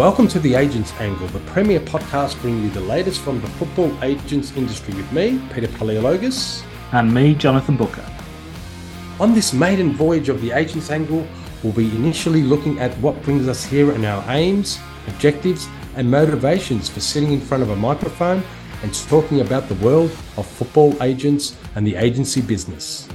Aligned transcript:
Welcome 0.00 0.28
to 0.28 0.40
The 0.40 0.54
Agents 0.54 0.94
Angle, 0.98 1.26
the 1.26 1.40
premier 1.40 1.78
podcast 1.78 2.40
bringing 2.40 2.62
you 2.62 2.70
the 2.70 2.80
latest 2.80 3.20
from 3.20 3.38
the 3.42 3.46
football 3.48 3.92
agents 4.02 4.56
industry 4.56 4.94
with 4.94 5.12
me, 5.12 5.38
Peter 5.52 5.66
Paleologus. 5.66 6.62
And 6.92 7.12
me, 7.12 7.34
Jonathan 7.34 7.76
Booker. 7.76 8.06
On 9.20 9.34
this 9.34 9.52
maiden 9.52 9.92
voyage 9.92 10.30
of 10.30 10.40
The 10.40 10.52
Agents 10.52 10.88
Angle, 10.90 11.26
we'll 11.62 11.74
be 11.74 11.94
initially 11.94 12.42
looking 12.42 12.80
at 12.80 12.96
what 13.00 13.22
brings 13.24 13.46
us 13.46 13.62
here 13.62 13.90
and 13.90 14.06
our 14.06 14.24
aims, 14.32 14.78
objectives, 15.06 15.68
and 15.96 16.10
motivations 16.10 16.88
for 16.88 17.00
sitting 17.00 17.32
in 17.34 17.40
front 17.42 17.62
of 17.62 17.68
a 17.68 17.76
microphone 17.76 18.42
and 18.82 18.94
talking 19.06 19.42
about 19.42 19.68
the 19.68 19.74
world 19.84 20.10
of 20.38 20.46
football 20.46 20.96
agents 21.02 21.58
and 21.74 21.86
the 21.86 21.96
agency 21.96 22.40
business. 22.40 23.06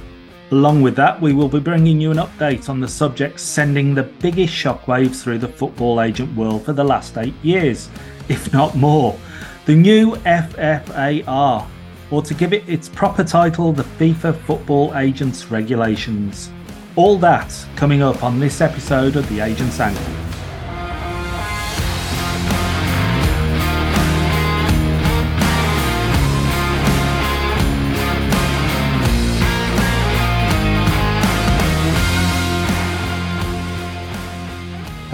Along 0.52 0.80
with 0.80 0.94
that, 0.94 1.20
we 1.20 1.32
will 1.32 1.48
be 1.48 1.58
bringing 1.58 2.00
you 2.00 2.12
an 2.12 2.18
update 2.18 2.68
on 2.68 2.78
the 2.78 2.86
subject 2.86 3.40
sending 3.40 3.94
the 3.94 4.04
biggest 4.04 4.54
shockwaves 4.54 5.20
through 5.20 5.38
the 5.38 5.48
football 5.48 6.00
agent 6.00 6.36
world 6.36 6.64
for 6.64 6.72
the 6.72 6.84
last 6.84 7.18
eight 7.18 7.34
years, 7.42 7.88
if 8.28 8.52
not 8.52 8.76
more. 8.76 9.18
The 9.64 9.74
new 9.74 10.12
FFAR, 10.14 11.66
or 12.12 12.22
to 12.22 12.34
give 12.34 12.52
it 12.52 12.68
its 12.68 12.88
proper 12.88 13.24
title, 13.24 13.72
the 13.72 13.82
FIFA 13.82 14.38
Football 14.42 14.96
Agents 14.96 15.50
Regulations. 15.50 16.50
All 16.94 17.18
that 17.18 17.52
coming 17.74 18.00
up 18.00 18.22
on 18.22 18.38
this 18.38 18.60
episode 18.60 19.16
of 19.16 19.28
The 19.28 19.40
Agents 19.40 19.80
Angle. 19.80 20.25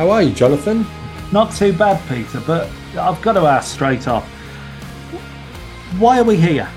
How 0.03 0.11
are 0.11 0.23
you, 0.23 0.33
Jonathan? 0.33 0.85
Not 1.31 1.55
too 1.55 1.73
bad, 1.73 2.03
Peter, 2.09 2.43
but 2.45 2.69
I've 2.99 3.23
got 3.23 3.35
to 3.35 3.43
ask 3.43 3.73
straight 3.73 4.09
off 4.09 4.25
why 5.97 6.19
are 6.19 6.25
we 6.25 6.37
here? 6.37 6.69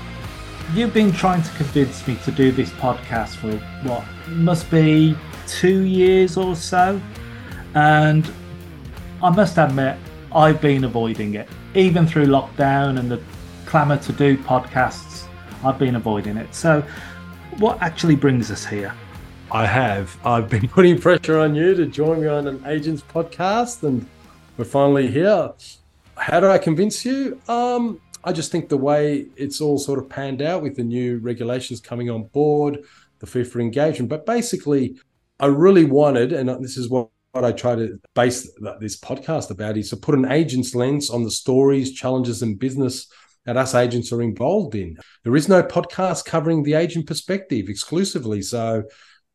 You've 0.74 0.94
been 0.94 1.10
trying 1.10 1.42
to 1.42 1.50
convince 1.56 2.06
me 2.06 2.18
to 2.24 2.30
do 2.30 2.52
this 2.52 2.70
podcast 2.70 3.34
for 3.34 3.50
what 3.82 4.04
must 4.28 4.70
be 4.70 5.16
two 5.48 5.80
years 5.80 6.36
or 6.36 6.54
so, 6.54 7.00
and 7.74 8.32
I 9.20 9.30
must 9.30 9.58
admit, 9.58 9.98
I've 10.32 10.60
been 10.60 10.84
avoiding 10.84 11.34
it. 11.34 11.48
Even 11.74 12.06
through 12.06 12.26
lockdown 12.26 12.96
and 13.00 13.10
the 13.10 13.20
clamour 13.64 13.96
to 13.96 14.12
do 14.12 14.38
podcasts, 14.38 15.26
I've 15.64 15.80
been 15.80 15.96
avoiding 15.96 16.36
it. 16.36 16.54
So, 16.54 16.80
what 17.58 17.82
actually 17.82 18.14
brings 18.14 18.52
us 18.52 18.64
here? 18.64 18.94
I 19.50 19.64
have. 19.66 20.18
I've 20.24 20.48
been 20.48 20.68
putting 20.76 20.98
pressure 20.98 21.38
on 21.38 21.54
you 21.54 21.74
to 21.74 21.86
join 21.86 22.20
me 22.20 22.26
on 22.26 22.48
an 22.48 22.62
agents 22.66 23.02
podcast, 23.02 23.82
and 23.84 24.06
we're 24.56 24.64
finally 24.64 25.06
here. 25.06 25.52
How 26.16 26.40
do 26.40 26.48
I 26.48 26.58
convince 26.58 27.04
you? 27.04 27.40
Um, 27.48 28.00
I 28.24 28.32
just 28.32 28.50
think 28.50 28.68
the 28.68 28.76
way 28.76 29.26
it's 29.36 29.60
all 29.60 29.78
sort 29.78 29.98
of 29.98 30.08
panned 30.08 30.42
out 30.42 30.62
with 30.62 30.74
the 30.74 30.82
new 30.82 31.18
regulations 31.18 31.80
coming 31.80 32.10
on 32.10 32.24
board, 32.24 32.82
the 33.20 33.26
FIFA 33.26 33.60
engagement, 33.60 34.10
but 34.10 34.26
basically, 34.26 34.98
I 35.38 35.46
really 35.46 35.84
wanted, 35.84 36.32
and 36.32 36.48
this 36.62 36.76
is 36.76 36.88
what 36.88 37.10
what 37.32 37.44
I 37.44 37.52
try 37.52 37.74
to 37.74 38.00
base 38.14 38.50
this 38.80 38.98
podcast 38.98 39.50
about 39.50 39.76
is 39.76 39.90
to 39.90 39.96
put 39.98 40.14
an 40.14 40.32
agent's 40.32 40.74
lens 40.74 41.10
on 41.10 41.22
the 41.22 41.30
stories, 41.30 41.92
challenges, 41.92 42.40
and 42.40 42.58
business 42.58 43.08
that 43.44 43.58
us 43.58 43.74
agents 43.74 44.10
are 44.10 44.22
involved 44.22 44.74
in. 44.74 44.96
There 45.22 45.36
is 45.36 45.46
no 45.46 45.62
podcast 45.62 46.24
covering 46.24 46.62
the 46.62 46.72
agent 46.72 47.06
perspective 47.06 47.68
exclusively. 47.68 48.40
So 48.40 48.84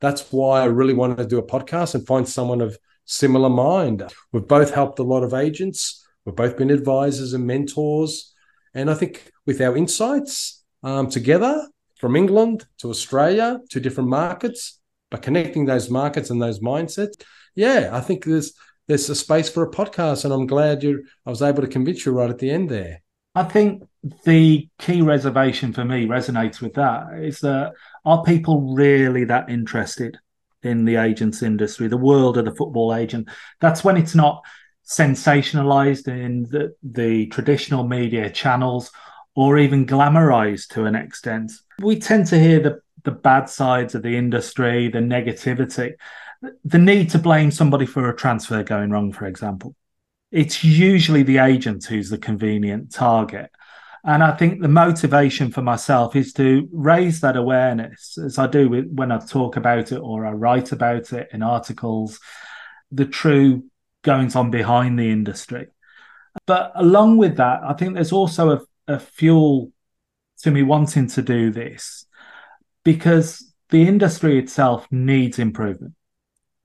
that's 0.02 0.32
why 0.32 0.62
I 0.62 0.66
really 0.66 0.94
wanted 0.94 1.18
to 1.18 1.26
do 1.26 1.38
a 1.38 1.46
podcast 1.46 1.96
and 1.96 2.06
find 2.06 2.28
someone 2.28 2.60
of 2.60 2.78
similar 3.06 3.50
mind. 3.50 4.04
We've 4.32 4.48
both 4.48 4.73
helped 4.73 5.00
a 5.00 5.04
lot 5.04 5.23
of 5.23 5.34
agents. 5.34 6.06
We've 6.26 6.36
both 6.36 6.58
been 6.58 6.72
advisors 6.72 7.34
and 7.34 7.45
mentors. 7.45 8.34
And 8.73 8.90
I 8.90 8.95
think 8.95 9.32
with 9.45 9.61
our 9.61 9.78
insights 9.78 10.64
um, 10.84 11.10
together 11.10 11.67
from 12.00 12.16
England 12.16 12.66
to 12.80 12.90
Australia 12.90 13.60
to 13.70 13.80
different 13.80 14.10
markets, 14.10 14.80
but 15.11 15.22
connecting 15.22 15.66
those 15.66 15.90
markets 15.90 16.30
and 16.30 16.42
those 16.42 16.60
mindsets, 16.60 17.22
yeah, 17.56 17.90
I 17.94 18.02
think 18.02 18.26
there's 18.26 18.54
there's 18.88 19.10
a 19.10 19.16
space 19.16 19.50
for 19.50 19.64
a 19.64 19.72
podcast, 19.72 20.26
and 20.26 20.34
I'm 20.34 20.48
glad 20.48 20.84
you 20.84 21.06
I 21.26 21.30
was 21.30 21.42
able 21.42 21.61
to 21.61 21.67
convince 21.67 22.06
you 22.06 22.11
right 22.11 22.30
at 22.30 22.40
the 22.40 22.50
end 22.50 22.70
there. 22.70 23.02
I 23.36 23.44
think 23.44 23.84
the 24.26 24.67
key 24.80 25.02
reservation 25.02 25.72
for 25.72 25.86
me 25.86 26.06
resonates 26.06 26.60
with 26.60 26.73
that 26.73 27.20
is 27.20 27.40
that 27.40 27.73
are 28.06 28.23
people 28.23 28.73
really 28.73 29.26
that 29.26 29.50
interested 29.50 30.17
in 30.64 30.86
the 30.86 30.95
agents 30.95 31.42
industry, 31.42 31.88
the 31.88 31.98
world 31.98 32.38
of 32.38 32.45
the 32.45 32.56
football 32.56 32.94
agent? 32.94 33.30
That's 33.60 33.84
when 33.84 33.98
it's 33.98 34.16
not 34.16 34.44
sensationalized 34.86 36.08
in 36.08 36.44
the, 36.44 36.76
the 36.84 37.28
traditional 37.28 37.88
media 37.88 38.30
channels 38.30 38.92
or 39.36 39.58
even 39.58 39.86
glamorized 39.86 40.67
to 40.70 40.86
an 40.86 40.95
extent. 40.95 41.52
We 41.80 42.00
tend 42.00 42.28
to 42.28 42.40
hear 42.40 42.60
the, 42.60 42.82
the 43.04 43.11
bad 43.11 43.50
sides 43.50 43.95
of 43.95 44.04
the 44.04 44.17
industry, 44.17 44.90
the 44.90 45.00
negativity, 45.00 45.94
the 46.66 46.78
need 46.78 47.10
to 47.11 47.20
blame 47.20 47.52
somebody 47.52 47.86
for 47.86 48.10
a 48.10 48.16
transfer 48.16 48.64
going 48.64 48.90
wrong, 48.90 49.14
for 49.14 49.26
example. 49.26 49.76
It's 50.32 50.64
usually 50.64 51.23
the 51.23 51.40
agent 51.40 51.86
who's 51.86 52.10
the 52.10 52.17
convenient 52.17 52.92
target. 52.92 53.52
And 54.04 54.23
I 54.23 54.36
think 54.36 54.62
the 54.62 54.67
motivation 54.67 55.52
for 55.52 55.62
myself 55.62 56.16
is 56.16 56.34
to 56.34 56.67
raise 56.72 57.22
that 57.22 57.38
awareness, 57.38 58.17
as 58.17 58.39
I 58.39 58.48
do 58.48 58.67
with, 58.67 58.88
when 58.92 59.12
I 59.12 59.20
talk 59.20 59.58
about 59.58 59.92
it 59.92 60.00
or 60.00 60.26
I 60.26 60.32
write 60.32 60.72
about 60.72 61.14
it 61.14 61.30
in 61.32 61.44
articles, 61.44 62.20
the 62.92 63.06
true 63.06 63.64
goings 64.02 64.36
on 64.36 64.50
behind 64.50 64.98
the 64.98 65.11
industry. 65.11 65.67
But 66.48 66.72
along 66.76 67.17
with 67.17 67.38
that, 67.38 67.61
I 67.64 67.73
think 67.73 67.94
there's 67.94 68.11
also 68.11 68.52
a, 68.52 68.61
a 68.88 69.00
fuel 69.00 69.72
to 70.40 70.52
me 70.52 70.64
wanting 70.64 71.08
to 71.08 71.22
do 71.22 71.52
this 71.52 72.06
because 72.84 73.54
the 73.70 73.88
industry 73.88 74.40
itself 74.40 74.88
needs 74.92 75.38
improvement 75.38 75.94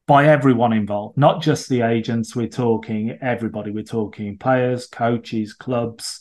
by 0.06 0.26
everyone 0.26 0.72
involved, 0.72 1.18
not 1.18 1.42
just 1.42 1.68
the 1.68 1.82
agents. 1.82 2.34
We're 2.34 2.48
talking 2.48 3.18
everybody. 3.20 3.72
We're 3.72 3.84
talking 3.84 4.38
players, 4.38 4.86
coaches, 4.86 5.52
clubs, 5.52 6.20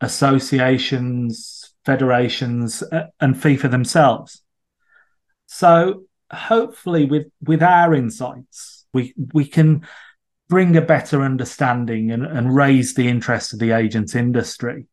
associations, 0.00 1.74
federations, 1.84 2.82
uh, 2.82 3.06
and 3.20 3.34
FIFA 3.34 3.70
themselves. 3.70 4.42
So 5.46 6.04
hopefully, 6.32 7.04
with 7.04 7.26
with 7.42 7.62
our 7.62 7.94
insights, 7.94 8.86
we 8.92 9.14
we 9.32 9.46
can 9.46 9.86
bring 10.48 10.76
a 10.76 10.82
better 10.82 11.22
understanding 11.22 12.10
and, 12.10 12.24
and 12.24 12.54
raise 12.54 12.94
the 12.94 13.06
interest 13.08 13.52
of 13.52 13.58
the 13.58 13.72
agent 13.72 14.14
industry. 14.14 14.86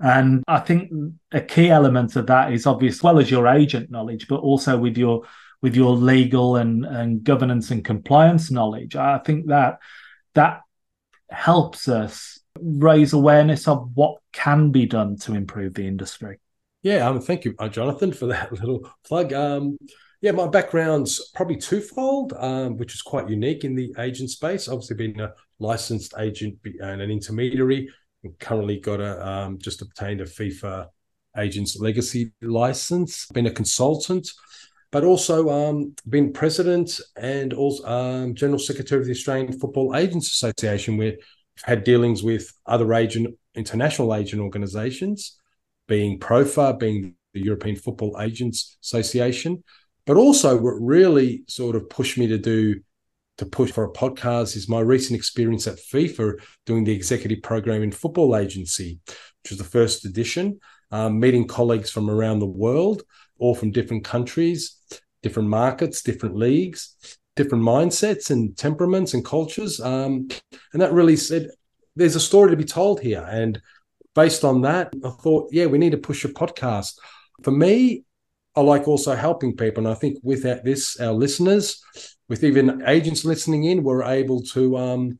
And 0.00 0.44
I 0.46 0.60
think 0.60 0.92
a 1.32 1.40
key 1.40 1.70
element 1.70 2.14
of 2.14 2.26
that 2.26 2.52
is 2.52 2.66
obvious, 2.66 3.02
well 3.02 3.18
as 3.18 3.30
your 3.30 3.48
agent 3.48 3.90
knowledge, 3.90 4.28
but 4.28 4.40
also 4.40 4.78
with 4.78 4.96
your 4.96 5.22
with 5.60 5.74
your 5.74 5.96
legal 5.96 6.54
and, 6.56 6.84
and 6.84 7.24
governance 7.24 7.72
and 7.72 7.84
compliance 7.84 8.50
knowledge. 8.50 8.94
I 8.94 9.18
think 9.18 9.46
that 9.48 9.78
that 10.34 10.60
helps 11.28 11.88
us 11.88 12.37
raise 12.62 13.12
awareness 13.12 13.68
of 13.68 13.90
what 13.94 14.20
can 14.32 14.70
be 14.70 14.86
done 14.86 15.16
to 15.18 15.34
improve 15.34 15.74
the 15.74 15.86
industry. 15.86 16.38
Yeah, 16.82 17.08
um, 17.08 17.20
thank 17.20 17.44
you, 17.44 17.54
uh, 17.58 17.68
Jonathan, 17.68 18.12
for 18.12 18.26
that 18.28 18.52
little 18.52 18.90
plug. 19.04 19.32
Um, 19.32 19.78
yeah, 20.20 20.32
my 20.32 20.48
background's 20.48 21.30
probably 21.34 21.56
twofold, 21.56 22.32
um, 22.36 22.76
which 22.76 22.94
is 22.94 23.02
quite 23.02 23.28
unique 23.28 23.64
in 23.64 23.74
the 23.74 23.94
agent 23.98 24.30
space. 24.30 24.68
Obviously, 24.68 24.96
being 24.96 25.20
a 25.20 25.32
licensed 25.58 26.14
agent 26.18 26.58
and 26.64 27.00
an 27.00 27.10
intermediary, 27.10 27.88
and 28.24 28.36
currently 28.38 28.80
got 28.80 29.00
a 29.00 29.26
um, 29.26 29.58
just 29.58 29.80
obtained 29.80 30.20
a 30.20 30.24
FIFA 30.24 30.88
agents 31.36 31.78
legacy 31.78 32.32
license. 32.42 33.26
Been 33.26 33.46
a 33.46 33.50
consultant, 33.50 34.28
but 34.90 35.04
also 35.04 35.50
um, 35.50 35.94
been 36.08 36.32
president 36.32 37.00
and 37.16 37.52
also 37.52 37.84
um, 37.86 38.34
general 38.34 38.58
secretary 38.58 39.00
of 39.00 39.06
the 39.06 39.12
Australian 39.12 39.58
Football 39.58 39.94
Agents 39.94 40.32
Association, 40.32 40.96
where 40.96 41.14
had 41.64 41.84
dealings 41.84 42.22
with 42.22 42.52
other 42.66 42.92
agent, 42.94 43.36
international 43.54 44.14
agent 44.14 44.42
organizations, 44.42 45.38
being 45.86 46.18
PROFA, 46.18 46.78
being 46.78 47.14
the 47.34 47.40
European 47.40 47.76
Football 47.76 48.16
Agents 48.20 48.78
Association. 48.82 49.62
But 50.06 50.16
also, 50.16 50.56
what 50.56 50.74
really 50.80 51.44
sort 51.48 51.76
of 51.76 51.90
pushed 51.90 52.16
me 52.18 52.26
to 52.28 52.38
do 52.38 52.80
to 53.38 53.46
push 53.46 53.70
for 53.70 53.84
a 53.84 53.92
podcast 53.92 54.56
is 54.56 54.68
my 54.68 54.80
recent 54.80 55.16
experience 55.16 55.66
at 55.66 55.78
FIFA 55.78 56.34
doing 56.66 56.84
the 56.84 56.92
executive 56.92 57.42
program 57.42 57.82
in 57.82 57.92
football 57.92 58.36
agency, 58.36 58.98
which 59.06 59.50
was 59.50 59.58
the 59.58 59.64
first 59.64 60.04
edition, 60.04 60.58
um, 60.90 61.20
meeting 61.20 61.46
colleagues 61.46 61.90
from 61.90 62.10
around 62.10 62.40
the 62.40 62.46
world, 62.46 63.02
all 63.38 63.54
from 63.54 63.70
different 63.70 64.04
countries, 64.04 64.76
different 65.22 65.48
markets, 65.48 66.02
different 66.02 66.36
leagues, 66.36 66.96
different 67.38 67.64
mindsets 67.64 68.30
and 68.30 68.56
temperaments 68.56 69.14
and 69.14 69.24
cultures. 69.24 69.80
Um, 69.80 70.28
and 70.72 70.82
that 70.82 70.92
really 70.92 71.16
said, 71.16 71.50
there's 71.94 72.16
a 72.16 72.20
story 72.20 72.50
to 72.50 72.56
be 72.56 72.64
told 72.64 73.00
here. 73.00 73.24
And 73.30 73.62
based 74.14 74.44
on 74.44 74.62
that, 74.62 74.92
I 75.04 75.10
thought, 75.10 75.48
yeah, 75.52 75.66
we 75.66 75.78
need 75.78 75.92
to 75.92 75.98
push 75.98 76.24
a 76.24 76.28
podcast. 76.28 76.98
For 77.44 77.52
me, 77.52 78.04
I 78.56 78.60
like 78.60 78.88
also 78.88 79.14
helping 79.14 79.56
people. 79.56 79.86
And 79.86 79.94
I 79.94 79.98
think 79.98 80.18
with 80.22 80.42
this, 80.42 80.98
our 81.00 81.12
listeners, 81.12 81.80
with 82.28 82.42
even 82.42 82.82
agents 82.86 83.24
listening 83.24 83.64
in, 83.64 83.84
we're 83.84 84.02
able 84.02 84.42
to 84.54 84.76
um, 84.76 85.18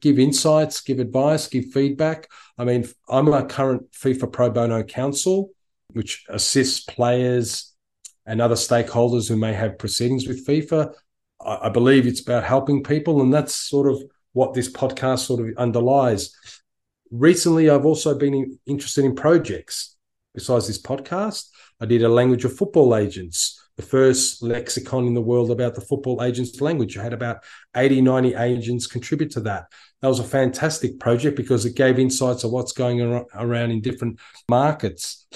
give 0.00 0.18
insights, 0.18 0.80
give 0.80 1.00
advice, 1.00 1.48
give 1.48 1.66
feedback. 1.66 2.28
I 2.56 2.64
mean, 2.64 2.88
I'm 3.10 3.28
a 3.28 3.44
current 3.44 3.92
FIFA 3.92 4.32
Pro 4.32 4.50
Bono 4.50 4.82
counsel, 4.82 5.50
which 5.92 6.24
assists 6.30 6.80
players 6.80 7.74
and 8.24 8.40
other 8.40 8.56
stakeholders 8.56 9.28
who 9.28 9.36
may 9.36 9.52
have 9.52 9.78
proceedings 9.78 10.26
with 10.26 10.46
FIFA. 10.46 10.94
I, 11.48 11.68
believe 11.68 12.06
it's 12.06 12.20
about 12.20 12.44
helping 12.44 12.82
people, 12.82 13.22
and 13.22 13.32
that's 13.32 13.54
sort 13.54 13.90
of 13.90 14.02
what 14.32 14.54
this 14.54 14.70
podcast 14.70 15.20
sort 15.20 15.40
of 15.40 15.56
underlies. 15.56 16.34
Recently, 17.10 17.70
I've 17.70 17.86
also 17.86 18.16
been 18.16 18.58
interested 18.66 19.04
in 19.04 19.14
projects 19.14 19.96
besides 20.34 20.66
this 20.66 20.80
podcast. 20.80 21.48
I 21.80 21.86
did 21.86 22.02
a 22.02 22.08
language 22.08 22.44
of 22.44 22.56
football 22.56 22.94
agents, 22.94 23.60
the 23.76 23.82
first 23.82 24.42
lexicon 24.42 25.06
in 25.06 25.14
the 25.14 25.22
world 25.22 25.50
about 25.50 25.74
the 25.74 25.80
football 25.80 26.22
agents 26.22 26.60
language. 26.60 26.98
I 26.98 27.02
had 27.02 27.12
about 27.12 27.44
80, 27.76 28.02
90 28.02 28.34
agents 28.34 28.86
contribute 28.86 29.30
to 29.32 29.40
that. 29.40 29.66
That 30.00 30.08
was 30.08 30.20
a 30.20 30.24
fantastic 30.24 31.00
project 31.00 31.36
because 31.36 31.64
it 31.64 31.76
gave 31.76 31.98
insights 31.98 32.44
of 32.44 32.50
what's 32.50 32.72
going 32.72 33.00
around 33.34 33.70
in 33.70 33.80
different 33.80 34.20
markets. 34.48 35.26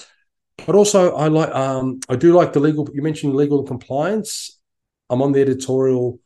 But 0.66 0.76
also, 0.76 1.14
I 1.16 1.28
like 1.28 1.52
um, 1.54 2.00
I 2.08 2.16
do 2.16 2.32
like 2.32 2.52
the 2.52 2.60
legal. 2.60 2.88
You 2.92 3.02
mentioned 3.02 3.34
legal 3.34 3.62
compliance. 3.64 4.60
I'm 5.12 5.20
on 5.20 5.32
the 5.32 5.42
editorial 5.42 6.18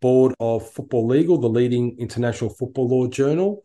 board 0.00 0.34
of 0.40 0.68
Football 0.68 1.06
Legal, 1.06 1.38
the 1.38 1.48
leading 1.48 1.96
international 2.00 2.50
football 2.50 2.88
law 2.88 3.06
journal. 3.06 3.62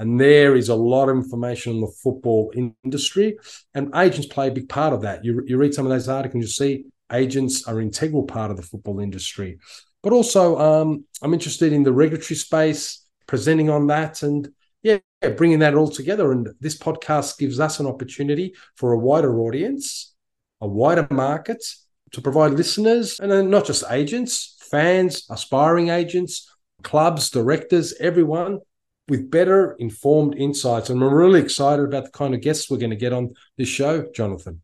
And 0.00 0.20
there 0.20 0.56
is 0.56 0.68
a 0.68 0.74
lot 0.74 1.08
of 1.08 1.16
information 1.16 1.74
on 1.74 1.80
the 1.80 1.94
football 2.02 2.52
industry, 2.84 3.38
and 3.72 3.94
agents 3.94 4.26
play 4.26 4.48
a 4.48 4.50
big 4.50 4.68
part 4.68 4.92
of 4.92 5.02
that. 5.02 5.24
You, 5.24 5.44
you 5.46 5.56
read 5.56 5.74
some 5.74 5.86
of 5.86 5.90
those 5.92 6.08
articles, 6.08 6.42
you 6.42 6.48
see 6.48 6.86
agents 7.12 7.68
are 7.68 7.78
an 7.78 7.86
integral 7.86 8.24
part 8.24 8.50
of 8.50 8.56
the 8.56 8.64
football 8.64 8.98
industry. 8.98 9.60
But 10.02 10.12
also, 10.12 10.58
um, 10.58 11.04
I'm 11.22 11.32
interested 11.32 11.72
in 11.72 11.84
the 11.84 11.92
regulatory 11.92 12.36
space, 12.36 13.06
presenting 13.28 13.70
on 13.70 13.86
that, 13.86 14.24
and 14.24 14.48
yeah, 14.82 14.98
bringing 15.36 15.60
that 15.60 15.76
all 15.76 15.88
together. 15.88 16.32
And 16.32 16.48
this 16.58 16.76
podcast 16.76 17.38
gives 17.38 17.60
us 17.60 17.78
an 17.78 17.86
opportunity 17.86 18.56
for 18.74 18.92
a 18.92 18.98
wider 18.98 19.38
audience, 19.38 20.16
a 20.60 20.66
wider 20.66 21.06
market 21.12 21.62
to 22.12 22.20
provide 22.20 22.52
listeners, 22.52 23.20
and 23.20 23.50
not 23.50 23.66
just 23.66 23.84
agents, 23.90 24.56
fans, 24.70 25.26
aspiring 25.30 25.90
agents, 25.90 26.50
clubs, 26.82 27.30
directors, 27.30 27.94
everyone 28.00 28.60
with 29.08 29.30
better 29.30 29.72
informed 29.78 30.34
insights. 30.36 30.90
And 30.90 31.00
we're 31.00 31.14
really 31.14 31.40
excited 31.40 31.84
about 31.84 32.04
the 32.04 32.10
kind 32.10 32.34
of 32.34 32.40
guests 32.40 32.70
we're 32.70 32.78
going 32.78 32.90
to 32.90 32.96
get 32.96 33.12
on 33.12 33.34
this 33.56 33.68
show, 33.68 34.06
Jonathan. 34.14 34.62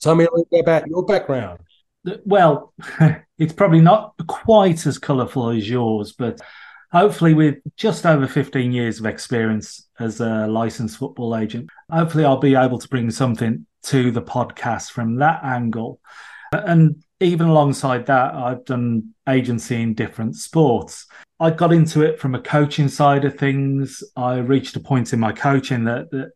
Tell 0.00 0.14
me 0.14 0.24
a 0.24 0.30
little 0.30 0.48
bit 0.50 0.60
about 0.60 0.86
your 0.86 1.04
background. 1.04 1.60
Well, 2.24 2.72
it's 3.38 3.52
probably 3.52 3.80
not 3.80 4.14
quite 4.26 4.86
as 4.86 4.98
colourful 4.98 5.50
as 5.50 5.68
yours, 5.68 6.12
but 6.12 6.40
hopefully, 6.92 7.34
with 7.34 7.58
just 7.76 8.06
over 8.06 8.26
15 8.26 8.72
years 8.72 9.00
of 9.00 9.06
experience 9.06 9.88
as 9.98 10.20
a 10.20 10.46
licensed 10.46 10.96
football 10.96 11.36
agent, 11.36 11.68
hopefully, 11.90 12.24
I'll 12.24 12.38
be 12.38 12.54
able 12.54 12.78
to 12.78 12.88
bring 12.88 13.10
something 13.10 13.66
to 13.84 14.10
the 14.10 14.22
podcast 14.22 14.92
from 14.92 15.16
that 15.16 15.42
angle. 15.44 16.00
And 16.52 17.02
even 17.20 17.48
alongside 17.48 18.06
that, 18.06 18.34
I've 18.34 18.64
done 18.64 19.14
agency 19.28 19.80
in 19.80 19.94
different 19.94 20.36
sports. 20.36 21.06
I 21.38 21.50
got 21.50 21.72
into 21.72 22.02
it 22.02 22.18
from 22.18 22.34
a 22.34 22.40
coaching 22.40 22.88
side 22.88 23.24
of 23.24 23.38
things. 23.38 24.02
I 24.16 24.38
reached 24.38 24.76
a 24.76 24.80
point 24.80 25.12
in 25.12 25.20
my 25.20 25.32
coaching 25.32 25.84
that, 25.84 26.10
that 26.10 26.32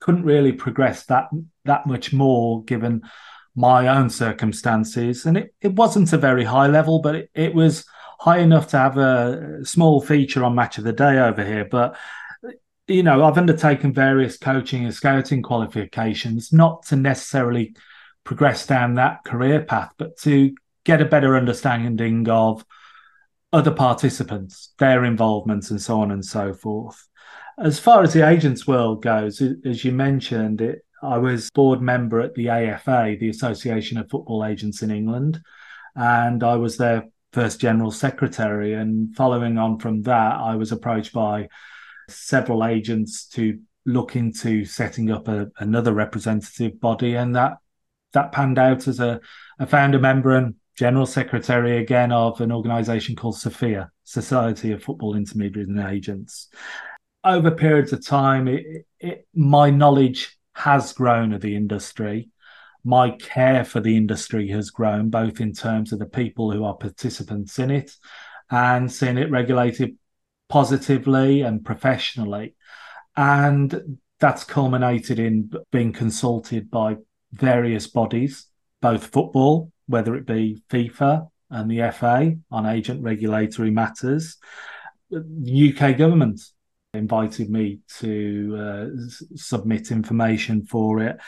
couldn't 0.00 0.24
really 0.24 0.52
progress 0.52 1.06
that 1.06 1.28
that 1.64 1.86
much 1.86 2.12
more 2.12 2.64
given 2.64 3.02
my 3.54 3.88
own 3.88 4.10
circumstances. 4.10 5.26
And 5.26 5.36
it, 5.36 5.54
it 5.60 5.74
wasn't 5.74 6.12
a 6.12 6.18
very 6.18 6.44
high 6.44 6.66
level, 6.66 7.00
but 7.00 7.14
it, 7.14 7.30
it 7.34 7.54
was 7.54 7.84
high 8.18 8.38
enough 8.38 8.68
to 8.68 8.78
have 8.78 8.96
a 8.96 9.60
small 9.64 10.00
feature 10.00 10.44
on 10.44 10.54
Match 10.54 10.78
of 10.78 10.84
the 10.84 10.92
Day 10.92 11.18
over 11.18 11.44
here. 11.44 11.64
But 11.64 11.96
you 12.88 13.02
know, 13.02 13.24
I've 13.24 13.38
undertaken 13.38 13.92
various 13.92 14.36
coaching 14.36 14.84
and 14.84 14.94
scouting 14.94 15.42
qualifications, 15.42 16.52
not 16.52 16.84
to 16.86 16.96
necessarily 16.96 17.74
progress 18.24 18.66
down 18.66 18.94
that 18.94 19.24
career 19.24 19.62
path, 19.62 19.92
but 19.98 20.16
to 20.18 20.54
get 20.84 21.00
a 21.00 21.06
better 21.06 21.36
understanding 21.36 22.28
of 22.28 22.64
other 23.52 23.70
participants, 23.70 24.72
their 24.78 25.04
involvements, 25.04 25.70
and 25.70 25.80
so 25.80 26.00
on 26.00 26.10
and 26.10 26.24
so 26.24 26.54
forth. 26.54 27.08
As 27.58 27.78
far 27.78 28.02
as 28.02 28.12
the 28.12 28.26
agents 28.26 28.66
world 28.66 29.02
goes, 29.02 29.42
as 29.64 29.84
you 29.84 29.92
mentioned, 29.92 30.60
it, 30.60 30.84
I 31.02 31.18
was 31.18 31.50
board 31.50 31.82
member 31.82 32.20
at 32.20 32.34
the 32.34 32.48
AFA, 32.48 33.16
the 33.18 33.28
Association 33.28 33.98
of 33.98 34.08
Football 34.08 34.44
Agents 34.44 34.82
in 34.82 34.90
England, 34.90 35.40
and 35.94 36.42
I 36.42 36.56
was 36.56 36.76
their 36.76 37.08
first 37.32 37.60
general 37.60 37.90
secretary. 37.90 38.74
And 38.74 39.14
following 39.16 39.58
on 39.58 39.78
from 39.78 40.02
that, 40.02 40.40
I 40.40 40.54
was 40.54 40.72
approached 40.72 41.12
by 41.12 41.48
several 42.08 42.64
agents 42.64 43.26
to 43.30 43.58
look 43.84 44.16
into 44.16 44.64
setting 44.64 45.10
up 45.10 45.28
a, 45.28 45.50
another 45.58 45.92
representative 45.92 46.80
body, 46.80 47.16
and 47.16 47.34
that 47.36 47.58
that 48.12 48.32
panned 48.32 48.58
out 48.58 48.88
as 48.88 49.00
a, 49.00 49.20
a 49.58 49.66
founder 49.66 49.98
member 49.98 50.36
and 50.36 50.54
general 50.76 51.06
secretary 51.06 51.78
again 51.78 52.12
of 52.12 52.40
an 52.40 52.52
organization 52.52 53.16
called 53.16 53.36
SFIA, 53.36 53.90
Society 54.04 54.72
of 54.72 54.82
Football 54.82 55.16
Intermediaries 55.16 55.68
and 55.68 55.80
Agents. 55.80 56.48
Over 57.24 57.50
periods 57.50 57.92
of 57.92 58.04
time, 58.04 58.48
it, 58.48 58.86
it, 58.98 59.26
my 59.34 59.70
knowledge 59.70 60.38
has 60.54 60.92
grown 60.92 61.32
of 61.32 61.40
the 61.40 61.54
industry. 61.54 62.30
My 62.84 63.10
care 63.10 63.64
for 63.64 63.80
the 63.80 63.96
industry 63.96 64.48
has 64.48 64.70
grown, 64.70 65.08
both 65.08 65.40
in 65.40 65.52
terms 65.52 65.92
of 65.92 65.98
the 65.98 66.06
people 66.06 66.50
who 66.50 66.64
are 66.64 66.74
participants 66.74 67.58
in 67.58 67.70
it 67.70 67.94
and 68.50 68.90
seeing 68.90 69.18
it 69.18 69.30
regulated 69.30 69.96
positively 70.48 71.42
and 71.42 71.64
professionally. 71.64 72.54
And 73.16 73.98
that's 74.18 74.44
culminated 74.44 75.18
in 75.18 75.50
being 75.70 75.92
consulted 75.92 76.70
by 76.70 76.96
various 77.32 77.86
bodies, 77.86 78.46
both 78.80 79.06
football 79.06 79.72
whether 79.86 80.14
it 80.14 80.26
be 80.26 80.62
FIFA 80.70 81.28
and 81.50 81.70
the 81.70 81.90
FA 81.92 82.34
on 82.50 82.66
agent 82.66 83.02
regulatory 83.02 83.70
matters. 83.70 84.38
The 85.10 85.74
UK 85.76 85.98
government 85.98 86.40
invited 86.94 87.50
me 87.50 87.80
to 87.98 88.56
uh, 88.58 88.86
submit 89.36 89.90
information 89.90 90.64
for 90.64 91.02
it. 91.02 91.18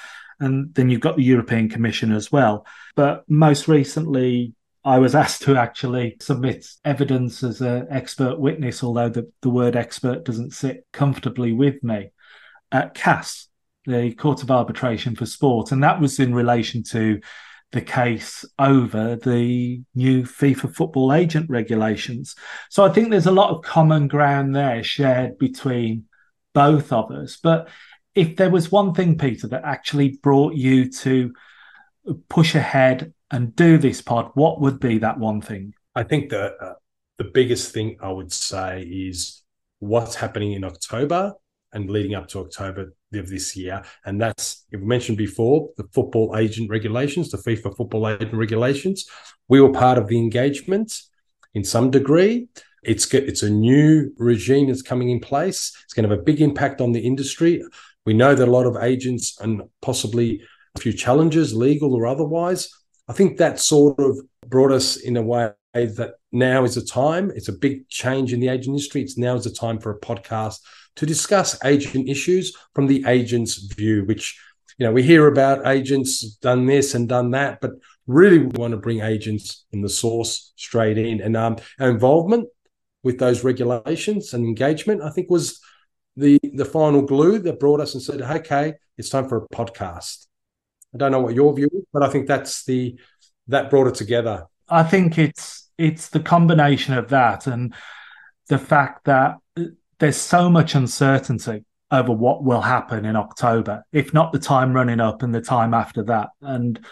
And 0.40 0.74
then 0.74 0.88
you've 0.88 1.00
got 1.00 1.16
the 1.16 1.22
European 1.22 1.68
Commission 1.68 2.12
as 2.12 2.32
well. 2.32 2.66
But 2.96 3.24
most 3.28 3.68
recently, 3.68 4.54
I 4.82 4.98
was 4.98 5.14
asked 5.24 5.42
to 5.42 5.56
actually 5.56 6.16
submit 6.20 6.66
evidence 6.84 7.42
as 7.42 7.60
an 7.60 7.86
expert 7.90 8.38
witness, 8.38 8.82
although 8.82 9.10
the, 9.10 9.30
the 9.42 9.50
word 9.50 9.76
expert 9.76 10.24
doesn't 10.24 10.52
sit 10.52 10.86
comfortably 10.92 11.52
with 11.52 11.82
me, 11.84 12.10
at 12.72 12.94
CAS, 12.94 13.48
the 13.86 14.14
Court 14.14 14.42
of 14.42 14.50
Arbitration 14.50 15.14
for 15.14 15.26
Sport. 15.26 15.72
And 15.72 15.82
that 15.82 16.00
was 16.00 16.18
in 16.18 16.34
relation 16.34 16.82
to 16.84 17.20
the 17.72 17.80
case 17.80 18.44
over 18.58 19.16
the 19.16 19.82
new 19.94 20.22
FIFA 20.22 20.74
football 20.74 21.12
agent 21.12 21.50
regulations. 21.50 22.36
So 22.70 22.84
I 22.84 22.90
think 22.90 23.10
there's 23.10 23.26
a 23.26 23.32
lot 23.32 23.50
of 23.50 23.62
common 23.62 24.06
ground 24.08 24.54
there 24.54 24.82
shared 24.84 25.38
between 25.38 26.04
both 26.54 26.92
of 26.92 27.10
us. 27.10 27.36
But 27.42 27.68
if 28.14 28.36
there 28.36 28.50
was 28.50 28.70
one 28.70 28.94
thing, 28.94 29.18
Peter, 29.18 29.48
that 29.48 29.64
actually 29.64 30.18
brought 30.22 30.54
you 30.54 30.88
to 30.90 31.32
push 32.28 32.54
ahead 32.54 33.12
and 33.30 33.56
do 33.56 33.76
this 33.76 34.00
pod, 34.00 34.30
what 34.34 34.60
would 34.60 34.78
be 34.78 34.98
that 34.98 35.18
one 35.18 35.40
thing? 35.40 35.74
I 35.96 36.04
think 36.04 36.30
the 36.30 36.54
uh, 36.54 36.74
the 37.18 37.24
biggest 37.24 37.72
thing 37.72 37.96
I 38.00 38.10
would 38.10 38.32
say 38.32 38.82
is 38.82 39.42
what's 39.78 40.14
happening 40.14 40.52
in 40.52 40.64
October 40.64 41.34
and 41.72 41.90
leading 41.90 42.14
up 42.14 42.28
to 42.28 42.40
October 42.40 42.94
of 43.18 43.28
this 43.28 43.56
year. 43.56 43.82
And 44.04 44.20
that's, 44.20 44.64
we 44.72 44.78
mentioned 44.78 45.18
before, 45.18 45.70
the 45.76 45.84
football 45.92 46.36
agent 46.36 46.70
regulations, 46.70 47.30
the 47.30 47.38
FIFA 47.38 47.76
football 47.76 48.08
agent 48.08 48.34
regulations. 48.34 49.06
We 49.48 49.60
were 49.60 49.72
part 49.72 49.98
of 49.98 50.08
the 50.08 50.18
engagement 50.18 51.00
in 51.54 51.64
some 51.64 51.90
degree. 51.90 52.48
It's 52.82 53.12
it's 53.14 53.42
a 53.42 53.50
new 53.50 54.12
regime 54.18 54.68
that's 54.68 54.82
coming 54.82 55.08
in 55.08 55.20
place. 55.20 55.72
It's 55.84 55.94
going 55.94 56.06
to 56.06 56.10
have 56.10 56.18
a 56.18 56.22
big 56.22 56.40
impact 56.40 56.80
on 56.80 56.92
the 56.92 57.00
industry. 57.00 57.62
We 58.04 58.12
know 58.12 58.34
that 58.34 58.48
a 58.48 58.50
lot 58.50 58.66
of 58.66 58.76
agents 58.76 59.40
and 59.40 59.62
possibly 59.80 60.42
a 60.76 60.80
few 60.80 60.92
challenges, 60.92 61.54
legal 61.54 61.94
or 61.94 62.06
otherwise. 62.06 62.68
I 63.08 63.12
think 63.12 63.38
that 63.38 63.60
sort 63.60 63.98
of 63.98 64.18
brought 64.46 64.72
us 64.72 64.96
in 64.96 65.16
a 65.16 65.22
way 65.22 65.52
that 65.74 66.14
now 66.32 66.64
is 66.64 66.76
a 66.76 66.84
time. 66.84 67.32
It's 67.34 67.48
a 67.48 67.52
big 67.52 67.88
change 67.88 68.32
in 68.32 68.40
the 68.40 68.48
agent 68.48 68.68
industry. 68.68 69.02
It's 69.02 69.18
now 69.18 69.34
is 69.34 69.44
the 69.44 69.50
time 69.50 69.78
for 69.78 69.90
a 69.90 70.00
podcast 70.00 70.58
to 70.96 71.06
discuss 71.06 71.62
agent 71.64 72.08
issues 72.08 72.56
from 72.74 72.86
the 72.86 73.04
agent's 73.06 73.56
view, 73.56 74.04
which 74.04 74.38
you 74.78 74.86
know 74.86 74.92
we 74.92 75.02
hear 75.02 75.26
about 75.26 75.66
agents 75.66 76.36
done 76.36 76.66
this 76.66 76.94
and 76.94 77.08
done 77.08 77.30
that, 77.32 77.60
but 77.60 77.72
really 78.06 78.38
we 78.38 78.46
want 78.46 78.72
to 78.72 78.78
bring 78.78 79.00
agents 79.00 79.64
in 79.72 79.82
the 79.82 79.88
source 79.88 80.52
straight 80.56 80.98
in. 80.98 81.20
And 81.20 81.36
um, 81.36 81.56
our 81.80 81.90
involvement 81.90 82.48
with 83.02 83.18
those 83.18 83.44
regulations 83.44 84.32
and 84.34 84.44
engagement, 84.44 85.02
I 85.02 85.10
think, 85.10 85.30
was 85.30 85.60
the 86.16 86.38
the 86.42 86.64
final 86.64 87.02
glue 87.02 87.38
that 87.40 87.60
brought 87.60 87.80
us 87.80 87.94
and 87.94 88.02
said, 88.02 88.22
okay, 88.22 88.74
it's 88.98 89.08
time 89.08 89.28
for 89.28 89.38
a 89.38 89.48
podcast. 89.48 90.26
I 90.94 90.98
don't 90.98 91.12
know 91.12 91.20
what 91.20 91.34
your 91.34 91.54
view 91.54 91.68
is, 91.72 91.84
but 91.92 92.02
I 92.02 92.08
think 92.08 92.28
that's 92.28 92.64
the 92.64 92.98
that 93.48 93.70
brought 93.70 93.88
it 93.88 93.94
together. 93.94 94.46
I 94.68 94.82
think 94.82 95.18
it's 95.18 95.68
it's 95.76 96.08
the 96.08 96.20
combination 96.20 96.94
of 96.94 97.08
that 97.08 97.46
and 97.46 97.74
the 98.48 98.58
fact 98.58 99.04
that 99.04 99.36
there's 99.98 100.16
so 100.16 100.50
much 100.50 100.74
uncertainty 100.74 101.64
over 101.90 102.12
what 102.12 102.42
will 102.42 102.60
happen 102.60 103.04
in 103.04 103.16
October, 103.16 103.84
if 103.92 104.12
not 104.12 104.32
the 104.32 104.38
time 104.38 104.72
running 104.72 105.00
up 105.00 105.22
and 105.22 105.34
the 105.34 105.40
time 105.40 105.74
after 105.74 106.02
that. 106.04 106.30
And 106.40 106.84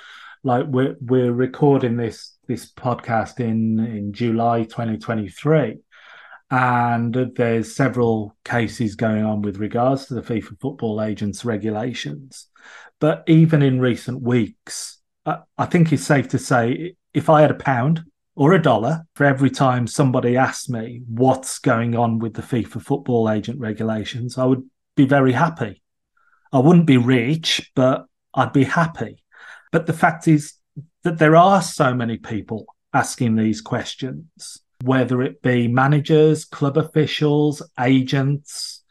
like 0.44 0.66
we're 0.66 0.96
we're 1.00 1.32
recording 1.32 1.96
this 1.96 2.36
this 2.46 2.70
podcast 2.72 3.40
in 3.40 3.78
in 3.78 4.12
July 4.12 4.64
2023 4.64 5.78
and 6.50 7.14
there's 7.36 7.74
several 7.74 8.36
cases 8.44 8.94
going 8.94 9.24
on 9.24 9.40
with 9.40 9.56
regards 9.56 10.06
to 10.06 10.14
the 10.14 10.20
FIFA 10.20 10.60
football 10.60 11.00
agents 11.00 11.44
regulations 11.44 12.48
but 12.98 13.22
even 13.26 13.62
in 13.62 13.80
recent 13.80 14.20
weeks 14.20 14.98
uh, 15.24 15.38
I 15.56 15.66
think 15.66 15.92
it's 15.92 16.02
safe 16.02 16.28
to 16.30 16.38
say 16.38 16.96
if 17.14 17.30
I 17.30 17.40
had 17.40 17.52
a 17.52 17.54
pound 17.54 18.04
or 18.34 18.52
a 18.52 18.62
dollar 18.62 19.02
for 19.14 19.24
every 19.24 19.50
time 19.50 19.86
somebody 19.86 20.36
asked 20.36 20.70
me 20.70 21.02
what's 21.06 21.58
going 21.58 21.94
on 21.94 22.18
with 22.18 22.34
the 22.34 22.42
FIFA 22.42 22.82
football 22.82 23.30
agent 23.30 23.58
regulations 23.58 24.38
I 24.38 24.44
would 24.44 24.62
be 24.96 25.06
very 25.06 25.32
happy 25.32 25.82
I 26.52 26.58
wouldn't 26.58 26.86
be 26.86 26.96
rich 26.96 27.70
but 27.74 28.06
I'd 28.34 28.52
be 28.52 28.64
happy 28.64 29.22
but 29.70 29.86
the 29.86 29.92
fact 29.92 30.28
is 30.28 30.54
that 31.02 31.18
there 31.18 31.36
are 31.36 31.62
so 31.62 31.94
many 31.94 32.18
people 32.18 32.66
asking 32.92 33.36
these 33.36 33.60
questions, 33.60 34.58
whether 34.84 35.22
it 35.22 35.42
be 35.42 35.68
managers, 35.68 36.44
club 36.44 36.76
officials, 36.76 37.62
agents, 37.80 38.82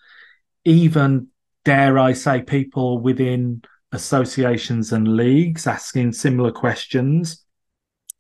even, 0.65 1.27
dare 1.63 1.99
I 1.99 2.13
say, 2.13 2.41
people 2.41 2.99
within 2.99 3.63
associations 3.91 4.91
and 4.91 5.15
leagues 5.15 5.67
asking 5.67 6.13
similar 6.13 6.51
questions. 6.51 7.40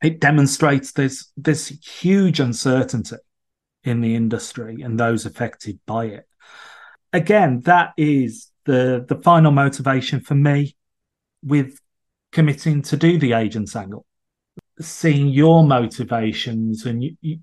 It 0.01 0.19
demonstrates 0.19 0.91
there's 0.91 1.31
this 1.37 1.67
huge 1.67 2.39
uncertainty 2.39 3.17
in 3.83 4.01
the 4.01 4.15
industry 4.15 4.81
and 4.81 4.99
those 4.99 5.25
affected 5.25 5.79
by 5.85 6.05
it. 6.05 6.27
Again, 7.13 7.61
that 7.61 7.93
is 7.97 8.51
the 8.65 9.05
the 9.07 9.21
final 9.21 9.51
motivation 9.51 10.19
for 10.19 10.35
me 10.35 10.75
with 11.43 11.79
committing 12.31 12.81
to 12.83 12.97
do 12.97 13.17
the 13.17 13.33
agents 13.33 13.75
angle. 13.75 14.05
Seeing 14.79 15.27
your 15.27 15.63
motivations 15.63 16.85
and 16.85 17.03
you, 17.03 17.15
you, 17.21 17.39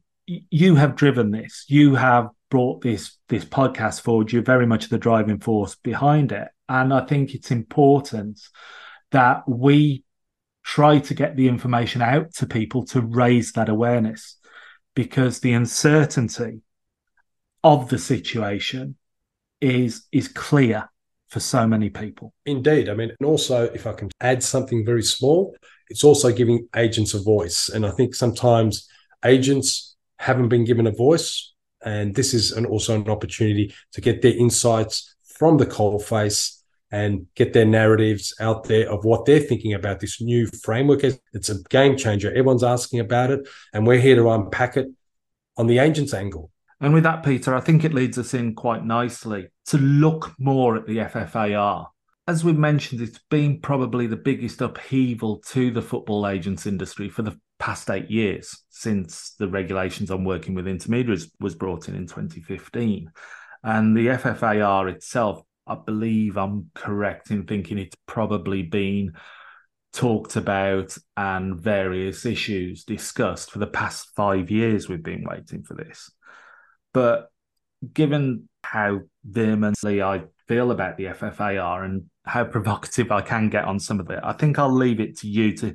you 0.50 0.74
have 0.76 0.96
driven 0.96 1.30
this. 1.30 1.64
You 1.68 1.94
have 1.94 2.28
brought 2.50 2.82
this 2.82 3.18
this 3.28 3.44
podcast 3.44 4.00
forward. 4.00 4.32
You're 4.32 4.42
very 4.42 4.66
much 4.66 4.88
the 4.88 4.98
driving 4.98 5.38
force 5.38 5.74
behind 5.76 6.32
it. 6.32 6.48
And 6.68 6.92
i 6.92 7.04
think 7.04 7.34
it's 7.34 7.50
important 7.50 8.40
that 9.10 9.48
we 9.48 10.04
try 10.68 10.98
to 10.98 11.14
get 11.14 11.34
the 11.34 11.48
information 11.48 12.02
out 12.02 12.30
to 12.34 12.46
people 12.46 12.84
to 12.84 13.00
raise 13.00 13.52
that 13.52 13.70
awareness 13.70 14.36
because 14.94 15.40
the 15.40 15.54
uncertainty 15.54 16.60
of 17.64 17.88
the 17.88 17.98
situation 17.98 18.94
is 19.62 20.06
is 20.12 20.28
clear 20.28 20.86
for 21.28 21.40
so 21.40 21.66
many 21.66 21.88
people. 21.88 22.34
Indeed. 22.44 22.90
I 22.90 22.94
mean, 22.94 23.10
and 23.18 23.26
also, 23.26 23.64
if 23.64 23.86
I 23.86 23.92
can 23.92 24.10
add 24.20 24.42
something 24.42 24.84
very 24.84 25.02
small, 25.02 25.56
it's 25.88 26.04
also 26.04 26.32
giving 26.32 26.68
agents 26.76 27.14
a 27.14 27.22
voice. 27.22 27.70
And 27.70 27.86
I 27.86 27.90
think 27.90 28.14
sometimes 28.14 28.88
agents 29.24 29.96
haven't 30.18 30.48
been 30.48 30.64
given 30.64 30.86
a 30.86 30.92
voice. 30.92 31.54
And 31.82 32.14
this 32.14 32.34
is 32.34 32.52
an, 32.52 32.66
also 32.66 32.94
an 32.94 33.08
opportunity 33.08 33.74
to 33.92 34.00
get 34.00 34.20
their 34.20 34.36
insights 34.36 35.14
from 35.24 35.56
the 35.56 35.66
coalface 35.66 36.57
and 36.90 37.26
get 37.34 37.52
their 37.52 37.66
narratives 37.66 38.34
out 38.40 38.64
there 38.64 38.90
of 38.90 39.04
what 39.04 39.24
they're 39.24 39.40
thinking 39.40 39.74
about 39.74 40.00
this 40.00 40.20
new 40.20 40.46
framework. 40.46 41.04
It's 41.04 41.48
a 41.48 41.62
game 41.64 41.96
changer. 41.96 42.30
Everyone's 42.30 42.64
asking 42.64 43.00
about 43.00 43.30
it, 43.30 43.48
and 43.72 43.86
we're 43.86 44.00
here 44.00 44.16
to 44.16 44.30
unpack 44.30 44.76
it 44.76 44.88
on 45.56 45.66
the 45.66 45.78
agent's 45.78 46.14
angle. 46.14 46.50
And 46.80 46.94
with 46.94 47.02
that, 47.02 47.24
Peter, 47.24 47.54
I 47.54 47.60
think 47.60 47.84
it 47.84 47.92
leads 47.92 48.18
us 48.18 48.34
in 48.34 48.54
quite 48.54 48.84
nicely 48.84 49.48
to 49.66 49.78
look 49.78 50.34
more 50.38 50.76
at 50.76 50.86
the 50.86 50.98
FFAR. 50.98 51.88
As 52.28 52.44
we 52.44 52.52
mentioned, 52.52 53.00
it's 53.00 53.20
been 53.30 53.60
probably 53.60 54.06
the 54.06 54.16
biggest 54.16 54.60
upheaval 54.60 55.38
to 55.48 55.70
the 55.70 55.82
football 55.82 56.28
agents 56.28 56.66
industry 56.66 57.08
for 57.08 57.22
the 57.22 57.38
past 57.58 57.90
eight 57.90 58.10
years 58.10 58.64
since 58.70 59.34
the 59.38 59.48
regulations 59.48 60.10
on 60.10 60.24
working 60.24 60.54
with 60.54 60.68
intermediaries 60.68 61.30
was 61.40 61.54
brought 61.54 61.88
in 61.88 61.96
in 61.96 62.06
2015. 62.06 63.10
And 63.64 63.96
the 63.96 64.08
FFAR 64.08 64.92
itself, 64.92 65.42
I 65.68 65.76
believe 65.76 66.36
I'm 66.36 66.70
correct 66.74 67.30
in 67.30 67.44
thinking 67.44 67.78
it's 67.78 67.96
probably 68.06 68.62
been 68.62 69.12
talked 69.92 70.36
about 70.36 70.96
and 71.16 71.58
various 71.58 72.24
issues 72.24 72.84
discussed 72.84 73.50
for 73.50 73.58
the 73.58 73.66
past 73.66 74.10
five 74.16 74.50
years. 74.50 74.88
We've 74.88 75.02
been 75.02 75.24
waiting 75.28 75.62
for 75.62 75.74
this. 75.74 76.10
But 76.92 77.30
given 77.92 78.48
how 78.62 79.00
vehemently 79.24 80.02
I 80.02 80.24
feel 80.46 80.70
about 80.70 80.96
the 80.96 81.06
FFAR 81.06 81.84
and 81.84 82.04
how 82.24 82.44
provocative 82.44 83.12
I 83.12 83.20
can 83.20 83.48
get 83.48 83.64
on 83.64 83.78
some 83.78 84.00
of 84.00 84.10
it, 84.10 84.20
I 84.22 84.32
think 84.32 84.58
I'll 84.58 84.72
leave 84.72 85.00
it 85.00 85.18
to 85.18 85.28
you 85.28 85.56
to 85.58 85.74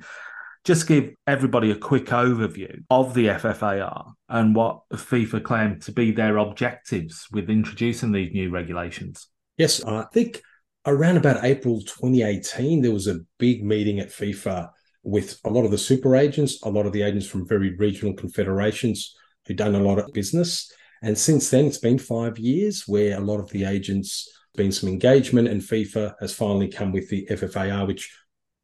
just 0.63 0.87
give 0.87 1.13
everybody 1.27 1.71
a 1.71 1.75
quick 1.75 2.05
overview 2.05 2.83
of 2.89 3.13
the 3.13 3.27
FFAR 3.27 4.13
and 4.29 4.55
what 4.55 4.81
FIFA 4.93 5.43
claim 5.43 5.79
to 5.81 5.91
be 5.91 6.11
their 6.11 6.37
objectives 6.37 7.27
with 7.31 7.49
introducing 7.49 8.11
these 8.11 8.31
new 8.31 8.49
regulations. 8.49 9.27
Yes, 9.57 9.83
I 9.83 10.05
think 10.13 10.41
around 10.85 11.17
about 11.17 11.43
April 11.43 11.81
2018, 11.81 12.81
there 12.81 12.91
was 12.91 13.07
a 13.07 13.19
big 13.37 13.63
meeting 13.63 13.99
at 13.99 14.09
FIFA 14.09 14.69
with 15.03 15.39
a 15.43 15.49
lot 15.49 15.65
of 15.65 15.71
the 15.71 15.77
super 15.77 16.15
agents, 16.15 16.61
a 16.63 16.69
lot 16.69 16.85
of 16.85 16.93
the 16.93 17.03
agents 17.03 17.27
from 17.27 17.47
very 17.47 17.75
regional 17.75 18.13
confederations 18.13 19.15
who'd 19.45 19.57
done 19.57 19.75
a 19.75 19.79
lot 19.79 19.99
of 19.99 20.13
business. 20.13 20.71
And 21.01 21.17
since 21.17 21.49
then, 21.49 21.65
it's 21.65 21.77
been 21.77 21.99
five 21.99 22.39
years 22.39 22.83
where 22.87 23.17
a 23.17 23.21
lot 23.21 23.39
of 23.39 23.49
the 23.51 23.65
agents 23.65 24.29
been 24.55 24.71
some 24.71 24.89
engagement, 24.89 25.47
and 25.47 25.61
FIFA 25.61 26.15
has 26.21 26.33
finally 26.33 26.67
come 26.67 26.91
with 26.91 27.09
the 27.09 27.27
FFAR, 27.29 27.87
which 27.87 28.15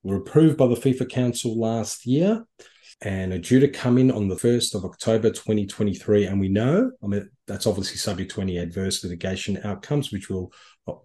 were 0.03 0.17
approved 0.17 0.57
by 0.57 0.67
the 0.67 0.75
FIFA 0.75 1.09
Council 1.09 1.59
last 1.59 2.05
year 2.05 2.45
and 3.01 3.31
are 3.31 3.39
due 3.39 3.59
to 3.59 3.67
come 3.67 3.97
in 3.97 4.11
on 4.11 4.27
the 4.27 4.35
1st 4.35 4.75
of 4.75 4.83
October 4.83 5.29
2023. 5.29 6.25
And 6.25 6.39
we 6.39 6.49
know, 6.49 6.91
I 7.03 7.07
mean, 7.07 7.29
that's 7.47 7.65
obviously 7.65 7.97
subject 7.97 8.31
to 8.31 8.41
any 8.41 8.57
adverse 8.57 9.03
litigation 9.03 9.59
outcomes, 9.63 10.11
which 10.11 10.29
we'll 10.29 10.51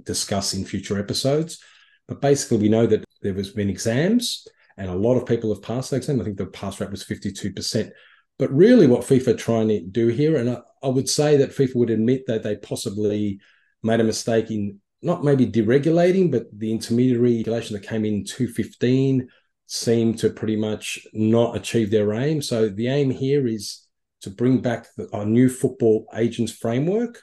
discuss 0.05 0.55
in 0.55 0.65
future 0.65 0.99
episodes. 0.99 1.63
But 2.09 2.21
basically, 2.21 2.59
we 2.59 2.69
know 2.69 2.87
that 2.87 3.05
there 3.23 3.35
has 3.35 3.51
been 3.51 3.71
exams 3.71 4.47
and 4.77 4.91
a 4.91 4.95
lot 4.95 5.17
of 5.17 5.27
people 5.27 5.53
have 5.53 5.63
passed 5.63 5.91
the 5.91 5.97
exam. 5.97 6.21
I 6.21 6.25
think 6.25 6.37
the 6.37 6.47
pass 6.47 6.81
rate 6.81 6.91
was 6.91 7.05
52%. 7.05 7.91
But 8.39 8.53
really, 8.53 8.87
what 8.87 9.03
FIFA 9.03 9.39
trying 9.39 9.69
to 9.69 9.81
do 9.81 10.09
here, 10.09 10.37
and 10.37 10.51
I, 10.51 10.59
I 10.83 10.89
would 10.89 11.09
say 11.09 11.37
that 11.37 11.55
FIFA 11.55 11.77
would 11.77 11.91
admit 11.91 12.25
that 12.27 12.43
they 12.43 12.57
possibly 12.57 13.41
made 13.83 14.01
a 14.01 14.05
mistake 14.05 14.51
in 14.51 14.81
not 15.03 15.23
maybe 15.23 15.47
deregulating, 15.47 16.33
but 16.33 16.47
the 16.59 16.73
intermediary 16.73 17.39
regulation 17.39 17.75
that 17.75 17.87
came 17.87 18.05
in 18.05 18.25
215 18.25 19.29
seemed 19.67 20.19
to 20.19 20.31
pretty 20.31 20.57
much 20.57 21.07
not 21.13 21.57
achieve 21.57 21.91
their 21.91 22.13
aim. 22.15 22.43
So 22.43 22.69
the 22.69 22.89
aim 22.89 23.11
here 23.11 23.47
is 23.47 23.87
to 24.23 24.31
bring 24.31 24.61
back 24.61 24.87
the, 24.97 25.09
a 25.13 25.25
new 25.25 25.49
football 25.49 26.07
agents 26.15 26.53
framework 26.53 27.23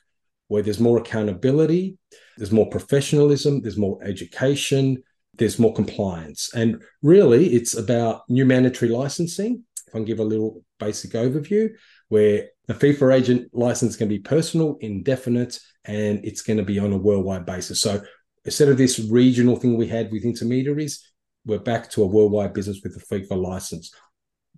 where 0.52 0.62
there's 0.62 0.82
more 0.82 0.98
accountability, 0.98 1.98
there's 2.36 2.52
more 2.52 2.70
professionalism, 2.70 3.62
there's 3.62 3.78
more 3.78 3.98
education, 4.04 5.02
there's 5.36 5.58
more 5.58 5.74
compliance. 5.74 6.50
And 6.54 6.82
really, 7.02 7.54
it's 7.54 7.74
about 7.74 8.24
new 8.28 8.46
mandatory 8.46 8.92
licensing 8.92 9.64
if 9.88 9.96
I 9.96 10.00
can 10.00 10.06
give 10.06 10.20
a 10.20 10.26
little 10.26 10.62
basic 10.78 11.12
overview, 11.12 11.70
where 12.10 12.50
the 12.68 12.74
FIFA 12.74 13.16
agent 13.16 13.50
license 13.54 13.96
can 13.96 14.10
be 14.10 14.20
personal, 14.20 14.76
indefinite, 14.82 15.58
and 15.86 16.20
it's 16.26 16.42
going 16.42 16.58
to 16.58 16.66
be 16.66 16.80
on 16.80 16.92
a 16.92 16.98
worldwide 16.98 17.46
basis. 17.46 17.80
So 17.80 18.02
instead 18.44 18.68
of 18.68 18.78
this 18.78 19.00
regional 19.00 19.56
thing 19.56 19.78
we 19.78 19.88
had 19.88 20.12
with 20.12 20.26
intermediaries, 20.26 21.02
we're 21.46 21.60
back 21.60 21.90
to 21.92 22.04
a 22.04 22.08
worldwide 22.08 22.54
business 22.54 22.82
with 22.84 22.94
the 22.94 23.16
FIFA 23.16 23.42
license. 23.42 23.94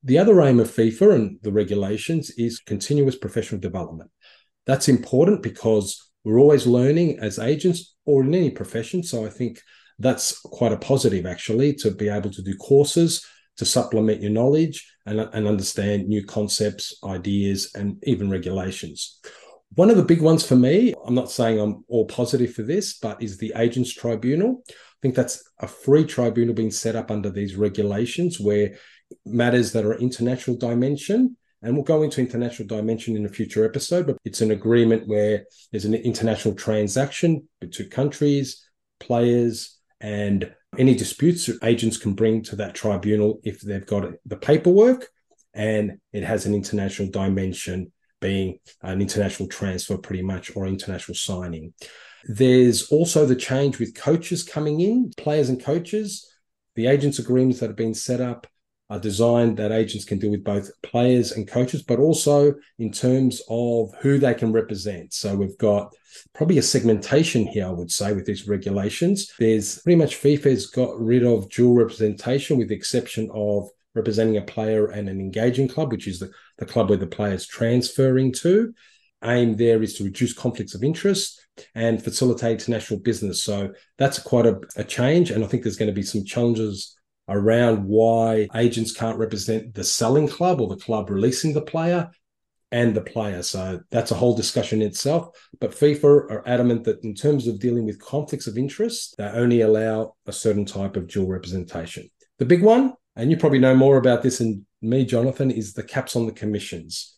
The 0.03 0.17
other 0.17 0.41
aim 0.41 0.59
of 0.59 0.71
FIFA 0.71 1.13
and 1.13 1.39
the 1.43 1.51
regulations 1.51 2.31
is 2.31 2.59
continuous 2.59 3.15
professional 3.15 3.62
development. 3.62 4.09
That's 4.65 4.89
important 4.89 5.43
because 5.43 6.12
we're 6.24 6.39
always 6.39 6.65
learning 6.65 7.20
as 7.20 7.39
agents 7.39 7.96
or 8.05 8.24
in 8.24 8.34
any 8.34 8.50
profession. 8.50 9.03
So 9.03 9.25
I 9.25 9.29
think 9.29 9.60
that's 10.00 10.39
quite 10.39 10.72
a 10.72 10.77
positive 10.77 11.25
actually 11.25 11.74
to 11.75 11.91
be 11.91 12.10
able 12.10 12.32
to 12.32 12.41
do 12.41 12.55
courses 12.55 13.25
to 13.58 13.65
supplement 13.65 14.22
your 14.22 14.32
knowledge 14.32 14.88
and, 15.05 15.20
and 15.20 15.48
understand 15.48 16.08
new 16.08 16.25
concepts, 16.25 16.98
ideas, 17.03 17.72
and 17.75 18.01
even 18.03 18.29
regulations. 18.29 19.20
One 19.75 19.89
of 19.89 19.98
the 19.98 20.03
big 20.03 20.22
ones 20.22 20.46
for 20.46 20.55
me, 20.55 20.93
I'm 21.05 21.15
not 21.15 21.32
saying 21.32 21.60
I'm 21.60 21.84
all 21.88 22.05
positive 22.05 22.53
for 22.53 22.63
this, 22.63 22.98
but 23.00 23.22
is 23.22 23.38
the 23.38 23.53
Agents 23.55 23.93
Tribunal. 23.93 24.63
I 24.70 24.74
think 25.01 25.15
that's 25.15 25.43
a 25.60 25.67
free 25.67 26.05
tribunal 26.05 26.53
being 26.53 26.72
set 26.72 26.96
up 26.96 27.12
under 27.12 27.29
these 27.29 27.55
regulations 27.55 28.39
where 28.39 28.75
matters 29.25 29.72
that 29.74 29.86
are 29.86 29.96
international 29.96 30.58
dimension 30.58 31.38
and 31.63 31.74
we'll 31.74 31.84
go 31.84 32.03
into 32.03 32.22
international 32.22 32.67
dimension 32.67 33.15
in 33.15 33.25
a 33.25 33.29
future 33.29 33.65
episode, 33.65 34.05
but 34.05 34.17
it's 34.25 34.41
an 34.41 34.51
agreement 34.51 35.08
where 35.08 35.46
there's 35.72 35.86
an 35.86 35.96
international 35.96 36.53
transaction 36.53 37.48
between 37.62 37.89
countries, 37.89 38.67
players, 39.00 39.79
and 40.01 40.53
any 40.77 40.93
disputes 40.93 41.50
agents 41.63 41.98
can 41.98 42.13
bring 42.13 42.41
to 42.43 42.58
that 42.58 42.75
tribunal 42.75 43.39
if 43.43 43.62
they've 43.62 43.86
got 43.86 44.12
the 44.25 44.36
paperwork 44.36 45.08
and 45.53 46.00
it 46.12 46.24
has 46.24 46.46
an 46.46 46.53
international 46.53 47.10
dimension 47.10 47.91
being 48.20 48.60
an 48.82 49.01
international 49.01 49.48
transfer 49.48 49.98
pretty 49.98 50.24
much 50.24 50.55
or 50.55 50.65
international 50.65 51.15
signing. 51.15 51.74
There's 52.25 52.89
also 52.91 53.25
the 53.25 53.36
change 53.36 53.79
with 53.79 53.96
coaches 53.96 54.43
coming 54.43 54.79
in, 54.82 55.12
players 55.17 55.50
and 55.50 55.62
coaches. 55.62 56.29
The 56.75 56.88
agents' 56.88 57.20
agreements 57.20 57.60
that 57.60 57.67
have 57.67 57.75
been 57.75 57.93
set 57.93 58.22
up 58.22 58.48
are 58.93 59.00
designed 59.00 59.57
that 59.57 59.71
agents 59.71 60.05
can 60.05 60.19
deal 60.19 60.29
with 60.29 60.43
both 60.43 60.69
players 60.83 61.31
and 61.31 61.47
coaches, 61.47 61.81
but 61.81 61.97
also 61.97 62.53
in 62.77 62.91
terms 62.91 63.41
of 63.50 63.91
who 64.01 64.19
they 64.19 64.35
can 64.35 64.51
represent. 64.51 65.12
So 65.13 65.35
we've 65.35 65.57
got 65.57 65.91
probably 66.35 66.59
a 66.59 66.62
segmentation 66.62 67.47
here, 67.47 67.65
I 67.65 67.71
would 67.71 67.91
say, 67.91 68.13
with 68.13 68.25
these 68.25 68.47
regulations. 68.47 69.33
There's 69.39 69.79
pretty 69.79 69.95
much 69.95 70.21
FIFA's 70.21 70.67
got 70.67 71.00
rid 71.00 71.25
of 71.25 71.50
dual 71.50 71.73
representation 71.73 72.59
with 72.59 72.67
the 72.67 72.75
exception 72.75 73.31
of 73.33 73.67
representing 73.95 74.38
a 74.38 74.43
player 74.43 74.85
and 74.85 75.09
an 75.09 75.19
engaging 75.19 75.67
club, 75.67 75.91
which 75.91 76.07
is 76.07 76.19
the, 76.19 76.29
the 76.59 76.65
club 76.65 76.89
where 76.89 76.97
the 76.97 77.07
player 77.07 77.33
is 77.33 77.47
transferring 77.47 78.31
to. 78.31 78.73
Aim 79.23 79.55
there 79.55 79.81
is 79.81 79.95
to 79.95 80.03
reduce 80.03 80.33
conflicts 80.33 80.75
of 80.75 80.83
interest 80.83 81.41
and 81.73 82.03
facilitate 82.03 82.59
international 82.59 83.00
business. 83.00 83.43
So 83.43 83.73
that's 83.97 84.19
quite 84.19 84.45
a, 84.45 84.59
a 84.75 84.83
change. 84.83 85.31
And 85.31 85.43
I 85.43 85.47
think 85.47 85.63
there's 85.63 85.77
going 85.77 85.89
to 85.89 85.95
be 85.95 86.03
some 86.03 86.23
challenges 86.25 86.95
around 87.29 87.85
why 87.85 88.47
agents 88.55 88.91
can't 88.91 89.17
represent 89.17 89.73
the 89.73 89.83
selling 89.83 90.27
club 90.27 90.59
or 90.59 90.67
the 90.67 90.75
club 90.75 91.09
releasing 91.09 91.53
the 91.53 91.61
player 91.61 92.09
and 92.71 92.95
the 92.95 93.01
player. 93.01 93.43
So 93.43 93.79
that's 93.91 94.11
a 94.11 94.15
whole 94.15 94.35
discussion 94.35 94.81
in 94.81 94.87
itself. 94.87 95.29
But 95.59 95.71
FIFA 95.71 96.03
are 96.03 96.47
adamant 96.47 96.83
that 96.85 97.03
in 97.03 97.13
terms 97.13 97.47
of 97.47 97.59
dealing 97.59 97.85
with 97.85 98.01
conflicts 98.01 98.47
of 98.47 98.57
interest, 98.57 99.15
they 99.17 99.25
only 99.25 99.61
allow 99.61 100.15
a 100.25 100.33
certain 100.33 100.65
type 100.65 100.97
of 100.97 101.07
dual 101.07 101.27
representation. 101.27 102.09
The 102.39 102.45
big 102.45 102.63
one, 102.63 102.93
and 103.15 103.29
you 103.29 103.37
probably 103.37 103.59
know 103.59 103.75
more 103.75 103.97
about 103.97 104.23
this 104.23 104.39
than 104.39 104.65
me, 104.81 105.05
Jonathan, 105.05 105.51
is 105.51 105.73
the 105.73 105.83
caps 105.83 106.15
on 106.15 106.25
the 106.25 106.31
commissions. 106.31 107.15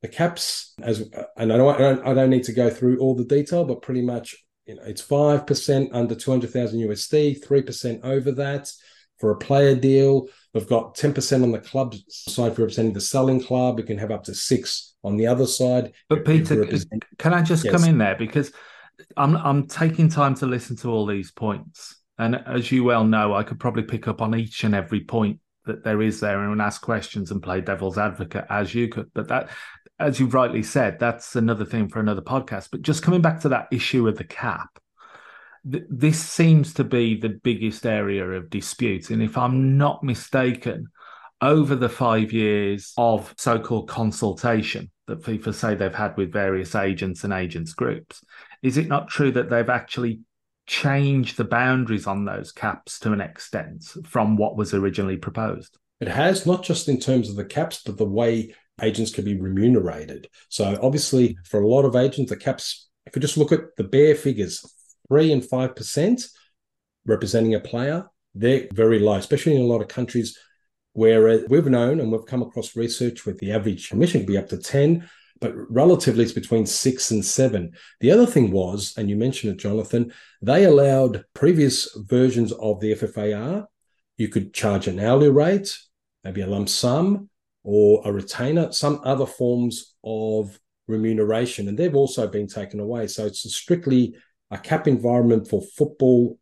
The 0.00 0.08
caps, 0.08 0.74
as 0.82 1.08
and 1.36 1.52
I 1.52 1.56
don't, 1.56 2.06
I 2.06 2.14
don't 2.14 2.30
need 2.30 2.44
to 2.44 2.52
go 2.52 2.70
through 2.70 2.98
all 2.98 3.14
the 3.14 3.24
detail, 3.24 3.64
but 3.64 3.82
pretty 3.82 4.02
much, 4.02 4.34
you 4.66 4.74
know, 4.74 4.82
it's 4.84 5.00
five 5.00 5.46
percent 5.46 5.90
under 5.92 6.14
two 6.14 6.30
hundred 6.30 6.50
thousand 6.50 6.80
USD, 6.80 7.44
three 7.44 7.62
percent 7.62 8.00
over 8.04 8.32
that 8.32 8.70
for 9.18 9.30
a 9.30 9.36
player 9.36 9.74
deal. 9.74 10.28
We've 10.52 10.68
got 10.68 10.94
10% 10.96 11.42
on 11.42 11.52
the 11.52 11.58
club 11.58 11.94
side 12.08 12.54
for 12.54 12.62
representing 12.62 12.92
the 12.92 13.00
selling 13.00 13.42
club. 13.42 13.76
We 13.76 13.84
can 13.84 13.98
have 13.98 14.10
up 14.10 14.24
to 14.24 14.34
six 14.34 14.94
on 15.02 15.16
the 15.16 15.26
other 15.26 15.46
side. 15.46 15.92
But 16.08 16.24
Peter, 16.24 16.66
can 17.18 17.34
I 17.34 17.42
just 17.42 17.64
yes. 17.64 17.72
come 17.72 17.84
in 17.84 17.98
there 17.98 18.16
because 18.16 18.52
I'm 19.16 19.36
I'm 19.36 19.66
taking 19.66 20.08
time 20.08 20.34
to 20.36 20.46
listen 20.46 20.76
to 20.78 20.90
all 20.90 21.06
these 21.06 21.30
points. 21.30 21.96
And 22.18 22.36
as 22.46 22.70
you 22.70 22.84
well 22.84 23.04
know, 23.04 23.34
I 23.34 23.42
could 23.42 23.58
probably 23.58 23.82
pick 23.82 24.06
up 24.06 24.22
on 24.22 24.34
each 24.36 24.62
and 24.62 24.74
every 24.74 25.00
point 25.00 25.40
that 25.66 25.82
there 25.82 26.02
is 26.02 26.20
there 26.20 26.40
and 26.44 26.60
ask 26.60 26.80
questions 26.80 27.30
and 27.30 27.42
play 27.42 27.60
devil's 27.60 27.98
advocate 27.98 28.44
as 28.50 28.74
you 28.74 28.88
could. 28.88 29.10
But 29.14 29.28
that, 29.28 29.50
as 29.98 30.20
you've 30.20 30.34
rightly 30.34 30.62
said, 30.62 30.98
that's 31.00 31.34
another 31.34 31.64
thing 31.64 31.88
for 31.88 32.00
another 32.00 32.20
podcast. 32.20 32.68
But 32.70 32.82
just 32.82 33.02
coming 33.02 33.22
back 33.22 33.40
to 33.40 33.48
that 33.48 33.68
issue 33.72 34.06
of 34.06 34.16
the 34.16 34.24
cap, 34.24 34.78
this 35.64 36.22
seems 36.22 36.74
to 36.74 36.84
be 36.84 37.18
the 37.18 37.30
biggest 37.30 37.86
area 37.86 38.28
of 38.28 38.50
dispute. 38.50 39.10
And 39.10 39.22
if 39.22 39.38
I'm 39.38 39.78
not 39.78 40.04
mistaken, 40.04 40.88
over 41.40 41.74
the 41.74 41.88
five 41.88 42.32
years 42.32 42.92
of 42.96 43.34
so 43.36 43.58
called 43.58 43.88
consultation 43.88 44.90
that 45.06 45.22
FIFA 45.22 45.54
say 45.54 45.74
they've 45.74 45.94
had 45.94 46.16
with 46.16 46.32
various 46.32 46.74
agents 46.74 47.24
and 47.24 47.32
agents 47.32 47.74
groups, 47.74 48.22
is 48.62 48.76
it 48.76 48.88
not 48.88 49.08
true 49.08 49.30
that 49.32 49.50
they've 49.50 49.68
actually 49.68 50.20
changed 50.66 51.36
the 51.36 51.44
boundaries 51.44 52.06
on 52.06 52.24
those 52.24 52.52
caps 52.52 52.98
to 53.00 53.12
an 53.12 53.20
extent 53.20 53.84
from 54.06 54.36
what 54.36 54.56
was 54.56 54.72
originally 54.72 55.16
proposed? 55.16 55.76
It 56.00 56.08
has, 56.08 56.46
not 56.46 56.62
just 56.62 56.88
in 56.88 56.98
terms 56.98 57.28
of 57.28 57.36
the 57.36 57.44
caps, 57.44 57.82
but 57.84 57.98
the 57.98 58.06
way 58.06 58.54
agents 58.80 59.14
can 59.14 59.24
be 59.24 59.38
remunerated. 59.38 60.28
So, 60.48 60.78
obviously, 60.82 61.36
for 61.44 61.60
a 61.60 61.68
lot 61.68 61.84
of 61.84 61.94
agents, 61.94 62.30
the 62.30 62.36
caps, 62.36 62.88
if 63.06 63.14
you 63.14 63.22
just 63.22 63.36
look 63.36 63.52
at 63.52 63.76
the 63.76 63.84
bare 63.84 64.14
figures, 64.14 64.64
three 65.08 65.32
and 65.32 65.44
five 65.44 65.76
percent 65.76 66.24
representing 67.06 67.54
a 67.54 67.60
player, 67.60 68.06
they're 68.34 68.66
very 68.72 68.98
low, 68.98 69.14
especially 69.14 69.54
in 69.54 69.62
a 69.62 69.66
lot 69.66 69.82
of 69.82 69.88
countries 69.88 70.38
where 70.94 71.28
uh, 71.28 71.38
we've 71.48 71.66
known 71.66 72.00
and 72.00 72.10
we've 72.10 72.26
come 72.26 72.42
across 72.42 72.76
research 72.76 73.26
with 73.26 73.38
the 73.38 73.52
average 73.52 73.90
commission 73.90 74.20
could 74.20 74.28
be 74.28 74.38
up 74.38 74.48
to 74.48 74.56
10, 74.56 75.08
but 75.40 75.52
relatively 75.70 76.24
it's 76.24 76.32
between 76.32 76.66
six 76.66 77.10
and 77.10 77.24
seven. 77.24 77.72
The 78.00 78.10
other 78.10 78.26
thing 78.26 78.50
was, 78.50 78.94
and 78.96 79.10
you 79.10 79.16
mentioned 79.16 79.52
it, 79.52 79.58
Jonathan, 79.58 80.12
they 80.40 80.64
allowed 80.64 81.24
previous 81.34 81.96
versions 81.96 82.52
of 82.52 82.80
the 82.80 82.92
FFAR, 82.92 83.66
you 84.16 84.28
could 84.28 84.54
charge 84.54 84.86
an 84.86 85.00
hourly 85.00 85.28
rate, 85.28 85.76
maybe 86.22 86.40
a 86.40 86.46
lump 86.46 86.68
sum, 86.68 87.28
or 87.64 88.02
a 88.04 88.12
retainer, 88.12 88.70
some 88.70 89.00
other 89.04 89.26
forms 89.26 89.96
of 90.04 90.58
remuneration, 90.86 91.66
and 91.66 91.76
they've 91.76 91.96
also 91.96 92.28
been 92.28 92.46
taken 92.46 92.78
away. 92.78 93.08
So 93.08 93.26
it's 93.26 93.52
strictly 93.52 94.14
a 94.54 94.58
cap 94.58 94.86
environment 94.86 95.48
for 95.48 95.60
football 95.76 96.38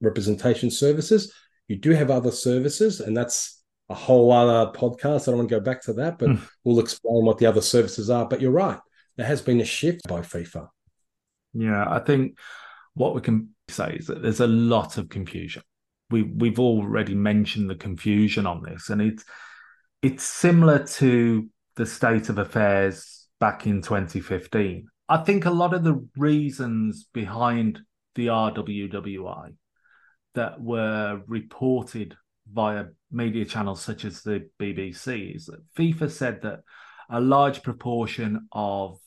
representation 0.00 0.70
services. 0.70 1.32
You 1.68 1.76
do 1.76 1.92
have 1.92 2.10
other 2.10 2.32
services, 2.32 3.00
and 3.00 3.16
that's 3.16 3.62
a 3.88 3.94
whole 3.94 4.32
other 4.32 4.72
podcast. 4.72 5.22
I 5.22 5.26
don't 5.26 5.38
want 5.38 5.48
to 5.48 5.54
go 5.54 5.60
back 5.60 5.80
to 5.82 5.92
that, 5.94 6.18
but 6.18 6.30
mm. 6.30 6.40
we'll 6.64 6.80
explain 6.80 7.24
what 7.24 7.38
the 7.38 7.46
other 7.46 7.62
services 7.62 8.10
are. 8.10 8.26
But 8.26 8.40
you're 8.40 8.50
right, 8.50 8.80
there 9.16 9.26
has 9.26 9.40
been 9.40 9.60
a 9.60 9.64
shift 9.64 10.06
by 10.08 10.20
FIFA. 10.20 10.68
Yeah, 11.54 11.86
I 11.88 12.00
think 12.00 12.36
what 12.94 13.14
we 13.14 13.20
can 13.20 13.50
say 13.68 13.96
is 13.98 14.08
that 14.08 14.22
there's 14.22 14.40
a 14.40 14.46
lot 14.46 14.98
of 14.98 15.08
confusion. 15.08 15.62
We 16.10 16.24
we've 16.24 16.58
already 16.58 17.14
mentioned 17.14 17.70
the 17.70 17.76
confusion 17.76 18.44
on 18.44 18.62
this, 18.64 18.90
and 18.90 19.00
it's 19.00 19.24
it's 20.02 20.24
similar 20.24 20.84
to 20.84 21.48
the 21.76 21.86
state 21.86 22.28
of 22.28 22.38
affairs 22.38 23.28
back 23.38 23.66
in 23.66 23.82
2015 23.82 24.88
I 25.08 25.18
think 25.18 25.44
a 25.44 25.50
lot 25.50 25.74
of 25.74 25.84
the 25.84 26.06
reasons 26.16 27.06
behind 27.12 27.80
the 28.14 28.26
RWWI 28.28 29.54
that 30.34 30.60
were 30.60 31.20
reported 31.26 32.16
via 32.50 32.86
media 33.10 33.44
channels 33.44 33.82
such 33.82 34.04
as 34.04 34.22
the 34.22 34.48
BBC 34.60 35.36
is 35.36 35.46
that 35.46 35.62
FIFA 35.76 36.10
said 36.10 36.42
that 36.42 36.60
a 37.10 37.20
large 37.20 37.62
proportion 37.62 38.48
of 38.52 38.98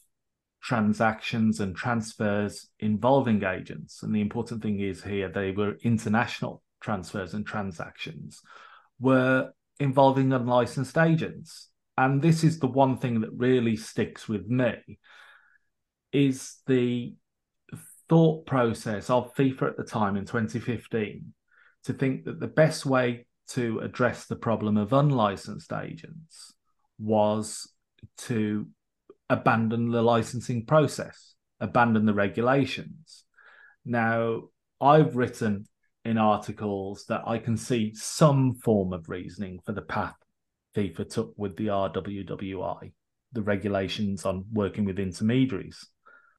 transactions 0.62 1.60
and 1.60 1.76
transfers 1.76 2.70
involving 2.80 3.44
agents, 3.44 4.04
and 4.04 4.16
the 4.16 4.22
important 4.22 4.62
thing 4.62 4.80
is 4.80 5.04
here 5.04 5.30
they 5.30 5.52
were 5.52 5.78
international 5.84 6.64
transfers 6.82 7.34
and 7.34 7.46
transactions, 7.46 8.42
were 9.00 9.52
involving 9.80 10.34
unlicensed 10.34 10.98
agents. 10.98 11.70
And 11.98 12.22
this 12.22 12.44
is 12.44 12.60
the 12.60 12.68
one 12.68 12.98
thing 12.98 13.22
that 13.22 13.32
really 13.34 13.76
sticks 13.76 14.28
with 14.28 14.48
me 14.48 15.00
is 16.16 16.58
the 16.66 17.14
thought 18.08 18.46
process 18.46 19.10
of 19.10 19.36
FIFA 19.36 19.70
at 19.70 19.78
the 19.78 19.84
time 19.84 20.16
in 20.16 20.26
2015 20.26 21.34
to 21.84 21.94
think 21.94 22.26
that 22.26 22.40
the 22.40 22.48
best 22.48 22.86
way 22.86 23.28
to 23.50 23.80
address 23.80 24.26
the 24.26 24.36
problem 24.36 24.78
of 24.78 24.94
unlicensed 24.94 25.72
agents 25.74 26.54
was 26.98 27.72
to 28.18 28.68
abandon 29.30 29.92
the 29.92 30.02
licensing 30.02 30.66
process, 30.66 31.36
abandon 31.60 32.06
the 32.06 32.14
regulations. 32.14 33.26
Now, 33.84 34.44
I've 34.80 35.16
written 35.16 35.68
in 36.06 36.18
articles 36.18 37.06
that 37.10 37.24
I 37.28 37.40
can 37.40 37.58
see 37.58 37.94
some 37.94 38.56
form 38.56 38.94
of 38.94 39.10
reasoning 39.10 39.60
for 39.66 39.74
the 39.74 39.82
path 39.82 40.16
FIFA 40.76 41.10
took 41.10 41.34
with 41.38 41.56
the 41.58 41.68
RWWI, 41.68 42.92
the 43.34 43.42
regulations 43.42 44.26
on 44.26 44.46
working 44.52 44.86
with 44.86 45.00
intermediaries 45.00 45.88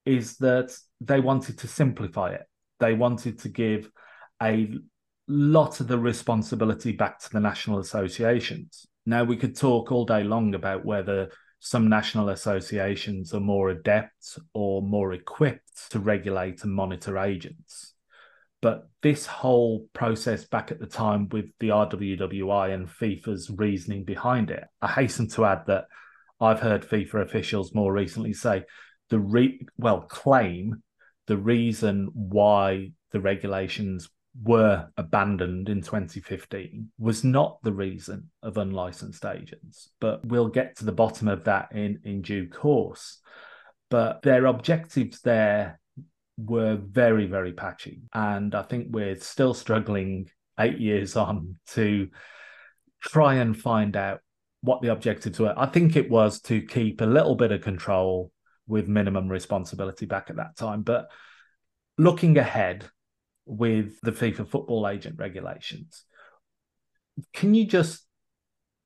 is 0.06 0.36
that 0.38 0.74
they 1.00 1.20
wanted 1.20 1.58
to 1.58 1.68
simplify 1.68 2.30
it. 2.30 2.44
They 2.80 2.94
wanted 2.94 3.40
to 3.40 3.48
give 3.48 3.90
a 4.42 4.70
lot 5.28 5.80
of 5.80 5.88
the 5.88 5.98
responsibility 5.98 6.92
back 6.92 7.18
to 7.18 7.30
the 7.30 7.40
national 7.40 7.80
associations. 7.80 8.86
Now, 9.04 9.24
we 9.24 9.36
could 9.36 9.56
talk 9.56 9.92
all 9.92 10.04
day 10.04 10.22
long 10.24 10.54
about 10.54 10.84
whether 10.84 11.30
some 11.58 11.88
national 11.88 12.28
associations 12.28 13.34
are 13.34 13.40
more 13.40 13.70
adept 13.70 14.38
or 14.54 14.82
more 14.82 15.12
equipped 15.12 15.90
to 15.90 15.98
regulate 15.98 16.62
and 16.62 16.72
monitor 16.72 17.18
agents. 17.18 17.94
But 18.62 18.88
this 19.02 19.26
whole 19.26 19.86
process 19.92 20.44
back 20.44 20.70
at 20.70 20.80
the 20.80 20.86
time 20.86 21.28
with 21.28 21.46
the 21.60 21.68
RWWI 21.68 22.72
and 22.74 22.88
FIFA's 22.88 23.50
reasoning 23.50 24.04
behind 24.04 24.50
it, 24.50 24.64
I 24.80 24.88
hasten 24.88 25.28
to 25.30 25.44
add 25.44 25.66
that 25.66 25.86
I've 26.40 26.60
heard 26.60 26.86
FIFA 26.86 27.22
officials 27.22 27.74
more 27.74 27.92
recently 27.92 28.32
say 28.32 28.64
the 29.10 29.18
re 29.18 29.60
well 29.78 30.00
claim 30.00 30.82
the 31.26 31.36
reason 31.36 32.08
why 32.12 32.90
the 33.12 33.20
regulations 33.20 34.08
were 34.42 34.86
abandoned 34.98 35.68
in 35.68 35.80
2015 35.80 36.90
was 36.98 37.24
not 37.24 37.58
the 37.62 37.72
reason 37.72 38.30
of 38.42 38.58
unlicensed 38.58 39.24
agents 39.24 39.88
but 40.00 40.24
we'll 40.26 40.48
get 40.48 40.76
to 40.76 40.84
the 40.84 40.92
bottom 40.92 41.26
of 41.26 41.44
that 41.44 41.72
in 41.72 41.98
in 42.04 42.20
due 42.20 42.46
course 42.48 43.20
but 43.88 44.20
their 44.22 44.46
objectives 44.46 45.20
there 45.22 45.80
were 46.36 46.76
very 46.76 47.26
very 47.26 47.52
patchy 47.52 48.02
and 48.12 48.54
i 48.54 48.62
think 48.62 48.88
we're 48.90 49.16
still 49.16 49.54
struggling 49.54 50.28
8 50.58 50.78
years 50.78 51.16
on 51.16 51.56
to 51.68 52.08
try 53.00 53.34
and 53.34 53.56
find 53.56 53.96
out 53.96 54.20
what 54.62 54.82
the 54.82 54.92
objectives 54.92 55.38
were. 55.38 55.54
I 55.56 55.66
think 55.66 55.96
it 55.96 56.10
was 56.10 56.40
to 56.42 56.60
keep 56.60 57.00
a 57.00 57.06
little 57.06 57.36
bit 57.36 57.52
of 57.52 57.62
control 57.62 58.30
with 58.66 58.88
minimum 58.88 59.28
responsibility 59.28 60.06
back 60.06 60.30
at 60.30 60.36
that 60.36 60.56
time. 60.56 60.82
But 60.82 61.08
looking 61.98 62.38
ahead 62.38 62.84
with 63.44 64.00
the 64.02 64.12
FIFA 64.12 64.48
football 64.48 64.88
agent 64.88 65.18
regulations, 65.18 66.04
can 67.32 67.54
you 67.54 67.66
just 67.66 68.04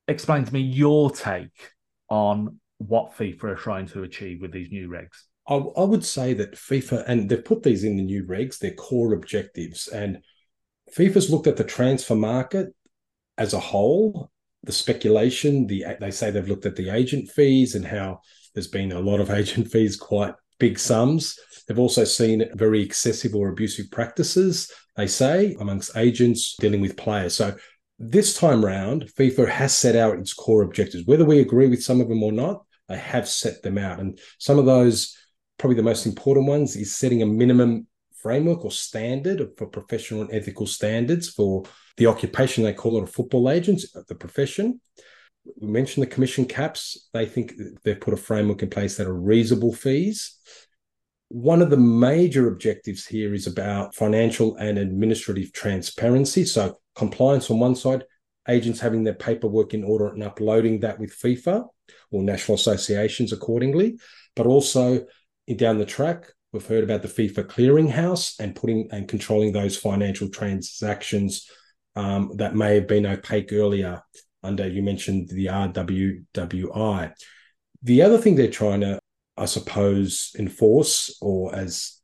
explain 0.07 0.45
to 0.45 0.53
me 0.53 0.61
your 0.61 1.11
take 1.11 1.73
on 2.09 2.61
what 2.79 3.17
FIFA 3.17 3.45
are 3.45 3.57
trying 3.57 3.87
to 3.89 4.03
achieve 4.03 4.41
with 4.41 4.53
these 4.53 4.71
new 4.71 4.89
regs? 4.89 5.25
I, 5.49 5.55
I 5.55 5.85
would 5.85 6.05
say 6.05 6.35
that 6.35 6.55
FIFA, 6.55 7.05
and 7.07 7.29
they've 7.29 7.45
put 7.45 7.63
these 7.63 7.85
in 7.85 7.97
the 7.97 8.03
new 8.03 8.25
regs, 8.25 8.59
their 8.59 8.75
core 8.75 9.15
objectives. 9.15 9.89
And 9.89 10.23
FIFA's 10.97 11.31
looked 11.31 11.47
at 11.47 11.57
the 11.57 11.65
transfer 11.65 12.15
market 12.15 12.75
as 13.39 13.55
a 13.55 13.61
whole, 13.61 14.31
the 14.63 14.73
speculation, 14.73 15.67
the 15.67 15.85
they 16.01 16.11
say 16.11 16.31
they've 16.31 16.49
looked 16.49 16.67
at 16.67 16.77
the 16.77 16.91
agent 16.91 17.31
fees 17.31 17.75
and 17.75 17.87
how 17.87 18.21
there's 18.55 18.69
been 18.69 18.93
a 18.93 19.01
lot 19.01 19.21
of 19.21 19.31
agent 19.41 19.71
fees, 19.71 19.97
quite 19.97 20.35
big 20.59 20.79
sums. 20.79 21.39
They've 21.67 21.79
also 21.79 22.05
seen 22.05 22.49
very 22.55 22.83
excessive 22.83 23.35
or 23.35 23.49
abusive 23.49 23.91
practices, 23.91 24.71
they 24.97 25.07
say, 25.07 25.57
amongst 25.61 25.97
agents 25.97 26.57
dealing 26.59 26.81
with 26.81 26.97
players. 26.97 27.35
So 27.35 27.55
this 27.99 28.37
time 28.37 28.65
round, 28.65 29.11
FIFA 29.19 29.49
has 29.49 29.77
set 29.77 29.95
out 29.95 30.19
its 30.19 30.35
core 30.35 30.63
objectives. 30.63 31.07
Whether 31.07 31.25
we 31.25 31.41
agree 31.41 31.69
with 31.69 31.83
some 31.83 32.01
of 32.01 32.09
them 32.09 32.23
or 32.23 32.33
not, 32.33 32.65
they 32.89 32.99
have 32.99 33.29
set 33.29 33.63
them 33.63 33.79
out. 33.79 34.01
And 34.01 34.19
some 34.39 34.59
of 34.59 34.67
those, 34.67 35.17
probably 35.59 35.77
the 35.77 35.83
most 35.83 36.07
important 36.07 36.47
ones, 36.47 36.77
is 36.77 36.97
setting 36.97 37.23
a 37.23 37.27
minimum 37.27 37.87
framework 38.21 38.65
or 38.65 38.71
standard 38.71 39.47
for 39.57 39.67
professional 39.67 40.23
and 40.23 40.33
ethical 40.33 40.67
standards 40.67 41.29
for 41.31 41.65
the 41.97 42.07
occupation 42.07 42.65
they 42.65 42.73
call 42.73 42.99
it 42.99 43.05
a 43.05 43.07
football 43.07 43.51
agent, 43.51 43.83
the 44.09 44.15
profession. 44.15 44.81
We 45.61 45.69
mentioned 45.69 46.03
the 46.03 46.11
commission 46.11 46.45
caps. 46.45 47.09
They 47.13 47.27
think 47.27 47.55
they've 47.83 48.01
put 48.01 48.15
a 48.15 48.19
framework 48.19 48.63
in 48.63 48.71
place 48.71 48.97
that 48.97 49.07
are 49.07 49.15
reasonable 49.15 49.73
fees. 49.73 50.37
One 51.29 51.63
of 51.63 51.71
the 51.71 51.77
major 51.77 52.49
objectives 52.49 53.07
here 53.07 53.33
is 53.35 53.47
about 53.47 53.95
financial 53.95 54.57
and 54.57 54.79
administrative 54.79 55.53
transparency. 55.53 56.45
So, 56.45 56.79
compliance 56.95 57.51
on 57.51 57.61
one 57.61 57.77
side, 57.77 58.05
agents 58.49 58.81
having 58.81 59.05
their 59.05 59.15
paperwork 59.15 59.75
in 59.75 59.85
order 59.85 60.09
and 60.09 60.23
uploading 60.23 60.81
that 60.81 60.99
with 60.99 61.17
FIFA 61.17 61.67
or 62.11 62.23
national 62.23 62.57
associations 62.57 63.33
accordingly, 63.33 63.99
but 64.35 64.47
also 64.47 65.07
down 65.57 65.79
the 65.79 65.87
track, 65.87 66.33
We've 66.53 66.67
heard 66.67 66.83
about 66.83 67.03
the 67.03 67.09
FIFA 67.09 67.45
clearinghouse 67.45 68.41
and 68.41 68.57
putting 68.57 68.89
and 68.91 69.07
controlling 69.07 69.53
those 69.53 69.77
financial 69.77 70.29
transactions 70.29 71.49
um, 71.95 72.33
that 72.37 72.57
may 72.57 72.75
have 72.75 72.89
been 72.89 73.07
opaque 73.07 73.53
earlier 73.53 74.03
under 74.43 74.67
you 74.69 74.83
mentioned 74.83 75.29
the 75.29 75.47
RWWI. 75.47 77.13
The 77.83 78.03
other 78.03 78.19
thing 78.19 78.37
they're 78.37 78.51
trying 78.51 78.81
to, 78.81 78.99
I 79.37 79.47
suppose, 79.47 80.33
enforce 80.39 81.17
or 81.21 81.55
as 81.55 81.97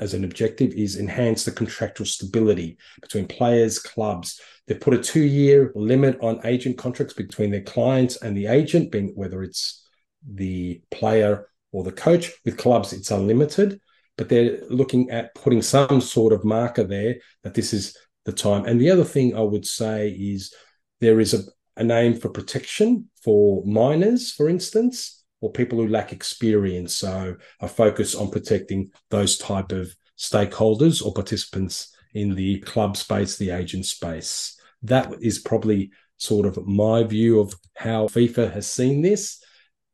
as 0.00 0.12
an 0.12 0.24
objective 0.24 0.72
is 0.72 0.98
enhance 0.98 1.44
the 1.44 1.52
contractual 1.52 2.06
stability 2.06 2.76
between 3.00 3.28
players, 3.28 3.78
clubs. 3.78 4.40
They've 4.66 4.80
put 4.80 4.94
a 4.94 4.98
two-year 4.98 5.70
limit 5.76 6.18
on 6.20 6.44
agent 6.44 6.78
contracts 6.78 7.14
between 7.14 7.52
their 7.52 7.62
clients 7.62 8.16
and 8.16 8.36
the 8.36 8.48
agent, 8.48 8.90
being 8.90 9.12
whether 9.14 9.44
it's 9.44 9.86
the 10.28 10.82
player 10.90 11.48
or 11.70 11.84
the 11.84 11.92
coach. 11.92 12.32
With 12.44 12.58
clubs, 12.58 12.92
it's 12.92 13.12
unlimited 13.12 13.80
but 14.16 14.28
they're 14.28 14.58
looking 14.68 15.10
at 15.10 15.34
putting 15.34 15.62
some 15.62 16.00
sort 16.00 16.32
of 16.32 16.44
marker 16.44 16.84
there 16.84 17.16
that 17.42 17.54
this 17.54 17.72
is 17.72 17.96
the 18.24 18.32
time. 18.32 18.64
And 18.64 18.80
the 18.80 18.90
other 18.90 19.04
thing 19.04 19.36
I 19.36 19.40
would 19.40 19.66
say 19.66 20.10
is 20.10 20.54
there 21.00 21.20
is 21.20 21.34
a, 21.34 21.38
a 21.76 21.84
name 21.84 22.14
for 22.14 22.28
protection 22.28 23.08
for 23.22 23.64
minors, 23.64 24.32
for 24.32 24.48
instance, 24.48 25.24
or 25.40 25.50
people 25.52 25.78
who 25.78 25.88
lack 25.88 26.12
experience. 26.12 26.94
So 26.96 27.36
a 27.60 27.68
focus 27.68 28.14
on 28.14 28.30
protecting 28.30 28.90
those 29.10 29.38
type 29.38 29.72
of 29.72 29.94
stakeholders 30.18 31.04
or 31.04 31.12
participants 31.12 31.94
in 32.14 32.34
the 32.34 32.60
club 32.60 32.96
space, 32.96 33.36
the 33.36 33.50
agent 33.50 33.86
space. 33.86 34.56
That 34.82 35.12
is 35.20 35.38
probably 35.38 35.90
sort 36.16 36.46
of 36.46 36.66
my 36.66 37.02
view 37.02 37.40
of 37.40 37.54
how 37.74 38.06
FIFA 38.06 38.52
has 38.52 38.70
seen 38.70 39.02
this. 39.02 39.42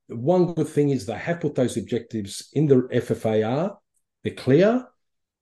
One 0.08 0.52
good 0.54 0.68
thing 0.68 0.90
is 0.90 1.06
they 1.06 1.14
have 1.14 1.40
put 1.40 1.54
those 1.54 1.76
objectives 1.76 2.48
in 2.52 2.66
the 2.66 2.82
FFAR 2.92 3.76
they're 4.22 4.34
clear. 4.34 4.86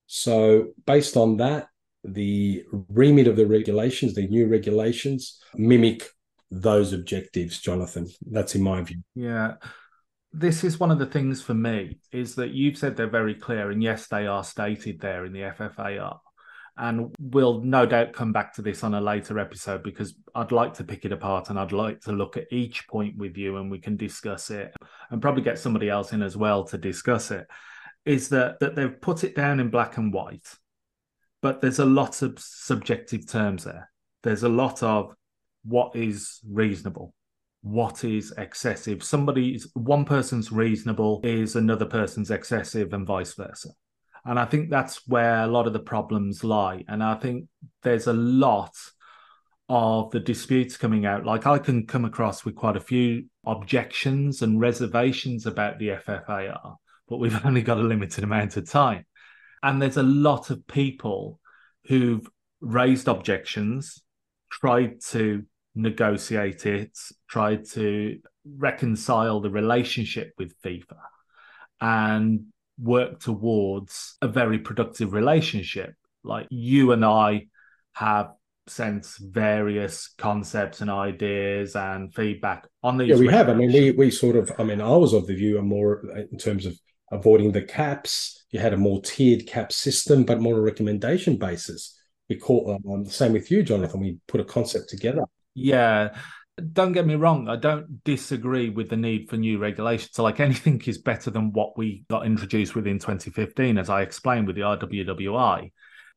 So, 0.07 0.68
based 0.87 1.16
on 1.16 1.38
that, 1.38 1.68
the 2.05 2.64
remit 2.70 3.27
of 3.27 3.37
the 3.37 3.46
regulations, 3.46 4.14
the 4.14 4.27
new 4.29 4.46
regulations, 4.46 5.40
mimic 5.55 6.09
those 6.51 6.93
objectives, 6.93 7.61
Jonathan. 7.61 8.09
That's 8.31 8.55
in 8.55 8.63
my 8.63 8.83
view. 8.83 9.03
Yeah. 9.15 9.55
This 10.33 10.63
is 10.63 10.79
one 10.79 10.91
of 10.91 10.99
the 10.99 11.07
things 11.07 11.41
for 11.41 11.55
me 11.55 12.01
is 12.13 12.35
that 12.35 12.51
you've 12.51 12.77
said 12.77 12.97
they're 12.97 13.09
very 13.09 13.35
clear, 13.35 13.71
and 13.71 13.83
yes, 13.83 14.07
they 14.09 14.27
are 14.27 14.45
stated 14.45 15.01
there 15.01 15.25
in 15.25 15.33
the 15.33 15.41
FFAR. 15.41 16.19
And 16.77 17.13
we'll 17.19 17.61
no 17.63 17.87
doubt 17.87 18.13
come 18.13 18.33
back 18.33 18.55
to 18.55 18.63
this 18.63 18.85
on 18.85 18.95
a 18.95 19.01
later 19.01 19.41
episode 19.41 19.83
because 19.83 20.15
I'd 20.35 20.53
like 20.53 20.75
to 20.75 20.85
pick 20.85 21.05
it 21.05 21.11
apart 21.11 21.51
and 21.51 21.59
I'd 21.59 21.73
like 21.73 22.03
to 22.03 22.13
look 22.13 22.37
at 22.37 22.53
each 22.53 22.87
point 22.87 23.17
with 23.17 23.37
you 23.37 23.57
and 23.57 23.69
we 23.69 23.81
can 23.81 23.97
discuss 23.97 24.51
it 24.51 24.73
and 25.11 25.21
probably 25.21 25.43
get 25.43 25.59
somebody 25.59 25.89
else 25.89 26.13
in 26.13 26.23
as 26.23 26.37
well 26.37 26.63
to 26.65 26.79
discuss 26.79 27.33
it 27.33 27.49
is 28.05 28.29
that 28.31 28.61
that 28.61 28.75
they've 28.75 29.01
put 29.01 29.25
it 29.25 29.35
down 29.35 29.59
in 29.61 29.71
black 29.71 29.97
and 29.97 30.13
white, 30.13 30.47
but 31.43 31.61
there's 31.61 31.79
a 31.79 31.85
lot 31.85 32.23
of 32.23 32.39
subjective 32.39 33.27
terms 33.27 33.65
there. 33.65 33.91
There's 34.23 34.45
a 34.45 34.49
lot 34.49 34.83
of 34.83 35.15
what 35.64 35.94
is 35.94 36.40
reasonable, 36.49 37.14
what 37.62 38.05
is 38.05 38.33
excessive. 38.37 39.03
Somebody's 39.03 39.68
one 39.75 40.05
person's 40.05 40.53
reasonable 40.53 41.21
is 41.25 41.57
another 41.57 41.87
person's 41.87 42.31
excessive, 42.31 42.92
and 42.92 43.07
vice 43.07 43.35
versa. 43.35 43.71
And 44.25 44.38
I 44.38 44.44
think 44.44 44.71
that's 44.71 45.07
where 45.07 45.42
a 45.42 45.47
lot 45.47 45.66
of 45.66 45.73
the 45.73 45.79
problems 45.79 46.44
lie. 46.44 46.85
And 46.88 47.03
I 47.03 47.14
think 47.14 47.47
there's 47.83 48.07
a 48.07 48.12
lot 48.12 48.75
of 49.68 50.11
the 50.11 50.21
disputes 50.21 50.77
coming 50.77 51.07
out. 51.07 51.25
Like 51.25 51.47
I 51.47 51.59
can 51.59 51.87
come 51.87 52.05
across 52.05 52.44
with 52.44 52.57
quite 52.57 52.77
a 52.77 52.81
few 52.81 53.27
objections 53.47 54.42
and 54.42 54.61
reservations 54.61 55.47
about 55.47 55.79
the 55.79 55.88
FFAR 55.88 56.77
but 57.09 57.18
we've 57.18 57.38
only 57.44 57.62
got 57.62 57.79
a 57.79 57.83
limited 57.83 58.25
amount 58.25 58.57
of 58.57 58.68
time. 58.68 59.05
And 59.62 59.83
there's 59.83 59.97
a 59.97 60.03
lot 60.03 60.51
of 60.51 60.66
people 60.66 61.40
who've 61.87 62.27
raised 62.61 63.09
objections, 63.09 64.03
tried 64.51 65.01
to 65.11 65.45
negotiate 65.75 66.67
it, 66.67 66.99
tried 67.29 67.65
to 67.71 68.19
reconcile 68.57 69.41
the 69.41 69.51
relationship 69.51 70.33
with 70.39 70.61
FIFA, 70.63 70.99
and 71.81 72.47
work 72.81 73.21
towards 73.21 74.17
a 74.23 74.29
very 74.29 74.59
productive 74.59 75.13
relationship. 75.13 75.95
Like 76.25 76.47
you 76.51 76.93
and 76.93 77.05
I 77.05 77.47
have 77.93 78.33
sent 78.67 79.07
various 79.21 80.15
concepts 80.19 80.81
and 80.81 80.91
ideas 80.91 81.75
and 81.75 82.15
feedback 82.15 82.69
on 82.83 82.99
these. 82.99 83.09
Yeah, 83.09 83.17
we 83.17 83.29
have. 83.29 83.49
I 83.49 83.55
mean, 83.55 83.73
we 83.73 83.93
we 83.93 84.11
sort 84.11 84.37
of. 84.37 84.51
I 84.59 84.65
mean, 84.65 84.81
I 84.81 84.97
was 84.97 85.13
of 85.13 85.27
the 85.27 85.35
view, 85.35 85.59
and 85.59 85.69
more 85.69 86.03
in 86.31 86.39
terms 86.39 86.67
of 86.67 86.79
avoiding 87.11 87.53
the 87.53 87.63
caps. 87.63 88.45
You 88.51 88.61
had 88.61 88.73
a 88.73 88.79
more 88.79 89.01
tiered 89.03 89.47
cap 89.47 89.73
system, 89.73 90.25
but 90.25 90.41
more 90.41 90.59
a 90.59 90.61
recommendation 90.61 91.37
basis. 91.37 91.98
We 92.29 92.37
call 92.37 92.79
um, 92.87 93.05
the 93.05 93.11
same 93.11 93.33
with 93.33 93.51
you, 93.51 93.62
Jonathan. 93.62 94.01
We 94.01 94.19
put 94.27 94.41
a 94.41 94.45
concept 94.45 94.88
together. 94.88 95.23
Yeah. 95.55 96.17
Don't 96.73 96.93
get 96.93 97.07
me 97.07 97.14
wrong, 97.14 97.49
I 97.49 97.55
don't 97.55 98.03
disagree 98.03 98.69
with 98.69 98.88
the 98.88 98.97
need 98.97 99.31
for 99.31 99.37
new 99.37 99.59
regulations. 99.59 100.11
So, 100.12 100.25
like 100.25 100.41
anything 100.41 100.83
is 100.87 100.99
better 100.99 101.31
than 101.31 101.53
what 101.53 101.79
we 101.79 102.05
got 102.11 102.27
introduced 102.27 102.75
within 102.75 102.99
2015, 102.99 103.79
as 103.79 103.88
I 103.88 104.03
explained 104.03 104.49
with 104.49 104.57
the 104.57 104.62
RWWI. 104.62 105.71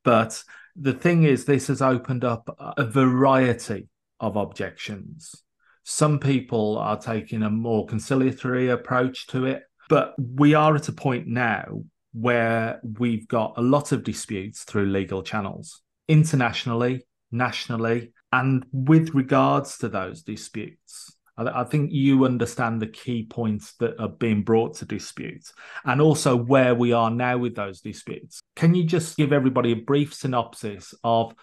But 0.03 0.43
the 0.75 0.93
thing 0.93 1.23
is, 1.23 1.45
this 1.45 1.67
has 1.67 1.81
opened 1.81 2.23
up 2.23 2.49
a 2.59 2.85
variety 2.85 3.87
of 4.19 4.35
objections. 4.35 5.35
Some 5.83 6.19
people 6.19 6.77
are 6.77 6.99
taking 6.99 7.43
a 7.43 7.49
more 7.49 7.85
conciliatory 7.85 8.69
approach 8.69 9.27
to 9.27 9.45
it. 9.45 9.63
But 9.89 10.13
we 10.17 10.53
are 10.53 10.75
at 10.75 10.87
a 10.87 10.93
point 10.93 11.27
now 11.27 11.83
where 12.13 12.79
we've 12.97 13.27
got 13.27 13.55
a 13.57 13.61
lot 13.61 13.91
of 13.91 14.03
disputes 14.03 14.63
through 14.63 14.85
legal 14.85 15.23
channels, 15.23 15.81
internationally, 16.11 17.07
nationally, 17.31 18.11
and 18.33 18.65
with 18.73 19.15
regards 19.15 19.77
to 19.77 19.87
those 19.89 20.21
disputes. 20.21 21.15
I 21.37 21.63
think 21.63 21.91
you 21.91 22.25
understand 22.25 22.81
the 22.81 22.87
key 22.87 23.25
points 23.25 23.73
that 23.79 23.99
are 23.99 24.09
being 24.09 24.43
brought 24.43 24.75
to 24.75 24.85
dispute 24.85 25.51
and 25.85 26.01
also 26.01 26.35
where 26.35 26.75
we 26.75 26.91
are 26.91 27.09
now 27.09 27.37
with 27.37 27.55
those 27.55 27.79
disputes. 27.79 28.41
Can 28.55 28.75
you 28.75 28.83
just 28.83 29.17
give 29.17 29.31
everybody 29.31 29.71
a 29.71 29.77
brief 29.77 30.13
synopsis 30.13 30.93
of 31.03 31.33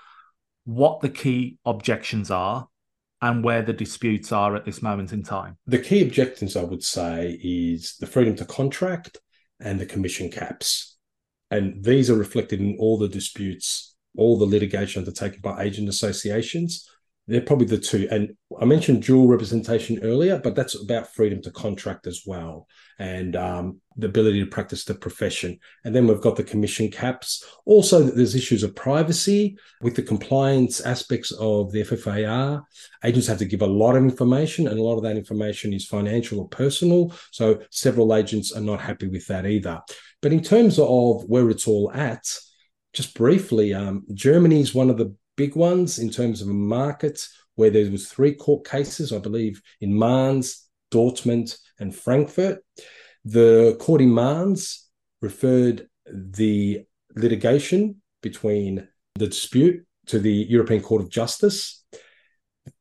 what 0.66 1.00
the 1.00 1.08
key 1.08 1.58
objections 1.64 2.30
are 2.30 2.68
and 3.22 3.42
where 3.42 3.62
the 3.62 3.72
disputes 3.72 4.30
are 4.30 4.54
at 4.54 4.66
this 4.66 4.82
moment 4.82 5.12
in 5.12 5.22
time? 5.22 5.56
The 5.66 5.80
key 5.80 6.02
objections, 6.02 6.54
I 6.54 6.62
would 6.62 6.84
say, 6.84 7.40
is 7.42 7.96
the 7.98 8.06
freedom 8.06 8.36
to 8.36 8.44
contract 8.44 9.18
and 9.58 9.80
the 9.80 9.86
commission 9.86 10.30
caps. 10.30 10.96
And 11.50 11.82
these 11.82 12.10
are 12.10 12.14
reflected 12.14 12.60
in 12.60 12.76
all 12.78 12.98
the 12.98 13.08
disputes, 13.08 13.87
all 14.16 14.38
the 14.38 14.46
litigation 14.46 15.00
undertaken 15.00 15.40
by 15.42 15.62
agent 15.62 15.88
associations. 15.88 16.88
they're 17.28 17.42
probably 17.42 17.66
the 17.66 17.78
two. 17.78 18.08
And 18.10 18.34
I 18.60 18.64
mentioned 18.64 19.02
dual 19.02 19.28
representation 19.28 19.98
earlier, 20.02 20.38
but 20.38 20.54
that's 20.54 20.74
about 20.74 21.12
freedom 21.12 21.42
to 21.42 21.50
contract 21.50 22.06
as 22.06 22.22
well 22.26 22.66
and 22.98 23.36
um, 23.36 23.80
the 23.96 24.06
ability 24.06 24.40
to 24.40 24.50
practice 24.50 24.84
the 24.84 24.94
profession. 24.94 25.58
And 25.84 25.94
then 25.94 26.06
we've 26.06 26.20
got 26.20 26.36
the 26.36 26.42
commission 26.42 26.90
caps. 26.90 27.44
Also, 27.66 28.02
there's 28.02 28.34
issues 28.34 28.62
of 28.62 28.74
privacy 28.74 29.56
with 29.82 29.94
the 29.94 30.02
compliance 30.02 30.80
aspects 30.80 31.30
of 31.32 31.70
the 31.70 31.82
FFAR. 31.82 32.62
Agents 33.04 33.28
have 33.28 33.38
to 33.38 33.44
give 33.44 33.62
a 33.62 33.66
lot 33.66 33.94
of 33.94 34.02
information, 34.02 34.66
and 34.66 34.78
a 34.78 34.82
lot 34.82 34.96
of 34.96 35.02
that 35.02 35.16
information 35.16 35.72
is 35.72 35.86
financial 35.86 36.40
or 36.40 36.48
personal. 36.48 37.14
So 37.30 37.60
several 37.70 38.14
agents 38.14 38.52
are 38.52 38.62
not 38.62 38.80
happy 38.80 39.06
with 39.06 39.26
that 39.26 39.46
either. 39.46 39.80
But 40.22 40.32
in 40.32 40.42
terms 40.42 40.78
of 40.78 41.24
where 41.26 41.50
it's 41.50 41.68
all 41.68 41.92
at, 41.92 42.26
just 42.92 43.14
briefly, 43.14 43.74
um, 43.74 44.04
Germany 44.12 44.60
is 44.60 44.74
one 44.74 44.90
of 44.90 44.98
the 44.98 45.14
big 45.36 45.54
ones 45.54 45.98
in 45.98 46.10
terms 46.10 46.42
of 46.42 46.48
a 46.48 46.54
market 46.54 47.26
where 47.54 47.70
there 47.70 47.90
was 47.90 48.08
three 48.08 48.34
court 48.34 48.66
cases, 48.66 49.12
I 49.12 49.18
believe, 49.18 49.60
in 49.80 49.98
Mainz, 49.98 50.68
Dortmund, 50.92 51.58
and 51.78 51.94
Frankfurt. 51.94 52.64
The 53.24 53.76
court 53.80 54.00
in 54.00 54.14
Mainz 54.14 54.88
referred 55.20 55.88
the 56.06 56.84
litigation 57.14 58.00
between 58.22 58.88
the 59.16 59.26
dispute 59.26 59.84
to 60.06 60.18
the 60.18 60.32
European 60.32 60.82
Court 60.82 61.02
of 61.02 61.10
Justice. 61.10 61.84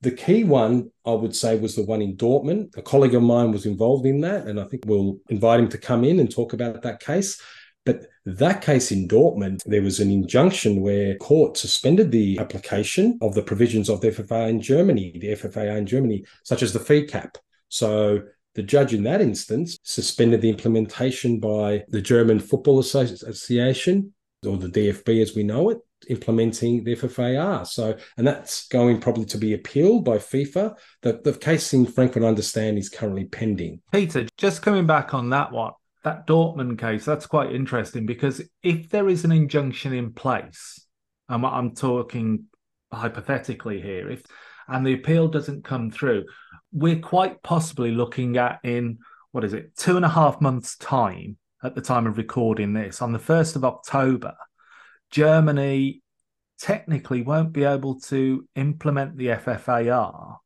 The 0.02 0.12
key 0.12 0.43
one, 0.43 0.91
I 1.06 1.12
would 1.12 1.36
say, 1.36 1.58
was 1.58 1.76
the 1.76 1.84
one 1.84 2.02
in 2.02 2.17
Dortmund. 2.17 2.78
A 2.78 2.82
colleague 2.82 3.15
of 3.15 3.24
mine 3.24 3.52
was 3.52 3.65
involved 3.65 4.06
in 4.06 4.22
that, 4.22 4.48
and 4.48 4.60
I 4.60 4.65
think 4.65 4.84
we'll 4.86 5.17
invite 5.30 5.60
him 5.60 5.70
to 5.70 5.78
come 5.78 6.04
in 6.04 6.20
and 6.20 6.30
talk 6.30 6.54
about 6.54 6.82
that 6.84 7.00
case. 7.00 7.41
But 7.88 8.08
that 8.26 8.62
case 8.62 8.91
in 8.91 9.08
Dortmund, 9.08 9.63
there 9.65 9.82
was 9.82 10.02
an 10.02 10.12
injunction 10.12 10.82
where 10.82 11.15
court 11.15 11.56
suspended 11.56 12.12
the 12.12 12.38
application 12.38 13.17
of 13.21 13.34
the 13.34 13.41
provisions 13.41 13.88
of 13.88 14.02
the 14.02 14.10
FFA 14.12 14.50
in 14.50 14.62
Germany, 14.62 15.17
the 15.17 15.30
FFA 15.30 15.78
in 15.78 15.86
Germany, 15.86 16.26
such 16.43 16.63
as 16.63 16.73
the 16.73 16.82
fee 16.82 17.06
cap. 17.06 17.38
So 17.69 18.23
the 18.56 18.63
judge 18.63 18.93
in 18.93 19.04
that 19.04 19.21
instance 19.21 19.78
suspended 19.84 20.41
the 20.41 20.50
implementation 20.50 21.39
by 21.39 21.86
the 21.88 22.02
German 22.02 22.41
Football 22.41 22.80
Association, 22.80 24.13
or 24.45 24.58
the 24.58 24.67
DFB 24.67 25.21
as 25.21 25.34
we 25.34 25.43
know 25.43 25.69
it, 25.69 25.78
implementing 26.10 26.84
the 26.84 26.97
FFAR. 26.97 27.65
So, 27.65 27.95
and 28.17 28.28
that's 28.28 28.67
going 28.67 29.00
probably 29.00 29.26
to 29.26 29.38
be 29.38 29.54
appealed 29.54 30.04
by 30.04 30.17
FIFA. 30.17 30.76
The, 31.04 31.21
the 31.23 31.34
case 31.34 31.73
in 31.73 31.86
Frankfurt, 31.86 32.23
I 32.23 32.28
understand, 32.28 32.78
is 32.78 32.89
currently 32.89 33.26
pending. 33.26 33.80
Peter, 33.93 34.28
just 34.38 34.62
coming 34.62 34.86
back 34.86 35.13
on 35.13 35.30
that 35.30 35.54
one, 35.54 35.71
that 36.08 36.26
Dortmund 36.26 36.80
case, 36.80 37.04
that's 37.04 37.26
quite 37.26 37.52
interesting 37.52 38.06
because 38.06 38.41
if 38.63 38.89
there 38.89 39.10
is 39.10 39.26
an 39.26 39.34
injunction 39.34 39.93
in 39.93 40.13
place, 40.13 40.86
and 41.28 41.46
I'm 41.46 41.76
talking 41.76 42.46
hypothetically 42.93 43.82
here, 43.82 44.10
if 44.10 44.24
and 44.70 44.88
the 44.88 44.93
appeal 44.93 45.28
doesn't 45.28 45.65
come 45.65 45.91
through, 45.91 46.26
we're 46.72 47.00
quite 47.00 47.43
possibly 47.43 47.91
looking 47.91 48.38
at 48.38 48.60
in 48.63 49.00
what 49.32 49.43
is 49.43 49.54
it, 49.54 49.76
two 49.76 49.98
and 49.98 50.06
a 50.06 50.10
half 50.10 50.39
months' 50.39 50.78
time 50.78 51.38
at 51.62 51.76
the 51.76 51.82
time 51.82 52.08
of 52.08 52.17
recording 52.17 52.72
this, 52.72 53.02
on 53.02 53.12
the 53.12 53.20
1st 53.20 53.58
of 53.58 53.65
October, 53.65 54.36
Germany 55.12 56.02
technically 56.60 57.22
won't 57.22 57.52
be 57.52 57.65
able 57.65 58.00
to 58.00 58.48
implement 58.56 59.17
the 59.17 59.28
FFAR. 59.28 60.38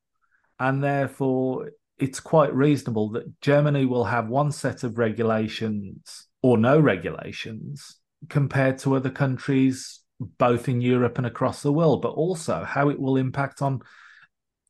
And 0.60 0.84
therefore, 0.84 1.72
it's 2.02 2.20
quite 2.20 2.54
reasonable 2.54 3.10
that 3.12 3.40
Germany 3.42 3.86
will 3.86 4.06
have 4.06 4.28
one 4.28 4.52
set 4.52 4.84
of 4.84 4.98
regulations 4.98 6.28
or 6.42 6.58
no 6.58 6.80
regulations 6.80 7.98
compared 8.28 8.80
to 8.80 8.96
other 8.96 9.12
countries, 9.12 10.00
both 10.40 10.68
in 10.68 10.82
Europe 10.82 11.20
and 11.20 11.28
across 11.28 11.62
the 11.62 11.72
world, 11.72 12.02
but 12.02 12.10
also 12.10 12.64
how 12.64 12.90
it 12.90 13.00
will 13.00 13.18
impact 13.18 13.62
on 13.62 13.82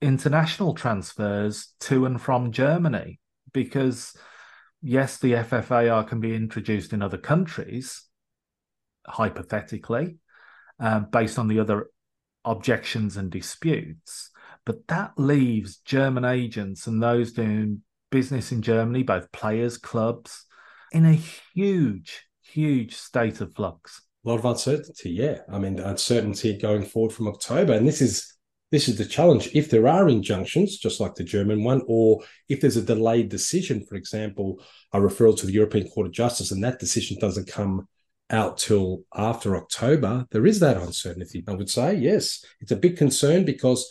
international 0.01 0.73
transfers 0.73 1.73
to 1.79 2.05
and 2.05 2.21
from 2.21 2.51
Germany. 2.51 3.19
Because, 3.53 4.13
yes, 4.81 5.17
the 5.17 5.33
FFAR 5.33 6.05
can 6.07 6.19
be 6.19 6.35
introduced 6.35 6.91
in 6.91 7.01
other 7.01 7.17
countries, 7.17 8.03
hypothetically, 9.07 10.17
uh, 10.81 10.99
based 10.99 11.39
on 11.39 11.47
the 11.47 11.59
other 11.59 11.87
objections 12.43 13.15
and 13.15 13.31
disputes. 13.31 14.30
But 14.65 14.87
that 14.87 15.13
leaves 15.17 15.77
German 15.77 16.25
agents 16.25 16.87
and 16.87 17.01
those 17.01 17.33
doing 17.33 17.81
business 18.11 18.51
in 18.51 18.61
Germany, 18.61 19.03
both 19.03 19.31
players, 19.31 19.77
clubs, 19.77 20.45
in 20.91 21.05
a 21.05 21.13
huge, 21.13 22.25
huge 22.43 22.95
state 22.95 23.41
of 23.41 23.53
flux. 23.53 24.01
A 24.25 24.29
lot 24.29 24.39
of 24.39 24.45
uncertainty, 24.45 25.11
yeah. 25.11 25.39
I 25.51 25.57
mean, 25.57 25.79
uncertainty 25.79 26.57
going 26.57 26.83
forward 26.83 27.13
from 27.13 27.27
October, 27.27 27.73
and 27.73 27.87
this 27.87 28.01
is 28.01 28.37
this 28.71 28.87
is 28.87 28.97
the 28.97 29.05
challenge. 29.05 29.49
If 29.53 29.69
there 29.69 29.87
are 29.87 30.07
injunctions, 30.07 30.77
just 30.77 31.01
like 31.01 31.15
the 31.15 31.25
German 31.25 31.63
one, 31.63 31.81
or 31.87 32.21
if 32.47 32.61
there's 32.61 32.77
a 32.77 32.81
delayed 32.81 33.29
decision, 33.29 33.85
for 33.85 33.95
example, 33.95 34.63
a 34.93 34.99
referral 34.99 35.37
to 35.39 35.45
the 35.45 35.51
European 35.51 35.89
Court 35.89 36.07
of 36.07 36.13
Justice, 36.13 36.51
and 36.51 36.63
that 36.63 36.79
decision 36.79 37.17
doesn't 37.19 37.47
come 37.47 37.87
out 38.29 38.57
till 38.57 39.03
after 39.13 39.57
October, 39.57 40.25
there 40.31 40.45
is 40.45 40.61
that 40.61 40.77
uncertainty. 40.77 41.43
I 41.47 41.53
would 41.53 41.69
say, 41.69 41.95
yes, 41.95 42.45
it's 42.61 42.71
a 42.71 42.77
big 42.77 42.95
concern 42.95 43.43
because 43.43 43.85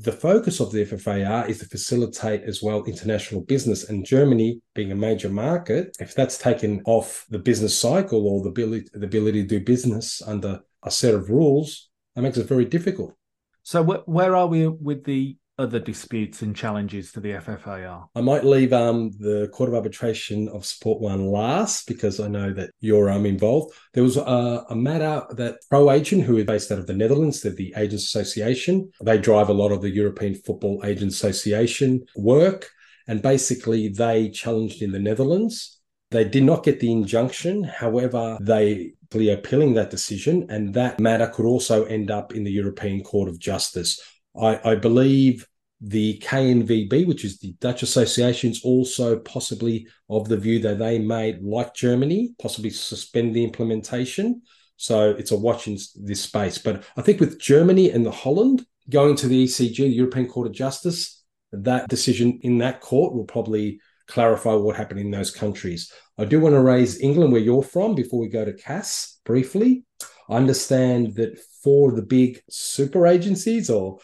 the 0.00 0.12
focus 0.12 0.60
of 0.60 0.72
the 0.72 0.84
FFAR 0.84 1.48
is 1.48 1.58
to 1.58 1.66
facilitate 1.66 2.42
as 2.42 2.62
well 2.62 2.84
international 2.84 3.42
business. 3.42 3.88
And 3.88 4.04
Germany, 4.04 4.60
being 4.74 4.92
a 4.92 4.96
major 4.96 5.28
market, 5.28 5.96
if 6.00 6.14
that's 6.14 6.38
taken 6.38 6.82
off 6.84 7.26
the 7.30 7.38
business 7.38 7.76
cycle 7.76 8.26
or 8.26 8.42
the 8.42 8.50
ability, 8.50 8.88
the 8.92 9.06
ability 9.06 9.42
to 9.42 9.48
do 9.48 9.64
business 9.64 10.22
under 10.22 10.60
a 10.82 10.90
set 10.90 11.14
of 11.14 11.30
rules, 11.30 11.90
that 12.14 12.22
makes 12.22 12.38
it 12.38 12.46
very 12.46 12.64
difficult. 12.64 13.14
So, 13.62 13.84
wh- 13.84 14.08
where 14.08 14.34
are 14.34 14.46
we 14.46 14.66
with 14.66 15.04
the 15.04 15.36
other 15.58 15.78
disputes 15.78 16.42
and 16.42 16.56
challenges 16.56 17.12
to 17.12 17.20
the 17.20 17.30
FFAR? 17.30 18.06
I 18.14 18.20
might 18.20 18.44
leave 18.44 18.72
um, 18.72 19.10
the 19.18 19.48
Court 19.52 19.68
of 19.68 19.74
Arbitration 19.74 20.48
of 20.48 20.64
Sport 20.64 21.00
one 21.00 21.26
last 21.26 21.86
because 21.86 22.20
I 22.20 22.28
know 22.28 22.52
that 22.54 22.70
you're 22.80 23.10
um, 23.10 23.26
involved. 23.26 23.74
There 23.94 24.02
was 24.02 24.16
a, 24.16 24.64
a 24.70 24.74
matter 24.74 25.22
that 25.30 25.56
Pro 25.68 25.90
Agent, 25.90 26.24
who 26.24 26.38
is 26.38 26.46
based 26.46 26.72
out 26.72 26.78
of 26.78 26.86
the 26.86 26.94
Netherlands, 26.94 27.42
they're 27.42 27.52
the 27.52 27.74
Agents 27.76 28.04
Association. 28.04 28.90
They 29.02 29.18
drive 29.18 29.48
a 29.48 29.54
lot 29.54 29.72
of 29.72 29.82
the 29.82 29.90
European 29.90 30.34
Football 30.34 30.80
Agents 30.84 31.16
Association 31.16 32.04
work. 32.16 32.70
And 33.06 33.20
basically, 33.20 33.88
they 33.88 34.30
challenged 34.30 34.80
in 34.80 34.92
the 34.92 34.98
Netherlands. 34.98 35.80
They 36.10 36.24
did 36.24 36.44
not 36.44 36.62
get 36.62 36.78
the 36.78 36.92
injunction. 36.92 37.64
However, 37.64 38.38
they 38.40 38.92
appealing 39.14 39.74
that 39.74 39.90
decision, 39.90 40.46
and 40.48 40.72
that 40.74 40.98
matter 40.98 41.26
could 41.26 41.44
also 41.44 41.84
end 41.84 42.10
up 42.10 42.34
in 42.34 42.44
the 42.44 42.50
European 42.50 43.02
Court 43.02 43.28
of 43.28 43.38
Justice. 43.38 44.00
I, 44.40 44.72
I 44.72 44.74
believe 44.74 45.46
the 45.80 46.18
KNVB, 46.18 47.06
which 47.06 47.24
is 47.24 47.38
the 47.38 47.54
Dutch 47.60 47.82
Association, 47.82 48.50
is 48.50 48.62
also 48.64 49.18
possibly 49.18 49.86
of 50.08 50.28
the 50.28 50.36
view 50.36 50.60
that 50.60 50.78
they 50.78 50.98
may, 50.98 51.38
like 51.42 51.74
Germany, 51.74 52.34
possibly 52.40 52.70
suspend 52.70 53.34
the 53.34 53.44
implementation. 53.44 54.42
So 54.76 55.10
it's 55.10 55.32
a 55.32 55.36
watch 55.36 55.66
in 55.66 55.76
this 55.96 56.22
space. 56.22 56.58
But 56.58 56.84
I 56.96 57.02
think 57.02 57.20
with 57.20 57.40
Germany 57.40 57.90
and 57.90 58.06
the 58.06 58.12
Holland 58.12 58.64
going 58.90 59.16
to 59.16 59.28
the 59.28 59.44
ECJ, 59.44 59.76
the 59.76 59.88
European 59.88 60.28
Court 60.28 60.46
of 60.46 60.52
Justice, 60.52 61.24
that 61.52 61.88
decision 61.88 62.38
in 62.42 62.58
that 62.58 62.80
court 62.80 63.12
will 63.12 63.24
probably 63.24 63.80
clarify 64.06 64.54
what 64.54 64.76
happened 64.76 65.00
in 65.00 65.10
those 65.10 65.30
countries. 65.30 65.92
I 66.18 66.24
do 66.24 66.40
want 66.40 66.54
to 66.54 66.60
raise 66.60 67.00
England, 67.00 67.32
where 67.32 67.40
you're 67.40 67.62
from, 67.62 67.94
before 67.94 68.20
we 68.20 68.28
go 68.28 68.44
to 68.44 68.52
CAS 68.52 69.20
briefly. 69.24 69.84
I 70.28 70.36
understand 70.36 71.14
that 71.16 71.38
for 71.62 71.92
the 71.92 72.02
big 72.02 72.40
super 72.50 73.06
agencies 73.06 73.70
or 73.70 73.98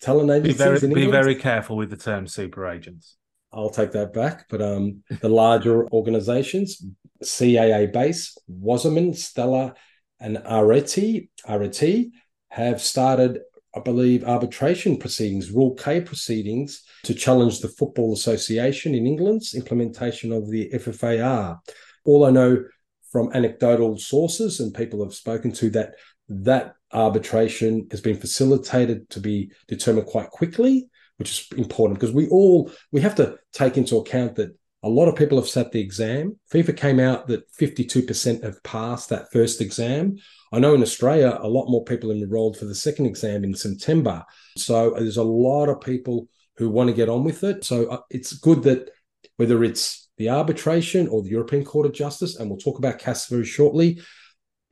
talent 0.00 0.30
agencies, 0.30 0.80
be 0.80 0.88
very, 0.88 1.06
be 1.06 1.10
very 1.10 1.34
careful 1.34 1.76
with 1.76 1.90
the 1.90 1.96
term 1.96 2.26
super 2.26 2.66
agents. 2.66 3.16
I'll 3.52 3.70
take 3.70 3.92
that 3.92 4.12
back. 4.12 4.46
But 4.48 4.62
um, 4.62 5.02
the 5.20 5.28
larger 5.28 5.86
organizations, 5.90 6.84
CAA 7.22 7.92
Base, 7.92 8.36
Wasserman, 8.48 9.14
Stellar, 9.14 9.74
and 10.20 10.38
Areti, 10.38 11.28
Areti 11.46 12.10
have 12.48 12.80
started 12.80 13.40
I 13.74 13.80
believe, 13.80 14.24
arbitration 14.24 14.98
proceedings, 14.98 15.50
Rule 15.50 15.74
K 15.74 16.00
proceedings, 16.00 16.82
to 17.04 17.14
challenge 17.14 17.60
the 17.60 17.68
Football 17.68 18.12
Association 18.12 18.94
in 18.94 19.06
England's 19.06 19.54
implementation 19.54 20.30
of 20.30 20.50
the 20.50 20.70
FFAR. 20.74 21.58
All 22.04 22.26
I 22.26 22.30
know 22.30 22.64
from 23.10 23.30
anecdotal 23.32 23.98
sources 23.98 24.60
and 24.60 24.74
people 24.74 25.02
I've 25.02 25.14
spoken 25.14 25.52
to 25.52 25.70
that 25.70 25.94
that 26.28 26.74
arbitration 26.92 27.86
has 27.90 28.00
been 28.00 28.16
facilitated 28.16 29.08
to 29.10 29.20
be 29.20 29.52
determined 29.68 30.06
quite 30.06 30.30
quickly, 30.30 30.88
which 31.16 31.30
is 31.30 31.58
important 31.58 31.98
because 31.98 32.14
we 32.14 32.28
all 32.28 32.70
we 32.90 33.00
have 33.00 33.14
to 33.16 33.36
take 33.52 33.76
into 33.76 33.96
account 33.96 34.36
that 34.36 34.56
a 34.84 34.88
lot 34.88 35.08
of 35.08 35.14
people 35.14 35.38
have 35.38 35.48
sat 35.48 35.70
the 35.70 35.80
exam. 35.80 36.38
FIFA 36.52 36.76
came 36.76 36.98
out 36.98 37.28
that 37.28 37.50
52% 37.52 38.42
have 38.42 38.62
passed 38.64 39.10
that 39.10 39.30
first 39.32 39.60
exam. 39.60 40.16
I 40.52 40.58
know 40.58 40.74
in 40.74 40.82
Australia, 40.82 41.38
a 41.40 41.48
lot 41.48 41.70
more 41.70 41.84
people 41.84 42.10
enrolled 42.10 42.56
for 42.56 42.64
the 42.64 42.74
second 42.74 43.06
exam 43.06 43.44
in 43.44 43.54
September. 43.54 44.24
So 44.58 44.90
there's 44.90 45.18
a 45.18 45.22
lot 45.22 45.68
of 45.68 45.80
people 45.80 46.28
who 46.56 46.68
want 46.68 46.88
to 46.88 46.96
get 46.96 47.08
on 47.08 47.22
with 47.22 47.44
it. 47.44 47.64
So 47.64 47.86
uh, 47.86 48.00
it's 48.10 48.32
good 48.32 48.64
that 48.64 48.90
whether 49.36 49.62
it's 49.62 50.08
the 50.18 50.30
arbitration 50.30 51.08
or 51.08 51.22
the 51.22 51.30
European 51.30 51.64
Court 51.64 51.86
of 51.86 51.92
Justice, 51.92 52.36
and 52.36 52.50
we'll 52.50 52.58
talk 52.58 52.78
about 52.78 52.98
CAS 52.98 53.28
very 53.28 53.44
shortly, 53.44 54.00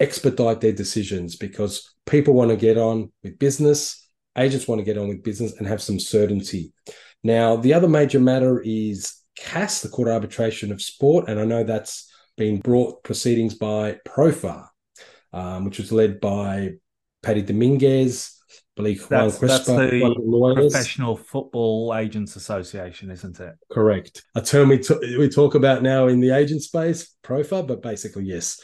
expedite 0.01 0.61
their 0.61 0.73
decisions 0.73 1.37
because 1.37 1.95
people 2.07 2.35
want 2.35 2.51
to 2.51 2.57
get 2.57 2.79
on 2.79 3.13
with 3.23 3.39
business 3.39 4.01
agents 4.37 4.69
want 4.69 4.79
to 4.79 4.85
get 4.85 4.99
on 4.99 5.09
with 5.09 5.23
business 5.23 5.57
and 5.59 5.67
have 5.67 5.83
some 5.83 5.99
certainty. 5.99 6.73
Now, 7.23 7.57
the 7.57 7.75
other 7.75 7.89
major 7.89 8.21
matter 8.21 8.63
is 8.65 9.15
CAS, 9.37 9.83
the 9.83 9.89
Court 9.89 10.09
of 10.09 10.15
Arbitration 10.15 10.73
of 10.73 10.83
Sport, 10.83 11.29
and 11.29 11.39
I 11.39 11.45
know 11.45 11.65
that's 11.65 12.11
been 12.37 12.61
brought 12.61 13.03
proceedings 13.05 13.55
by 13.55 13.99
PROFA, 14.07 14.69
um, 15.33 15.65
which 15.65 15.79
was 15.79 15.93
led 15.93 16.21
by 16.21 16.75
Paddy 17.23 17.43
Dominguez, 17.43 18.37
believe 18.77 19.03
Juan 19.11 19.29
that's, 19.29 19.39
that's 19.39 19.67
the 19.67 20.55
Professional 20.55 21.17
Football 21.17 21.95
Agents 21.95 22.37
Association, 22.37 23.11
isn't 23.11 23.39
it? 23.41 23.55
Correct. 23.71 24.25
A 24.35 24.41
term 24.41 24.71
we, 24.71 24.79
t- 24.79 25.19
we 25.19 25.29
talk 25.29 25.55
about 25.55 25.83
now 25.83 26.07
in 26.07 26.21
the 26.21 26.31
agent 26.31 26.63
space, 26.63 27.15
PROFA, 27.23 27.67
but 27.67 27.83
basically, 27.83 28.25
yes. 28.25 28.59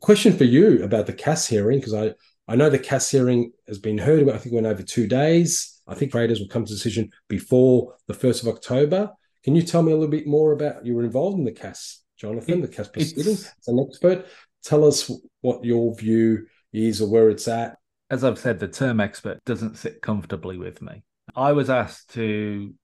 Question 0.00 0.36
for 0.36 0.44
you 0.44 0.82
about 0.82 1.06
the 1.06 1.12
CAS 1.12 1.46
hearing, 1.46 1.78
because 1.78 1.94
I, 1.94 2.14
I 2.48 2.56
know 2.56 2.68
the 2.68 2.78
CAS 2.78 3.10
hearing 3.10 3.52
has 3.68 3.78
been 3.78 3.98
heard, 3.98 4.28
I 4.28 4.38
think 4.38 4.54
went 4.54 4.66
over 4.66 4.82
two 4.82 5.06
days. 5.06 5.80
I 5.86 5.94
think 5.94 6.12
traders 6.12 6.40
will 6.40 6.48
come 6.48 6.64
to 6.64 6.72
decision 6.72 7.10
before 7.28 7.94
the 8.06 8.14
1st 8.14 8.42
of 8.42 8.48
October. 8.48 9.10
Can 9.44 9.54
you 9.54 9.62
tell 9.62 9.82
me 9.82 9.92
a 9.92 9.94
little 9.94 10.10
bit 10.10 10.26
more 10.26 10.52
about 10.52 10.84
you 10.84 10.94
were 10.94 11.04
involved 11.04 11.38
in 11.38 11.44
the 11.44 11.52
CAS, 11.52 12.02
Jonathan, 12.18 12.60
the 12.60 12.68
CAS 12.68 12.88
proceeding 12.88 13.34
as 13.34 13.68
an 13.68 13.78
expert? 13.86 14.26
Tell 14.64 14.84
us 14.84 15.10
what 15.42 15.64
your 15.64 15.94
view 15.94 16.46
is 16.72 17.00
or 17.00 17.10
where 17.10 17.28
it's 17.28 17.46
at. 17.46 17.76
As 18.10 18.24
I've 18.24 18.38
said, 18.38 18.58
the 18.58 18.68
term 18.68 19.00
expert 19.00 19.44
doesn't 19.44 19.76
sit 19.76 20.00
comfortably 20.00 20.56
with 20.56 20.80
me. 20.82 21.04
I 21.36 21.52
was 21.52 21.70
asked 21.70 22.14
to 22.14 22.74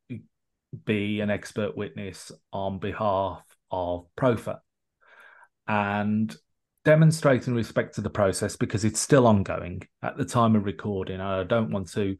be 0.85 1.21
an 1.21 1.31
expert 1.31 1.77
witness 1.77 2.31
on 2.53 2.79
behalf 2.79 3.43
of 3.71 4.07
Profa 4.17 4.59
and 5.67 6.35
demonstrating 6.85 7.55
respect 7.55 7.95
to 7.95 8.01
the 8.01 8.11
process 8.11 8.57
because 8.57 8.85
it's 8.85 9.01
still 9.01 9.27
ongoing 9.27 9.83
at 10.03 10.17
the 10.17 10.25
time 10.25 10.57
of 10.57 10.65
recording. 10.65 11.21
I 11.21 11.45
don't 11.45 11.71
want 11.71 11.93
to 11.93 12.17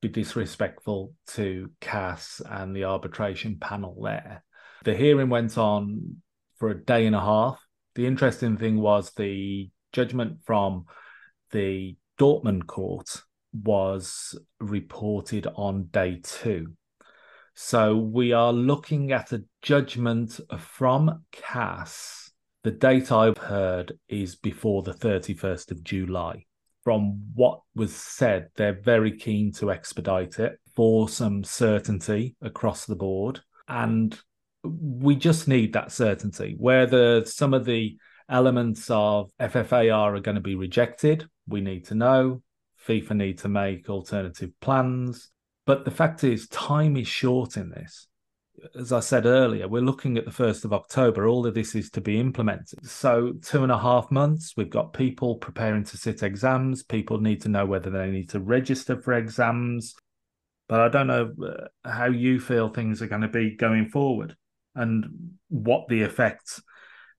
be 0.00 0.08
disrespectful 0.08 1.12
to 1.28 1.70
CAS 1.80 2.40
and 2.48 2.74
the 2.74 2.84
arbitration 2.84 3.58
panel 3.60 4.00
there. 4.02 4.42
The 4.84 4.94
hearing 4.94 5.28
went 5.28 5.58
on 5.58 6.22
for 6.58 6.70
a 6.70 6.84
day 6.84 7.06
and 7.06 7.14
a 7.14 7.20
half. 7.20 7.62
The 7.94 8.06
interesting 8.06 8.56
thing 8.56 8.80
was 8.80 9.10
the 9.12 9.70
judgment 9.92 10.38
from 10.44 10.86
the 11.50 11.96
Dortmund 12.18 12.66
court 12.66 13.22
was 13.52 14.38
reported 14.60 15.46
on 15.54 15.88
day 15.90 16.20
two. 16.22 16.74
So 17.54 17.96
we 17.96 18.32
are 18.32 18.52
looking 18.52 19.12
at 19.12 19.32
a 19.32 19.44
judgment 19.60 20.40
from 20.58 21.24
CAS. 21.32 22.29
The 22.62 22.70
date 22.70 23.10
I've 23.10 23.38
heard 23.38 23.98
is 24.08 24.36
before 24.36 24.82
the 24.82 24.92
31st 24.92 25.70
of 25.70 25.82
July 25.82 26.44
from 26.84 27.20
what 27.34 27.60
was 27.74 27.94
said, 27.94 28.48
they're 28.56 28.80
very 28.80 29.16
keen 29.16 29.52
to 29.52 29.70
expedite 29.70 30.38
it 30.38 30.58
for 30.74 31.08
some 31.08 31.44
certainty 31.44 32.36
across 32.40 32.86
the 32.86 32.96
board. 32.96 33.40
And 33.68 34.18
we 34.64 35.16
just 35.16 35.48
need 35.48 35.72
that 35.74 35.92
certainty. 35.92 36.56
Whether 36.58 37.24
some 37.24 37.54
of 37.54 37.64
the 37.64 37.96
elements 38.28 38.88
of 38.90 39.30
FFAR 39.38 40.16
are 40.16 40.20
going 40.20 40.36
to 40.36 40.40
be 40.40 40.54
rejected, 40.54 41.28
we 41.46 41.60
need 41.60 41.86
to 41.86 41.94
know. 41.94 42.42
FIFA 42.86 43.16
need 43.16 43.38
to 43.38 43.48
make 43.48 43.90
alternative 43.90 44.50
plans. 44.60 45.30
But 45.66 45.84
the 45.84 45.90
fact 45.90 46.24
is, 46.24 46.48
time 46.48 46.96
is 46.96 47.06
short 47.06 47.56
in 47.56 47.70
this 47.70 48.08
as 48.74 48.92
I 48.92 49.00
said 49.00 49.26
earlier, 49.26 49.68
we're 49.68 49.82
looking 49.82 50.16
at 50.16 50.24
the 50.24 50.30
1st 50.30 50.64
of 50.64 50.72
October. 50.72 51.26
All 51.26 51.46
of 51.46 51.54
this 51.54 51.74
is 51.74 51.90
to 51.90 52.00
be 52.00 52.18
implemented. 52.18 52.86
So, 52.86 53.34
two 53.42 53.62
and 53.62 53.72
a 53.72 53.78
half 53.78 54.10
months, 54.10 54.54
we've 54.56 54.70
got 54.70 54.92
people 54.92 55.36
preparing 55.36 55.84
to 55.84 55.96
sit 55.96 56.22
exams. 56.22 56.82
People 56.82 57.20
need 57.20 57.42
to 57.42 57.48
know 57.48 57.66
whether 57.66 57.90
they 57.90 58.10
need 58.10 58.30
to 58.30 58.40
register 58.40 59.00
for 59.00 59.14
exams. 59.14 59.94
But 60.68 60.80
I 60.80 60.88
don't 60.88 61.06
know 61.08 61.32
uh, 61.44 61.90
how 61.90 62.06
you 62.06 62.38
feel 62.38 62.68
things 62.68 63.02
are 63.02 63.08
going 63.08 63.22
to 63.22 63.28
be 63.28 63.56
going 63.56 63.88
forward 63.88 64.36
and 64.74 65.32
what 65.48 65.88
the 65.88 66.02
effects 66.02 66.62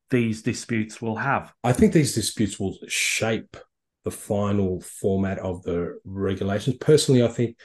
these 0.10 0.42
disputes 0.42 1.02
will 1.02 1.18
have. 1.18 1.54
I 1.64 1.74
think 1.74 1.94
these 1.94 2.16
disputes 2.16 2.60
will 2.60 2.78
shape 2.88 3.58
the 4.04 4.12
final 4.12 4.82
format 4.82 5.40
of 5.40 5.64
the 5.64 6.00
regulations. 6.06 6.78
Personally, 6.78 7.24
I 7.24 7.28
think 7.28 7.58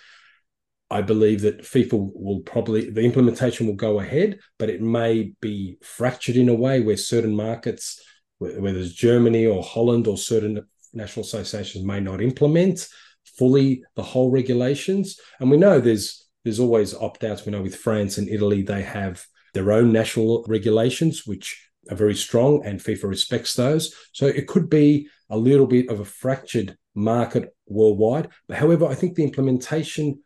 I 0.91 1.03
believe 1.03 1.41
that 1.43 1.63
FIFA 1.63 2.13
will 2.15 2.41
probably 2.41 2.91
the 2.91 3.03
implementation 3.03 3.67
will 3.67 3.75
go 3.75 3.99
ahead, 4.01 4.39
but 4.59 4.71
it 4.71 4.81
may 4.81 5.33
be 5.41 5.79
fractured 5.83 6.37
in 6.37 6.49
a 6.49 6.55
way 6.55 6.81
where 6.81 6.97
certain 6.97 7.35
markets, 7.35 8.01
whether 8.39 8.79
it's 8.79 8.93
Germany 8.93 9.47
or 9.47 9.63
Holland 9.63 10.07
or 10.07 10.17
certain 10.17 10.65
national 10.93 11.25
associations, 11.25 11.85
may 11.85 12.01
not 12.01 12.21
implement 12.21 12.89
fully 13.37 13.83
the 13.97 14.03
whole 14.03 14.31
regulations. 14.31 15.19
And 15.41 15.51
we 15.51 15.57
know 15.57 15.81
there's 15.81 16.27
there's 16.45 16.61
always 16.61 16.95
opt 16.95 17.25
outs. 17.25 17.45
We 17.45 17.53
know 17.53 17.63
with 17.63 17.75
France 17.75 18.19
and 18.19 18.29
Italy 18.29 18.63
they 18.63 18.83
have 18.83 19.27
their 19.55 19.73
own 19.73 19.93
national 19.93 20.45
regulations, 20.47 21.27
which 21.27 21.69
are 21.91 21.97
very 21.97 22.15
strong, 22.15 22.65
and 22.65 22.79
FIFA 22.79 23.09
respects 23.09 23.55
those. 23.55 23.95
So 24.13 24.27
it 24.27 24.47
could 24.47 24.71
be 24.71 25.09
a 25.31 25.37
little 25.37 25.67
bit 25.67 25.89
of 25.89 25.99
a 25.99 26.05
fractured 26.05 26.77
market 26.95 27.55
worldwide. 27.67 28.29
But 28.47 28.59
however, 28.59 28.87
I 28.87 28.95
think 28.95 29.17
the 29.17 29.25
implementation 29.25 30.23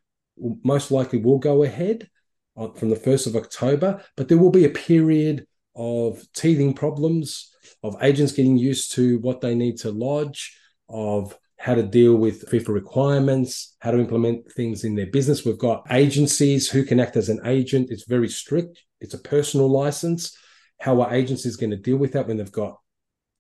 most 0.62 0.90
likely 0.90 1.18
will 1.18 1.38
go 1.38 1.62
ahead 1.62 2.08
from 2.54 2.90
the 2.90 2.96
1st 2.96 3.28
of 3.28 3.36
October, 3.36 4.02
but 4.16 4.28
there 4.28 4.38
will 4.38 4.50
be 4.50 4.64
a 4.64 4.70
period 4.70 5.46
of 5.74 6.22
teething 6.34 6.74
problems, 6.74 7.54
of 7.82 7.96
agents 8.02 8.32
getting 8.32 8.56
used 8.56 8.92
to 8.92 9.18
what 9.20 9.40
they 9.40 9.54
need 9.54 9.78
to 9.78 9.90
lodge, 9.90 10.56
of 10.88 11.36
how 11.58 11.74
to 11.74 11.82
deal 11.82 12.16
with 12.16 12.46
FIFA 12.50 12.68
requirements, 12.68 13.76
how 13.80 13.90
to 13.90 13.98
implement 13.98 14.50
things 14.52 14.84
in 14.84 14.94
their 14.94 15.06
business. 15.06 15.44
We've 15.44 15.58
got 15.58 15.86
agencies 15.90 16.70
who 16.70 16.84
can 16.84 16.98
act 17.00 17.16
as 17.16 17.28
an 17.28 17.40
agent. 17.44 17.88
It's 17.90 18.06
very 18.06 18.28
strict. 18.28 18.82
It's 19.00 19.14
a 19.14 19.18
personal 19.18 19.68
license. 19.68 20.36
How 20.80 21.02
are 21.02 21.14
agencies 21.14 21.56
going 21.56 21.70
to 21.70 21.76
deal 21.76 21.98
with 21.98 22.12
that 22.12 22.26
when 22.26 22.38
they've 22.38 22.50
got 22.50 22.78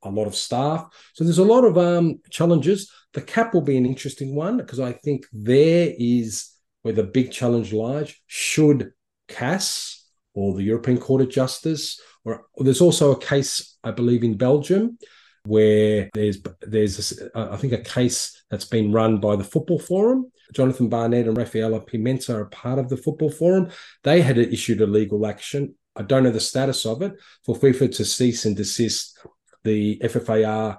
a 0.02 0.10
lot 0.10 0.26
of 0.26 0.34
staff? 0.34 0.86
So 1.14 1.24
there's 1.24 1.38
a 1.38 1.44
lot 1.44 1.64
of 1.64 1.78
um, 1.78 2.20
challenges. 2.30 2.90
The 3.14 3.22
cap 3.22 3.54
will 3.54 3.62
be 3.62 3.78
an 3.78 3.86
interesting 3.86 4.34
one 4.34 4.58
because 4.58 4.80
I 4.80 4.92
think 4.92 5.24
there 5.32 5.92
is 5.98 6.50
where 6.82 6.94
the 6.94 7.04
big 7.04 7.32
challenge 7.32 7.72
lies. 7.72 8.14
Should 8.26 8.92
CAS 9.28 10.08
or 10.34 10.54
the 10.54 10.62
European 10.62 10.98
Court 10.98 11.22
of 11.22 11.30
Justice, 11.30 12.00
or, 12.24 12.44
or 12.54 12.64
there's 12.64 12.80
also 12.80 13.12
a 13.12 13.20
case, 13.20 13.78
I 13.82 13.90
believe, 13.90 14.24
in 14.24 14.36
Belgium 14.36 14.98
where 15.44 16.10
there's 16.14 16.38
there's 16.60 17.18
a, 17.34 17.52
I 17.52 17.56
think 17.56 17.72
a 17.72 17.78
case 17.78 18.42
that's 18.50 18.64
been 18.64 18.92
run 18.92 19.20
by 19.20 19.36
the 19.36 19.44
Football 19.44 19.78
Forum. 19.78 20.30
Jonathan 20.52 20.88
Barnett 20.88 21.28
and 21.28 21.36
Rafaela 21.36 21.80
Pimenta 21.80 22.34
are 22.34 22.46
part 22.46 22.78
of 22.78 22.88
the 22.88 22.96
Football 22.96 23.30
Forum. 23.30 23.70
They 24.02 24.20
had 24.20 24.36
issued 24.38 24.80
a 24.80 24.86
legal 24.86 25.26
action. 25.26 25.74
I 25.96 26.02
don't 26.02 26.24
know 26.24 26.30
the 26.30 26.40
status 26.40 26.84
of 26.86 27.02
it 27.02 27.14
for 27.44 27.54
FIFA 27.54 27.94
to 27.96 28.04
cease 28.04 28.44
and 28.44 28.56
desist 28.56 29.18
the 29.64 29.98
FFAR 30.02 30.78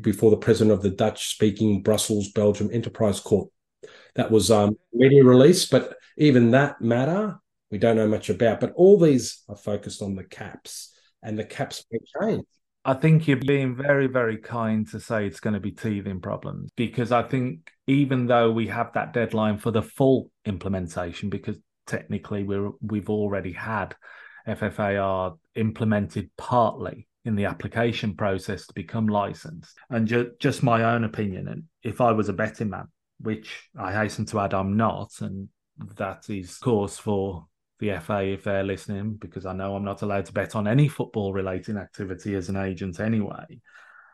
before 0.00 0.30
the 0.30 0.36
president 0.36 0.72
of 0.72 0.82
the 0.82 0.90
Dutch 0.90 1.28
speaking 1.28 1.82
Brussels 1.82 2.32
Belgium 2.32 2.70
Enterprise 2.72 3.20
Court 3.20 3.48
that 4.16 4.30
was 4.30 4.50
um, 4.50 4.76
media 4.92 5.24
release. 5.24 5.66
But 5.66 5.96
even 6.16 6.50
that 6.52 6.80
matter, 6.80 7.38
we 7.70 7.78
don't 7.78 7.96
know 7.96 8.08
much 8.08 8.30
about. 8.30 8.60
But 8.60 8.72
all 8.74 8.98
these 8.98 9.42
are 9.48 9.56
focused 9.56 10.02
on 10.02 10.14
the 10.14 10.24
caps, 10.24 10.94
and 11.22 11.38
the 11.38 11.44
caps 11.44 11.84
may 11.90 11.98
change. 12.20 12.44
I 12.84 12.94
think 12.94 13.26
you're 13.26 13.36
being 13.38 13.74
very, 13.74 14.06
very 14.06 14.36
kind 14.36 14.88
to 14.90 15.00
say 15.00 15.26
it's 15.26 15.40
going 15.40 15.54
to 15.54 15.60
be 15.60 15.72
teething 15.72 16.20
problems 16.20 16.70
because 16.76 17.10
I 17.10 17.24
think 17.24 17.72
even 17.88 18.26
though 18.26 18.52
we 18.52 18.68
have 18.68 18.92
that 18.92 19.12
deadline 19.12 19.58
for 19.58 19.72
the 19.72 19.82
full 19.82 20.30
implementation, 20.44 21.28
because 21.28 21.58
technically 21.88 22.44
we're 22.44 22.70
we've 22.80 23.10
already 23.10 23.52
had 23.52 23.96
FFAR 24.46 25.36
implemented 25.56 26.30
partly 26.36 27.08
in 27.24 27.34
the 27.34 27.46
application 27.46 28.14
process 28.14 28.68
to 28.68 28.74
become 28.74 29.08
licensed. 29.08 29.76
And 29.90 30.06
ju- 30.06 30.32
just 30.38 30.62
my 30.62 30.84
own 30.84 31.02
opinion, 31.02 31.48
and 31.48 31.64
if 31.82 32.00
I 32.00 32.12
was 32.12 32.28
a 32.28 32.32
betting 32.32 32.70
man, 32.70 32.86
which 33.18 33.68
I 33.78 33.92
hasten 33.92 34.26
to 34.26 34.40
add 34.40 34.54
I'm 34.54 34.76
not, 34.76 35.10
and 35.20 35.48
that 35.96 36.28
is 36.28 36.52
of 36.52 36.60
course 36.60 36.98
for 36.98 37.46
the 37.78 37.98
FA 37.98 38.32
if 38.32 38.44
they're 38.44 38.64
listening, 38.64 39.14
because 39.14 39.46
I 39.46 39.52
know 39.52 39.76
I'm 39.76 39.84
not 39.84 40.02
allowed 40.02 40.26
to 40.26 40.32
bet 40.32 40.56
on 40.56 40.66
any 40.66 40.88
football 40.88 41.32
related 41.32 41.76
activity 41.76 42.34
as 42.34 42.48
an 42.48 42.56
agent 42.56 43.00
anyway. 43.00 43.60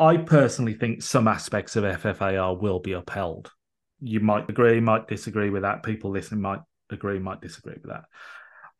I 0.00 0.16
personally 0.16 0.74
think 0.74 1.02
some 1.02 1.28
aspects 1.28 1.76
of 1.76 1.84
FFAR 1.84 2.60
will 2.60 2.80
be 2.80 2.92
upheld. 2.92 3.52
You 4.00 4.18
might 4.20 4.48
agree, 4.50 4.80
might 4.80 5.06
disagree 5.06 5.50
with 5.50 5.62
that. 5.62 5.84
People 5.84 6.10
listening 6.10 6.40
might 6.40 6.60
agree, 6.90 7.20
might 7.20 7.40
disagree 7.40 7.74
with 7.74 7.92
that. 7.92 8.04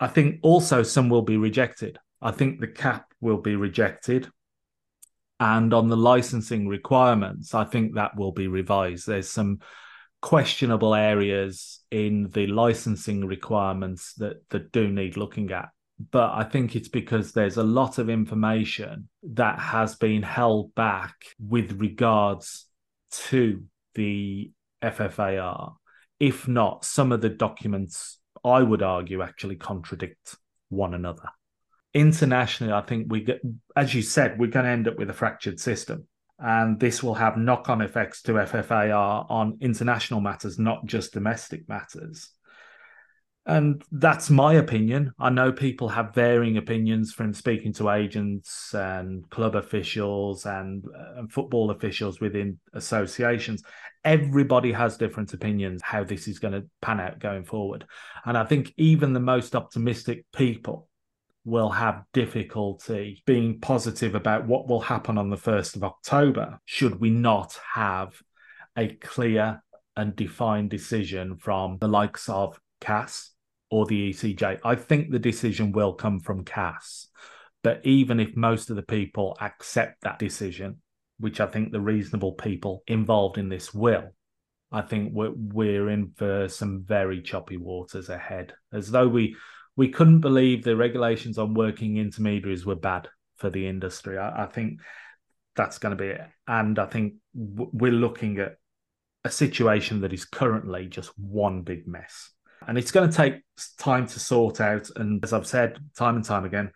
I 0.01 0.09
think 0.09 0.41
also 0.43 0.83
some 0.83 1.09
will 1.09 1.23
be 1.23 1.37
rejected. 1.37 1.99
I 2.21 2.33
think 2.33 2.59
the 2.59 2.67
cap 2.67 3.07
will 3.21 3.39
be 3.39 3.55
rejected. 3.55 4.29
And 5.39 5.73
on 5.73 5.89
the 5.89 5.97
licensing 5.97 6.67
requirements, 6.67 7.55
I 7.55 7.65
think 7.65 7.95
that 7.95 8.17
will 8.17 8.33
be 8.33 8.49
revised. 8.49 9.07
There's 9.07 9.31
some 9.31 9.61
questionable 10.23 10.95
areas 10.95 11.81
in 11.91 12.29
the 12.33 12.47
licensing 12.47 13.27
requirements 13.27 14.15
that 14.15 14.49
that 14.49 14.73
do 14.73 14.89
need 14.89 15.17
looking 15.17 15.51
at 15.53 15.69
but 16.11 16.31
i 16.33 16.43
think 16.43 16.75
it's 16.75 16.89
because 16.89 17.33
there's 17.33 17.59
a 17.59 17.63
lot 17.63 17.99
of 17.99 18.09
information 18.09 19.09
that 19.23 19.59
has 19.59 19.97
been 19.97 20.23
held 20.23 20.75
back 20.75 21.15
with 21.39 21.73
regards 21.81 22.67
to 23.11 23.63
the 23.95 24.51
ffar 24.83 25.73
if 26.23 26.47
not, 26.47 26.85
some 26.85 27.11
of 27.11 27.21
the 27.21 27.29
documents 27.29 28.21
I 28.45 28.63
would 28.63 28.81
argue 28.81 29.23
actually 29.23 29.57
contradict 29.57 30.37
one 30.69 30.95
another. 30.95 31.29
Internationally, 31.95 32.73
I 32.73 32.81
think 32.83 33.11
we 33.11 33.25
get, 33.25 33.41
as 33.75 33.93
you 33.93 34.03
said, 34.03 34.39
we're 34.39 34.47
going 34.47 34.65
to 34.65 34.71
end 34.71 34.87
up 34.87 34.97
with 34.97 35.11
a 35.11 35.15
fractured 35.15 35.59
system. 35.59 36.07
And 36.45 36.81
this 36.81 37.05
will 37.05 37.15
have 37.15 37.37
knock 37.37 37.69
on 37.69 37.81
effects 37.81 38.21
to 38.23 38.33
FFAR 38.33 39.31
on 39.31 39.59
international 39.61 40.21
matters, 40.21 40.59
not 40.59 40.85
just 40.87 41.13
domestic 41.13 41.69
matters. 41.69 42.31
And 43.47 43.83
that's 43.93 44.29
my 44.29 44.55
opinion. 44.55 45.13
I 45.19 45.31
know 45.31 45.53
people 45.53 45.89
have 45.89 46.15
varying 46.15 46.57
opinions 46.57 47.13
from 47.13 47.33
speaking 47.33 47.73
to 47.75 47.91
agents 47.91 48.75
and 48.75 49.29
club 49.31 49.55
officials 49.55 50.47
and, 50.47 50.85
uh, 50.87 51.23
football 51.29 51.71
officials 51.71 52.21
within 52.21 52.59
associations. 52.73 53.63
Everybody 54.05 54.73
has 54.73 54.97
different 54.97 55.33
opinions 55.35 55.81
how 55.83 56.03
this 56.03 56.27
is 56.27 56.41
going 56.41 56.55
to 56.55 56.67
pan 56.81 57.01
out 57.01 57.21
going 57.21 57.45
forward. 57.45 57.85
And 58.25 58.37
I 58.37 58.45
think 58.45 58.73
even 58.77 59.13
the 59.13 59.21
most 59.21 59.55
optimistic 59.57 60.25
people 60.33 60.89
will 61.45 61.71
have 61.71 62.05
difficulty 62.13 63.23
being 63.27 63.61
positive 63.61 64.15
about 64.15 64.47
what 64.47 64.69
will 64.69 64.81
happen 64.81 65.19
on 65.19 65.31
the 65.31 65.37
1st 65.37 65.77
of 65.77 65.85
October 65.85 66.61
should 66.65 67.01
we 67.01 67.11
not 67.11 67.59
have 67.75 68.15
a 68.77 68.89
clear 68.89 69.63
and 69.97 70.17
defined 70.17 70.71
decision 70.71 71.37
from 71.37 71.79
the 71.81 71.89
likes 71.89 72.29
of 72.29 72.59
CAS 72.81 73.31
or 73.71 73.87
the 73.87 74.11
ECJ. 74.11 74.61
I 74.65 74.75
think 74.75 75.11
the 75.11 75.19
decision 75.19 75.73
will 75.73 75.95
come 75.95 76.21
from 76.21 76.45
CAS. 76.45 77.09
But 77.63 77.81
even 77.85 78.19
if 78.21 78.37
most 78.37 78.71
of 78.71 78.77
the 78.77 78.83
people 78.83 79.37
accept 79.41 80.03
that 80.03 80.19
decision, 80.19 80.79
which 81.19 81.41
I 81.41 81.47
think 81.47 81.71
the 81.71 81.81
reasonable 81.81 82.33
people 82.33 82.83
involved 82.87 83.39
in 83.39 83.49
this 83.49 83.73
will, 83.73 84.11
I 84.73 84.81
think 84.81 85.13
we're, 85.13 85.33
we're 85.35 85.91
in 85.91 86.13
for 86.17 86.49
some 86.49 86.85
very 86.85 87.23
choppy 87.23 87.57
waters 87.57 88.09
ahead. 88.09 88.55
As 88.73 88.91
though 88.91 89.07
we 89.07 89.37
we 89.77 89.89
couldn't 89.89 90.21
believe 90.21 90.63
the 90.63 90.77
regulations 90.77 91.39
on 91.39 91.55
working 91.55 91.97
intermediaries 91.97 92.67
were 92.67 92.77
bad 92.77 93.09
for 93.37 93.51
the 93.51 93.67
industry. 93.67 94.19
I, 94.19 94.45
I 94.45 94.47
think 94.47 94.81
that's 95.57 95.79
going 95.79 95.97
to 95.97 96.03
be 96.03 96.11
it. 96.11 96.21
And 96.47 96.79
I 96.79 96.87
think 96.87 97.15
w- 97.35 97.71
we're 97.73 97.93
looking 97.93 98.39
at 98.39 98.57
a 99.25 99.31
situation 99.31 100.01
that 100.01 100.13
is 100.13 100.25
currently 100.25 100.87
just 100.87 101.17
one 101.19 101.63
big 101.63 101.87
mess. 101.87 102.31
And 102.67 102.79
it's 102.79 102.93
going 102.93 103.11
to 103.11 103.17
take 103.17 103.43
time 103.79 104.07
to 104.07 104.21
sort 104.21 104.61
out. 104.61 104.89
And 104.97 105.23
as 105.25 105.33
I've 105.33 105.47
said 105.47 105.79
time 105.97 106.17
and 106.17 106.25
time 106.25 106.45
again, 106.45 106.71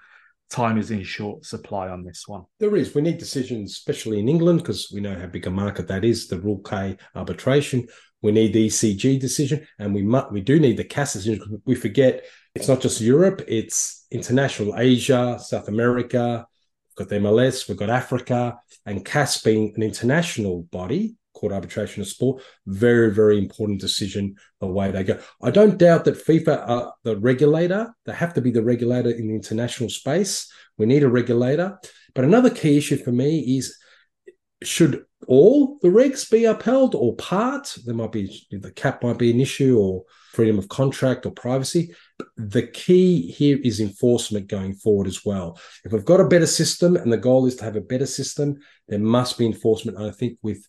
time 0.51 0.79
is 0.79 0.91
in 0.91 1.03
short 1.03 1.45
supply 1.45 1.89
on 1.89 2.05
this 2.05 2.25
one. 2.27 2.45
There 2.59 2.77
is. 2.77 2.95
We 2.95 3.03
need 3.03 3.19
decisions, 3.19 3.73
especially 3.73 4.19
in 4.19 4.29
England, 4.29 4.61
because 4.61 4.91
we 4.93 5.01
know 5.01 5.19
how 5.19 5.27
big 5.27 5.47
a 5.47 5.51
market 5.51 5.89
that 5.89 6.05
is. 6.05 6.29
The 6.29 6.41
Rule 6.41 6.59
K 6.59 6.97
arbitration. 7.15 7.87
We 8.23 8.33
need 8.33 8.53
the 8.53 8.67
ECJ 8.67 9.21
decision, 9.21 9.67
and 9.79 9.95
we 9.95 10.03
mu- 10.03 10.29
we 10.31 10.41
do 10.41 10.59
need 10.59 10.77
the 10.79 10.85
CAS 10.85 11.13
decision. 11.13 11.63
We 11.65 11.75
forget 11.75 12.25
it's 12.57 12.69
not 12.69 12.81
just 12.81 13.01
Europe; 13.01 13.43
it's 13.47 14.07
international, 14.11 14.75
Asia, 14.77 15.39
South 15.41 15.69
America. 15.69 16.47
We've 16.89 17.07
got 17.07 17.09
the 17.09 17.21
MLS, 17.21 17.69
we've 17.69 17.77
got 17.77 17.91
Africa, 17.91 18.59
and 18.87 19.05
CAS 19.05 19.43
being 19.43 19.73
an 19.77 19.83
international 19.83 20.63
body 20.73 21.17
court 21.37 21.53
arbitration 21.53 22.01
of 22.01 22.09
sport. 22.09 22.43
Very, 22.67 23.13
very 23.13 23.39
important 23.39 23.81
decision 23.81 24.37
the 24.61 24.67
way 24.67 24.91
they 24.91 25.05
go. 25.05 25.21
I 25.43 25.51
don't 25.51 25.77
doubt 25.77 26.07
that 26.07 26.25
FIFA 26.27 26.69
are 26.69 26.95
the 27.05 27.19
regulator. 27.19 27.95
They 28.07 28.15
have 28.15 28.33
to 28.35 28.41
be 28.41 28.51
the 28.51 28.63
regulator 28.63 29.11
in 29.11 29.29
the 29.29 29.35
international 29.35 29.91
space. 29.91 30.51
We 30.79 30.87
need 30.87 31.03
a 31.03 31.09
regulator. 31.09 31.79
But 32.15 32.25
another 32.25 32.51
key 32.51 32.79
issue 32.79 32.97
for 32.97 33.13
me 33.13 33.41
is 33.59 33.77
should 34.67 35.05
all 35.29 35.79
the 35.83 35.89
regs 35.89 36.31
be 36.31 36.45
upheld 36.45 36.95
or 36.95 37.17
part? 37.17 37.77
There 37.85 37.95
might 37.95 38.13
be 38.13 38.47
the 38.51 38.71
cap 38.71 39.03
might 39.03 39.19
be 39.19 39.31
an 39.31 39.41
issue 39.41 39.79
or 39.79 40.05
freedom 40.33 40.59
of 40.59 40.69
contract 40.69 41.25
or 41.25 41.33
privacy. 41.33 41.95
But 42.19 42.29
the 42.37 42.67
key 42.67 43.31
here 43.33 43.59
is 43.63 43.81
enforcement 43.81 44.49
going 44.49 44.75
forward 44.75 45.07
as 45.07 45.25
well. 45.25 45.59
If 45.85 45.93
we've 45.93 46.05
got 46.05 46.21
a 46.21 46.29
better 46.29 46.47
system 46.47 46.97
and 46.97 47.13
the 47.13 47.17
goal 47.17 47.47
is 47.47 47.57
to 47.57 47.65
have 47.65 47.77
a 47.77 47.81
better 47.81 48.07
system, 48.07 48.57
there 48.89 48.99
must 48.99 49.39
be 49.39 49.47
enforcement. 49.47 49.99
And 49.99 50.07
I 50.07 50.11
think 50.11 50.39
with 50.43 50.65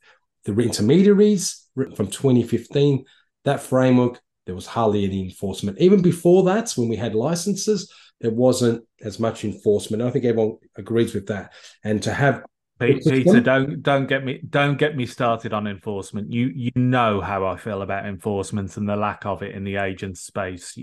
the 0.46 0.54
intermediaries 0.54 1.68
from 1.76 2.08
2015, 2.08 3.04
that 3.44 3.60
framework, 3.60 4.22
there 4.46 4.56
was 4.56 4.66
hardly 4.66 5.04
any 5.04 5.26
enforcement. 5.26 5.80
Even 5.80 6.02
before 6.02 6.44
that, 6.44 6.72
when 6.78 6.88
we 6.88 6.96
had 6.96 7.14
licenses, 7.14 7.92
there 8.22 8.32
wasn't 8.32 8.84
as 9.02 9.20
much 9.20 9.44
enforcement. 9.44 10.02
I 10.02 10.10
think 10.10 10.24
everyone 10.24 10.58
agrees 10.76 11.14
with 11.14 11.28
that. 11.28 11.54
And 11.84 12.02
to 12.04 12.14
have 12.14 12.44
Peter, 12.80 13.42
don't 13.42 13.82
don't 13.82 14.08
get 14.08 14.24
me 14.24 14.40
don't 14.50 14.78
get 14.78 14.96
me 14.96 15.06
started 15.06 15.54
on 15.54 15.66
enforcement. 15.66 16.32
You 16.32 16.52
you 16.54 16.72
know 16.76 17.22
how 17.22 17.46
I 17.46 17.58
feel 17.58 17.82
about 17.82 18.06
enforcement 18.06 18.78
and 18.78 18.88
the 18.88 18.96
lack 18.96 19.26
of 19.26 19.42
it 19.42 19.56
in 19.56 19.64
the 19.64 19.78
agent 19.78 20.18
space, 20.18 20.78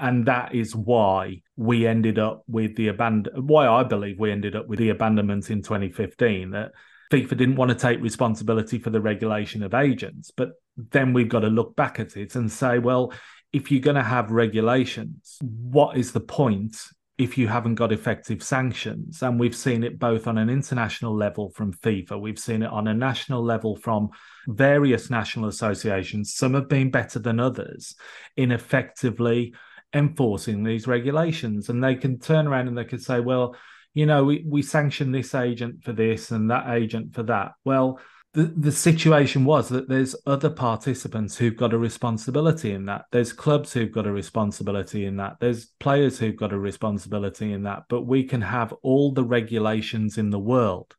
and 0.00 0.26
that 0.26 0.54
is 0.54 0.74
why 0.74 1.42
we 1.56 1.86
ended 1.86 2.18
up 2.18 2.42
with 2.48 2.76
the 2.76 2.88
abandon. 2.88 3.46
Why 3.46 3.68
I 3.68 3.82
believe 3.82 4.18
we 4.18 4.32
ended 4.32 4.56
up 4.56 4.66
with 4.66 4.78
the 4.78 4.88
abandonment 4.88 5.50
in 5.50 5.62
2015. 5.62 6.52
That 6.52 6.72
FIFA 7.12 7.36
didn't 7.36 7.56
want 7.56 7.70
to 7.70 7.76
take 7.76 8.00
responsibility 8.00 8.78
for 8.78 8.90
the 8.90 9.00
regulation 9.00 9.62
of 9.62 9.74
agents. 9.74 10.30
But 10.30 10.52
then 10.76 11.12
we've 11.12 11.28
got 11.28 11.40
to 11.40 11.48
look 11.48 11.76
back 11.76 12.00
at 12.00 12.16
it 12.16 12.34
and 12.34 12.50
say, 12.50 12.78
well, 12.78 13.12
if 13.52 13.70
you're 13.70 13.80
going 13.80 13.96
to 13.96 14.02
have 14.02 14.30
regulations, 14.30 15.38
what 15.40 15.96
is 15.96 16.12
the 16.12 16.20
point 16.20 16.76
if 17.18 17.38
you 17.38 17.48
haven't 17.48 17.76
got 17.76 17.92
effective 17.92 18.42
sanctions? 18.42 19.22
And 19.22 19.40
we've 19.40 19.56
seen 19.56 19.84
it 19.84 19.98
both 19.98 20.26
on 20.26 20.38
an 20.38 20.50
international 20.50 21.16
level 21.16 21.50
from 21.50 21.72
FIFA, 21.72 22.20
we've 22.20 22.38
seen 22.38 22.62
it 22.62 22.70
on 22.70 22.88
a 22.88 22.94
national 22.94 23.42
level 23.42 23.76
from 23.76 24.10
various 24.46 25.10
national 25.10 25.48
associations. 25.48 26.34
Some 26.34 26.54
have 26.54 26.68
been 26.68 26.90
better 26.90 27.18
than 27.18 27.40
others 27.40 27.94
in 28.36 28.52
effectively 28.52 29.54
enforcing 29.92 30.62
these 30.62 30.86
regulations. 30.86 31.68
And 31.68 31.82
they 31.82 31.94
can 31.94 32.18
turn 32.18 32.46
around 32.46 32.68
and 32.68 32.76
they 32.76 32.84
can 32.84 32.98
say, 32.98 33.20
well, 33.20 33.56
you 33.94 34.04
know, 34.04 34.24
we, 34.24 34.44
we 34.46 34.60
sanction 34.60 35.10
this 35.10 35.34
agent 35.34 35.82
for 35.82 35.92
this 35.92 36.30
and 36.30 36.50
that 36.50 36.68
agent 36.68 37.14
for 37.14 37.22
that. 37.24 37.52
Well, 37.64 37.98
the, 38.36 38.52
the 38.54 38.72
situation 38.72 39.46
was 39.46 39.70
that 39.70 39.88
there's 39.88 40.14
other 40.26 40.50
participants 40.50 41.38
who've 41.38 41.56
got 41.56 41.72
a 41.72 41.78
responsibility 41.78 42.72
in 42.72 42.84
that. 42.84 43.06
There's 43.10 43.32
clubs 43.32 43.72
who've 43.72 43.90
got 43.90 44.06
a 44.06 44.12
responsibility 44.12 45.06
in 45.06 45.16
that. 45.16 45.38
There's 45.40 45.68
players 45.80 46.18
who've 46.18 46.36
got 46.36 46.52
a 46.52 46.58
responsibility 46.58 47.54
in 47.54 47.62
that. 47.62 47.84
But 47.88 48.02
we 48.02 48.24
can 48.24 48.42
have 48.42 48.74
all 48.82 49.12
the 49.12 49.24
regulations 49.24 50.18
in 50.18 50.28
the 50.28 50.38
world. 50.38 50.94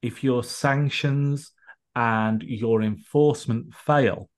If 0.00 0.22
your 0.22 0.44
sanctions 0.44 1.50
and 1.96 2.40
your 2.40 2.82
enforcement 2.82 3.74
fail, 3.74 4.30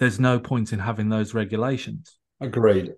there's 0.00 0.18
no 0.18 0.40
point 0.40 0.72
in 0.72 0.80
having 0.80 1.08
those 1.08 1.34
regulations. 1.34 2.18
Agreed. 2.40 2.94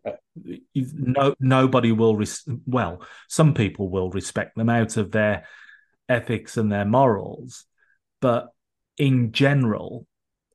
No, 0.75 1.35
nobody 1.39 1.93
will. 1.93 2.17
Res- 2.17 2.49
well, 2.65 3.07
some 3.29 3.53
people 3.53 3.91
will 3.91 4.09
respect 4.09 4.57
them 4.57 4.71
out 4.71 4.97
of 4.97 5.13
their 5.13 5.45
ethics 6.09 6.57
and 6.57 6.73
their 6.73 6.87
morals, 6.87 7.67
but 8.21 8.49
in 8.97 9.33
general, 9.33 10.07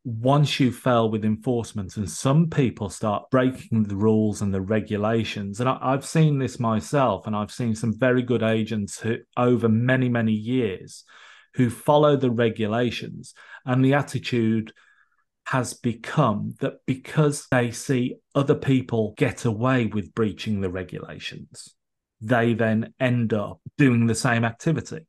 once 0.05 0.59
you 0.59 0.71
fail 0.71 1.09
with 1.09 1.23
enforcement, 1.23 1.95
and 1.95 2.09
some 2.09 2.49
people 2.49 2.89
start 2.89 3.29
breaking 3.31 3.83
the 3.83 3.95
rules 3.95 4.41
and 4.41 4.53
the 4.53 4.61
regulations, 4.61 5.59
and 5.59 5.69
I, 5.69 5.91
have 5.91 6.05
seen 6.05 6.39
this 6.39 6.59
myself, 6.59 7.25
and 7.25 7.35
I've 7.35 7.51
seen 7.51 7.73
some 7.73 7.97
very 7.97 8.21
good 8.21 8.43
agents 8.43 8.99
who, 8.99 9.17
over 9.37 9.69
many 9.69 10.09
many 10.09 10.33
years, 10.33 11.05
who 11.55 11.69
follow 11.69 12.17
the 12.17 12.31
regulations, 12.31 13.33
and 13.65 13.83
the 13.83 13.93
attitude 13.93 14.73
has 15.45 15.73
become 15.73 16.55
that 16.59 16.75
because 16.85 17.47
they 17.51 17.71
see 17.71 18.15
other 18.35 18.55
people 18.55 19.13
get 19.17 19.45
away 19.45 19.85
with 19.85 20.13
breaching 20.13 20.61
the 20.61 20.69
regulations, 20.69 21.75
they 22.19 22.53
then 22.53 22.93
end 22.99 23.33
up 23.33 23.59
doing 23.77 24.07
the 24.07 24.15
same 24.15 24.43
activity 24.43 25.05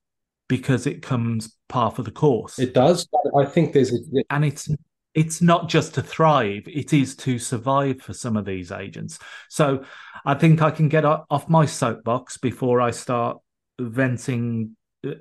because 0.48 0.86
it 0.86 1.02
comes 1.02 1.56
part 1.68 1.98
of 1.98 2.04
the 2.04 2.10
course. 2.10 2.58
It 2.58 2.74
does. 2.74 3.08
I 3.36 3.44
think 3.44 3.72
there's 3.72 3.92
a... 3.92 4.24
and 4.30 4.44
it's 4.44 4.68
it's 5.14 5.40
not 5.40 5.68
just 5.68 5.94
to 5.94 6.02
thrive 6.02 6.64
it 6.66 6.92
is 6.92 7.14
to 7.14 7.38
survive 7.38 8.02
for 8.02 8.12
some 8.12 8.36
of 8.36 8.44
these 8.44 8.72
agents 8.72 9.16
so 9.48 9.84
i 10.24 10.34
think 10.34 10.60
i 10.60 10.72
can 10.72 10.88
get 10.88 11.04
off 11.04 11.48
my 11.48 11.64
soapbox 11.64 12.36
before 12.36 12.80
i 12.80 12.90
start 12.90 13.38
venting 13.78 14.76
uh, 15.06 15.12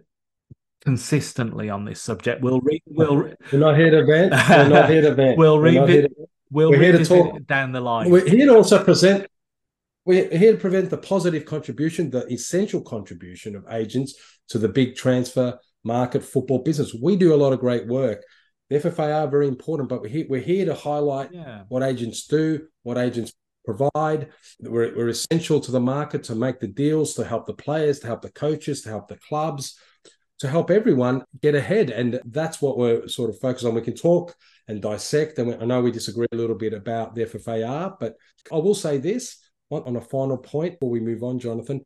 consistently 0.83 1.69
on 1.69 1.85
this 1.85 2.01
subject. 2.01 2.41
We'll 2.41 2.61
re- 2.61 2.83
we'll 2.87 3.15
we're 3.15 3.37
not 3.53 3.77
here 3.77 3.91
to 3.91 4.05
vent. 4.05 4.33
We're 4.49 4.69
not 4.69 4.89
here 4.89 5.01
to 5.01 5.13
vent. 5.13 5.37
we'll 5.37 5.59
revisit. 5.59 6.11
We'll 6.51 6.69
we're 6.69 6.79
here 6.79 6.97
to 6.97 7.05
talk 7.05 7.45
down 7.47 7.71
the 7.71 7.81
line. 7.81 8.09
We're 8.11 8.27
here 8.27 8.47
to 8.47 8.55
also 8.55 8.83
present. 8.83 9.27
We're 10.05 10.29
here 10.29 10.53
to 10.53 10.57
prevent 10.57 10.89
the 10.89 10.97
positive 10.97 11.45
contribution, 11.45 12.09
the 12.09 12.25
essential 12.27 12.81
contribution 12.81 13.55
of 13.55 13.65
agents 13.69 14.15
to 14.49 14.57
the 14.57 14.67
big 14.67 14.95
transfer 14.95 15.57
market 15.83 16.23
football 16.23 16.59
business. 16.59 16.95
We 17.01 17.15
do 17.15 17.33
a 17.33 17.37
lot 17.37 17.53
of 17.53 17.59
great 17.59 17.87
work. 17.87 18.23
The 18.69 18.79
FFA 18.79 19.23
are 19.23 19.27
very 19.27 19.47
important, 19.47 19.89
but 19.89 20.01
we're 20.01 20.09
here, 20.09 20.25
we're 20.29 20.41
here 20.41 20.65
to 20.65 20.75
highlight 20.75 21.29
yeah. 21.31 21.63
what 21.69 21.83
agents 21.83 22.27
do, 22.27 22.67
what 22.83 22.97
agents 22.97 23.33
provide. 23.65 24.29
We're, 24.59 24.95
we're 24.95 25.09
essential 25.09 25.59
to 25.61 25.71
the 25.71 25.79
market 25.79 26.23
to 26.25 26.35
make 26.35 26.59
the 26.59 26.67
deals, 26.67 27.13
to 27.15 27.23
help 27.23 27.45
the 27.45 27.53
players, 27.53 27.99
to 27.99 28.07
help 28.07 28.21
the 28.21 28.31
coaches, 28.31 28.81
to 28.81 28.89
help 28.89 29.07
the 29.07 29.17
clubs 29.17 29.77
to 30.39 30.49
help 30.49 30.69
everyone 30.69 31.23
get 31.41 31.55
ahead. 31.55 31.89
And 31.89 32.19
that's 32.25 32.61
what 32.61 32.77
we're 32.77 33.07
sort 33.07 33.29
of 33.29 33.39
focused 33.39 33.65
on. 33.65 33.75
We 33.75 33.81
can 33.81 33.95
talk 33.95 34.35
and 34.67 34.81
dissect. 34.81 35.39
And 35.39 35.61
I 35.61 35.65
know 35.65 35.81
we 35.81 35.91
disagree 35.91 36.27
a 36.33 36.35
little 36.35 36.57
bit 36.57 36.73
about 36.73 37.15
the 37.15 37.25
FFAR, 37.25 37.95
but 37.97 38.15
I 38.51 38.55
will 38.55 38.75
say 38.75 38.97
this 38.97 39.37
on 39.71 39.95
a 39.95 40.01
final 40.01 40.37
point 40.37 40.79
before 40.79 40.91
we 40.91 40.99
move 40.99 41.23
on, 41.23 41.39
Jonathan. 41.39 41.81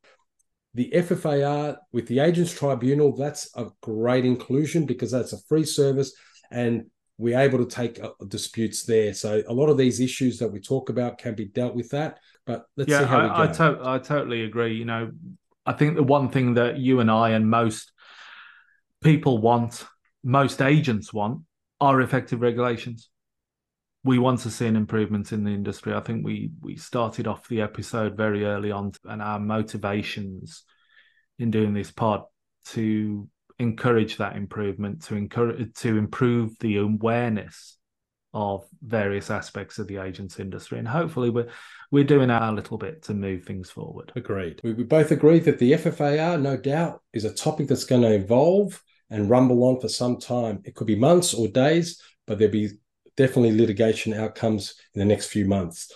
The 0.73 0.91
FFAR 0.93 1.77
with 1.91 2.07
the 2.07 2.19
Agents 2.19 2.53
Tribunal, 2.53 3.15
that's 3.15 3.49
a 3.55 3.67
great 3.81 4.25
inclusion 4.25 4.85
because 4.85 5.11
that's 5.11 5.33
a 5.33 5.41
free 5.47 5.65
service 5.65 6.13
and 6.51 6.85
we're 7.17 7.39
able 7.39 7.57
to 7.57 7.65
take 7.65 8.01
uh, 8.03 8.11
disputes 8.27 8.83
there. 8.83 9.13
So 9.13 9.41
a 9.47 9.53
lot 9.53 9.69
of 9.69 9.77
these 9.77 9.99
issues 9.99 10.37
that 10.39 10.49
we 10.49 10.59
talk 10.59 10.89
about 10.89 11.17
can 11.17 11.33
be 11.33 11.45
dealt 11.45 11.75
with 11.75 11.89
that. 11.89 12.19
But 12.45 12.65
let's 12.75 12.91
yeah, 12.91 12.99
see 12.99 13.05
how 13.05 13.19
I, 13.19 13.23
we 13.23 13.29
go. 13.29 13.35
I, 13.35 13.47
to- 13.47 13.79
I 13.83 13.99
totally 13.99 14.43
agree. 14.43 14.75
You 14.75 14.85
know, 14.85 15.11
I 15.65 15.73
think 15.73 15.95
the 15.95 16.03
one 16.03 16.29
thing 16.29 16.55
that 16.55 16.77
you 16.77 16.99
and 16.99 17.09
I 17.09 17.31
and 17.31 17.49
most 17.49 17.91
people 19.01 19.39
want, 19.39 19.85
most 20.23 20.61
agents 20.61 21.11
want, 21.11 21.41
are 21.81 22.01
effective 22.01 22.41
regulations. 22.41 23.09
We 24.03 24.19
want 24.19 24.39
to 24.41 24.51
see 24.51 24.67
an 24.67 24.75
improvement 24.75 25.31
in 25.31 25.43
the 25.43 25.51
industry. 25.51 25.93
I 25.93 25.99
think 25.99 26.25
we 26.25 26.51
we 26.61 26.77
started 26.77 27.27
off 27.27 27.47
the 27.47 27.61
episode 27.61 28.15
very 28.15 28.45
early 28.45 28.71
on, 28.71 28.93
and 29.05 29.21
our 29.21 29.39
motivations 29.39 30.63
in 31.39 31.51
doing 31.51 31.73
this 31.73 31.91
pod 31.91 32.23
to 32.67 33.27
encourage 33.59 34.17
that 34.17 34.35
improvement, 34.35 35.03
to 35.03 35.15
encourage 35.15 35.73
to 35.75 35.97
improve 35.97 36.57
the 36.59 36.77
awareness 36.77 37.77
of 38.33 38.65
various 38.83 39.31
aspects 39.31 39.79
of 39.79 39.87
the 39.87 39.97
agents 39.97 40.39
industry, 40.39 40.77
and 40.77 40.87
hopefully 40.87 41.29
we're 41.29 41.49
we're 41.91 42.03
doing 42.03 42.29
our 42.29 42.53
little 42.53 42.77
bit 42.77 43.01
to 43.03 43.13
move 43.13 43.45
things 43.45 43.69
forward. 43.69 44.11
Agreed. 44.15 44.59
We, 44.63 44.73
both 44.73 45.11
agree 45.11 45.39
that 45.39 45.57
the 45.57 45.71
FFAR, 45.73 46.39
no 46.39 46.57
doubt, 46.57 47.01
is 47.13 47.23
a 47.25 47.33
topic 47.33 47.67
that's 47.67 47.85
going 47.85 48.01
to 48.01 48.13
evolve 48.13 48.81
and 49.09 49.29
rumble 49.29 49.63
on 49.63 49.79
for 49.79 49.87
some 49.87 50.19
time. 50.19 50.61
It 50.65 50.75
could 50.75 50.87
be 50.87 50.97
months 50.97 51.33
or 51.33 51.47
days, 51.47 52.01
but 52.25 52.37
there'll 52.37 52.51
be 52.51 52.71
definitely 53.17 53.57
litigation 53.57 54.13
outcomes 54.13 54.75
in 54.93 54.99
the 54.99 55.05
next 55.05 55.27
few 55.27 55.45
months. 55.45 55.91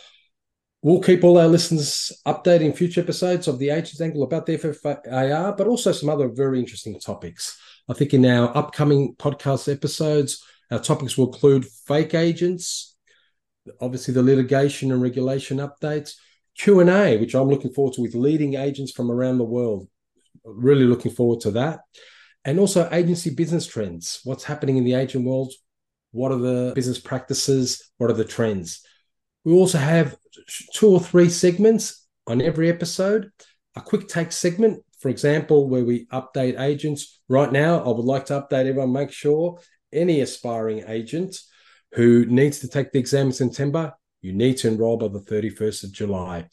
We'll 0.82 1.01
keep 1.01 1.24
all 1.24 1.38
our 1.38 1.47
listeners 1.47 2.11
updated 2.28 2.61
in 2.61 2.74
future 2.74 3.01
episodes 3.01 3.47
of 3.47 3.59
the 3.59 3.69
Agents 3.69 4.01
Angle 4.01 4.24
about 4.24 4.47
the 4.47 4.57
FFAR, 4.57 5.55
but 5.55 5.67
also 5.67 5.91
some 5.91 6.09
other 6.09 6.28
very 6.28 6.59
interesting 6.59 6.99
topics. 6.99 7.57
I 7.88 7.93
think 7.93 8.13
in 8.13 8.26
our 8.26 8.55
upcoming 8.57 9.15
podcast 9.15 9.72
episodes, 9.72 10.43
our 10.72 10.80
topics 10.80 11.17
will 11.17 11.32
include 11.32 11.65
fake 11.65 12.15
agents, 12.15 12.97
obviously 13.80 14.13
the 14.13 14.24
litigation 14.24 14.91
and 14.91 15.01
regulation 15.01 15.57
updates, 15.57 16.15
Q&A, 16.57 17.17
which 17.17 17.36
I'm 17.36 17.47
looking 17.47 17.72
forward 17.72 17.93
to 17.93 18.01
with 18.01 18.15
leading 18.15 18.55
agents 18.55 18.91
from 18.91 19.11
around 19.11 19.38
the 19.38 19.43
world. 19.43 19.88
Really 20.43 20.86
looking 20.86 21.11
forward 21.11 21.41
to 21.41 21.51
that 21.51 21.82
and 22.43 22.59
also 22.59 22.89
agency 22.91 23.30
business 23.30 23.67
trends. 23.67 24.22
What's 24.24 24.43
happening 24.43 24.78
in 24.78 24.84
the 24.84 24.95
agent 24.95 25.26
world? 25.26 25.53
What 26.12 26.32
are 26.32 26.38
the 26.38 26.74
business 26.76 26.99
practices? 26.99 27.91
What 27.97 28.09
are 28.09 28.16
the 28.16 28.26
trends? 28.26 28.86
We 29.43 29.53
also 29.53 29.78
have 29.78 30.16
two 30.74 30.89
or 30.89 30.99
three 30.99 31.30
segments 31.30 32.07
on 32.28 32.41
every 32.41 32.70
episode. 32.70 33.32
A 33.76 33.82
quick 33.82 34.07
take 34.07 34.32
segment, 34.32 34.84
for 34.99 35.09
example, 35.09 35.70
where 35.70 35.86
we 35.86 36.05
update 36.07 36.59
agents. 36.59 37.22
Right 37.30 37.51
now, 37.51 37.80
I 37.80 37.88
would 37.88 38.05
like 38.05 38.26
to 38.26 38.34
update 38.41 38.66
everyone, 38.66 38.91
make 38.91 39.12
sure 39.12 39.59
any 39.93 40.22
aspiring 40.22 40.84
agent 40.88 41.38
who 41.93 42.26
needs 42.26 42.59
to 42.59 42.68
take 42.68 42.91
the 42.91 42.99
exam 42.99 43.28
in 43.28 43.34
September, 43.34 43.93
you 44.22 44.34
need 44.34 44.57
to 44.57 44.68
enroll 44.68 44.97
by 44.97 45.07
the 45.07 45.20
31st 45.20 45.86
of 45.86 45.91
July. 45.91 46.47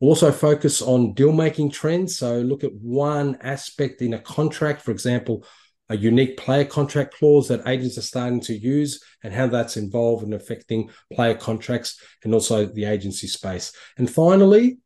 Also 0.00 0.30
focus 0.30 0.82
on 0.82 1.14
deal 1.14 1.32
making 1.32 1.70
trends. 1.70 2.18
So 2.18 2.38
look 2.38 2.64
at 2.64 2.74
one 2.74 3.38
aspect 3.40 4.02
in 4.02 4.14
a 4.14 4.18
contract, 4.18 4.82
for 4.82 4.90
example, 4.90 5.44
a 5.88 5.96
unique 5.96 6.36
player 6.36 6.64
contract 6.64 7.14
clause 7.14 7.48
that 7.48 7.66
agents 7.66 7.96
are 7.96 8.02
starting 8.02 8.40
to 8.40 8.54
use 8.54 9.02
and 9.22 9.32
how 9.32 9.46
that's 9.46 9.76
involved 9.76 10.24
in 10.24 10.32
affecting 10.32 10.90
player 11.12 11.34
contracts 11.34 12.00
and 12.24 12.34
also 12.34 12.66
the 12.66 12.84
agency 12.84 13.26
space. 13.26 13.72
And 13.96 14.10
finally, 14.10 14.78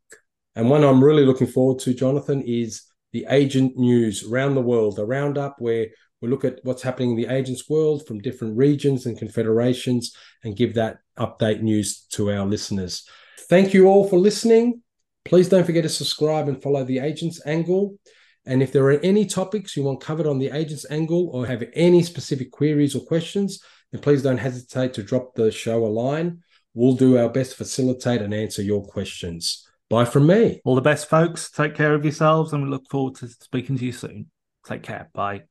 and 0.55 0.69
one 0.69 0.85
I'm 0.85 1.03
really 1.03 1.25
looking 1.25 1.47
forward 1.47 1.79
to, 1.81 1.95
Jonathan, 1.95 2.43
is 2.43 2.83
the 3.13 3.27
agent 3.31 3.77
news 3.77 4.25
around 4.25 4.55
the 4.55 4.61
world, 4.61 4.99
a 4.99 5.05
roundup 5.05 5.57
where 5.59 5.87
we 6.21 6.29
look 6.29 6.45
at 6.45 6.61
what's 6.65 6.83
happening 6.83 7.11
in 7.11 7.17
the 7.17 7.35
agents 7.35 7.69
world 7.69 8.07
from 8.07 8.21
different 8.21 8.57
regions 8.57 9.07
and 9.07 9.19
confederations 9.19 10.15
and 10.45 10.57
give 10.57 10.75
that 10.75 10.99
update 11.19 11.63
news 11.63 12.07
to 12.13 12.31
our 12.31 12.47
listeners. 12.47 13.09
Thank 13.49 13.73
you 13.73 13.87
all 13.87 14.07
for 14.09 14.19
listening. 14.19 14.83
Please 15.25 15.49
don't 15.49 15.65
forget 15.65 15.83
to 15.85 15.89
subscribe 15.89 16.49
and 16.49 16.63
follow 16.63 16.85
the 16.85 16.99
Agents 16.99 17.41
Angle. 17.47 17.99
And 18.47 18.63
if 18.63 18.73
there 18.73 18.85
are 18.85 19.01
any 19.01 19.27
topics 19.27 19.77
you 19.77 19.83
want 19.83 20.01
covered 20.01 20.27
on 20.27 20.39
the 20.39 20.51
Agents 20.51 20.87
Angle 20.91 21.29
or 21.33 21.47
have 21.47 21.65
any 21.75 22.03
specific 22.03 22.51
queries 22.51 22.95
or 22.95 23.01
questions, 23.01 23.63
then 23.93 24.01
please 24.01 24.23
don't 24.23 24.39
hesitate 24.39 24.95
to 24.95 25.03
drop 25.03 25.35
the 25.35 25.51
show 25.51 25.85
a 25.85 25.89
line. 25.89 26.43
We'll 26.75 26.95
do 26.95 27.19
our 27.19 27.29
best 27.29 27.53
to 27.53 27.57
facilitate 27.59 28.23
and 28.23 28.33
answer 28.33 28.63
your 28.63 28.85
questions. 28.85 29.67
Bye 29.89 30.05
from 30.05 30.27
me. 30.27 30.61
All 30.65 30.77
the 30.77 30.81
best, 30.81 31.09
folks. 31.09 31.51
Take 31.51 31.75
care 31.75 31.95
of 31.95 32.05
yourselves, 32.05 32.53
and 32.53 32.63
we 32.63 32.71
look 32.71 32.89
forward 32.89 33.17
to 33.17 33.29
speaking 33.29 33.77
to 33.77 33.85
you 33.85 33.93
soon. 33.93 34.31
Take 34.65 34.85
care. 34.85 35.11
Bye. 35.13 35.43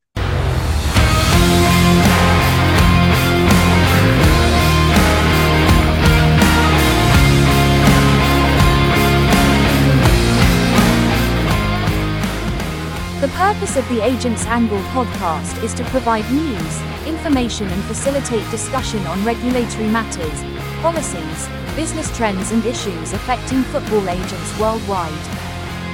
The 13.19 13.27
purpose 13.35 13.75
of 13.75 13.85
the 13.89 14.01
Agents 14.01 14.45
Angle 14.45 14.79
podcast 14.93 15.61
is 15.61 15.73
to 15.73 15.83
provide 15.91 16.23
news, 16.31 16.81
information, 17.05 17.67
and 17.67 17.83
facilitate 17.83 18.49
discussion 18.49 19.05
on 19.07 19.25
regulatory 19.25 19.89
matters, 19.89 20.41
policies, 20.81 21.49
business 21.75 22.15
trends, 22.15 22.53
and 22.53 22.65
issues 22.65 23.11
affecting 23.11 23.63
football 23.63 24.07
agents 24.07 24.57
worldwide. 24.57 25.11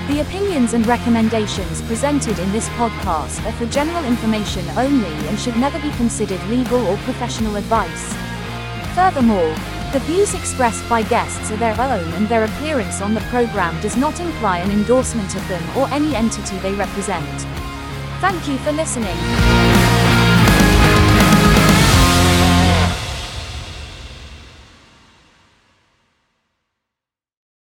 The 0.07 0.21
opinions 0.21 0.75
and 0.75 0.85
recommendations 0.85 1.81
presented 1.81 2.37
in 2.37 2.51
this 2.51 2.69
podcast 2.77 3.43
are 3.47 3.53
for 3.53 3.65
general 3.73 4.05
information 4.05 4.63
only 4.77 5.27
and 5.27 5.39
should 5.39 5.57
never 5.57 5.79
be 5.79 5.89
considered 5.97 6.43
legal 6.43 6.85
or 6.85 6.97
professional 6.97 7.55
advice. 7.55 8.13
Furthermore, 8.93 9.55
the 9.95 10.01
views 10.01 10.33
expressed 10.33 10.89
by 10.89 11.01
guests 11.03 11.49
are 11.51 11.55
their 11.55 11.79
own 11.79 12.03
and 12.15 12.27
their 12.27 12.43
appearance 12.43 12.99
on 12.99 13.13
the 13.13 13.21
program 13.31 13.79
does 13.79 13.95
not 13.95 14.19
imply 14.19 14.57
an 14.57 14.69
endorsement 14.69 15.33
of 15.37 15.47
them 15.47 15.63
or 15.77 15.87
any 15.87 16.13
entity 16.13 16.57
they 16.57 16.73
represent. 16.73 17.39
Thank 18.19 18.45
you 18.45 18.57
for 18.57 18.73
listening. 18.73 19.15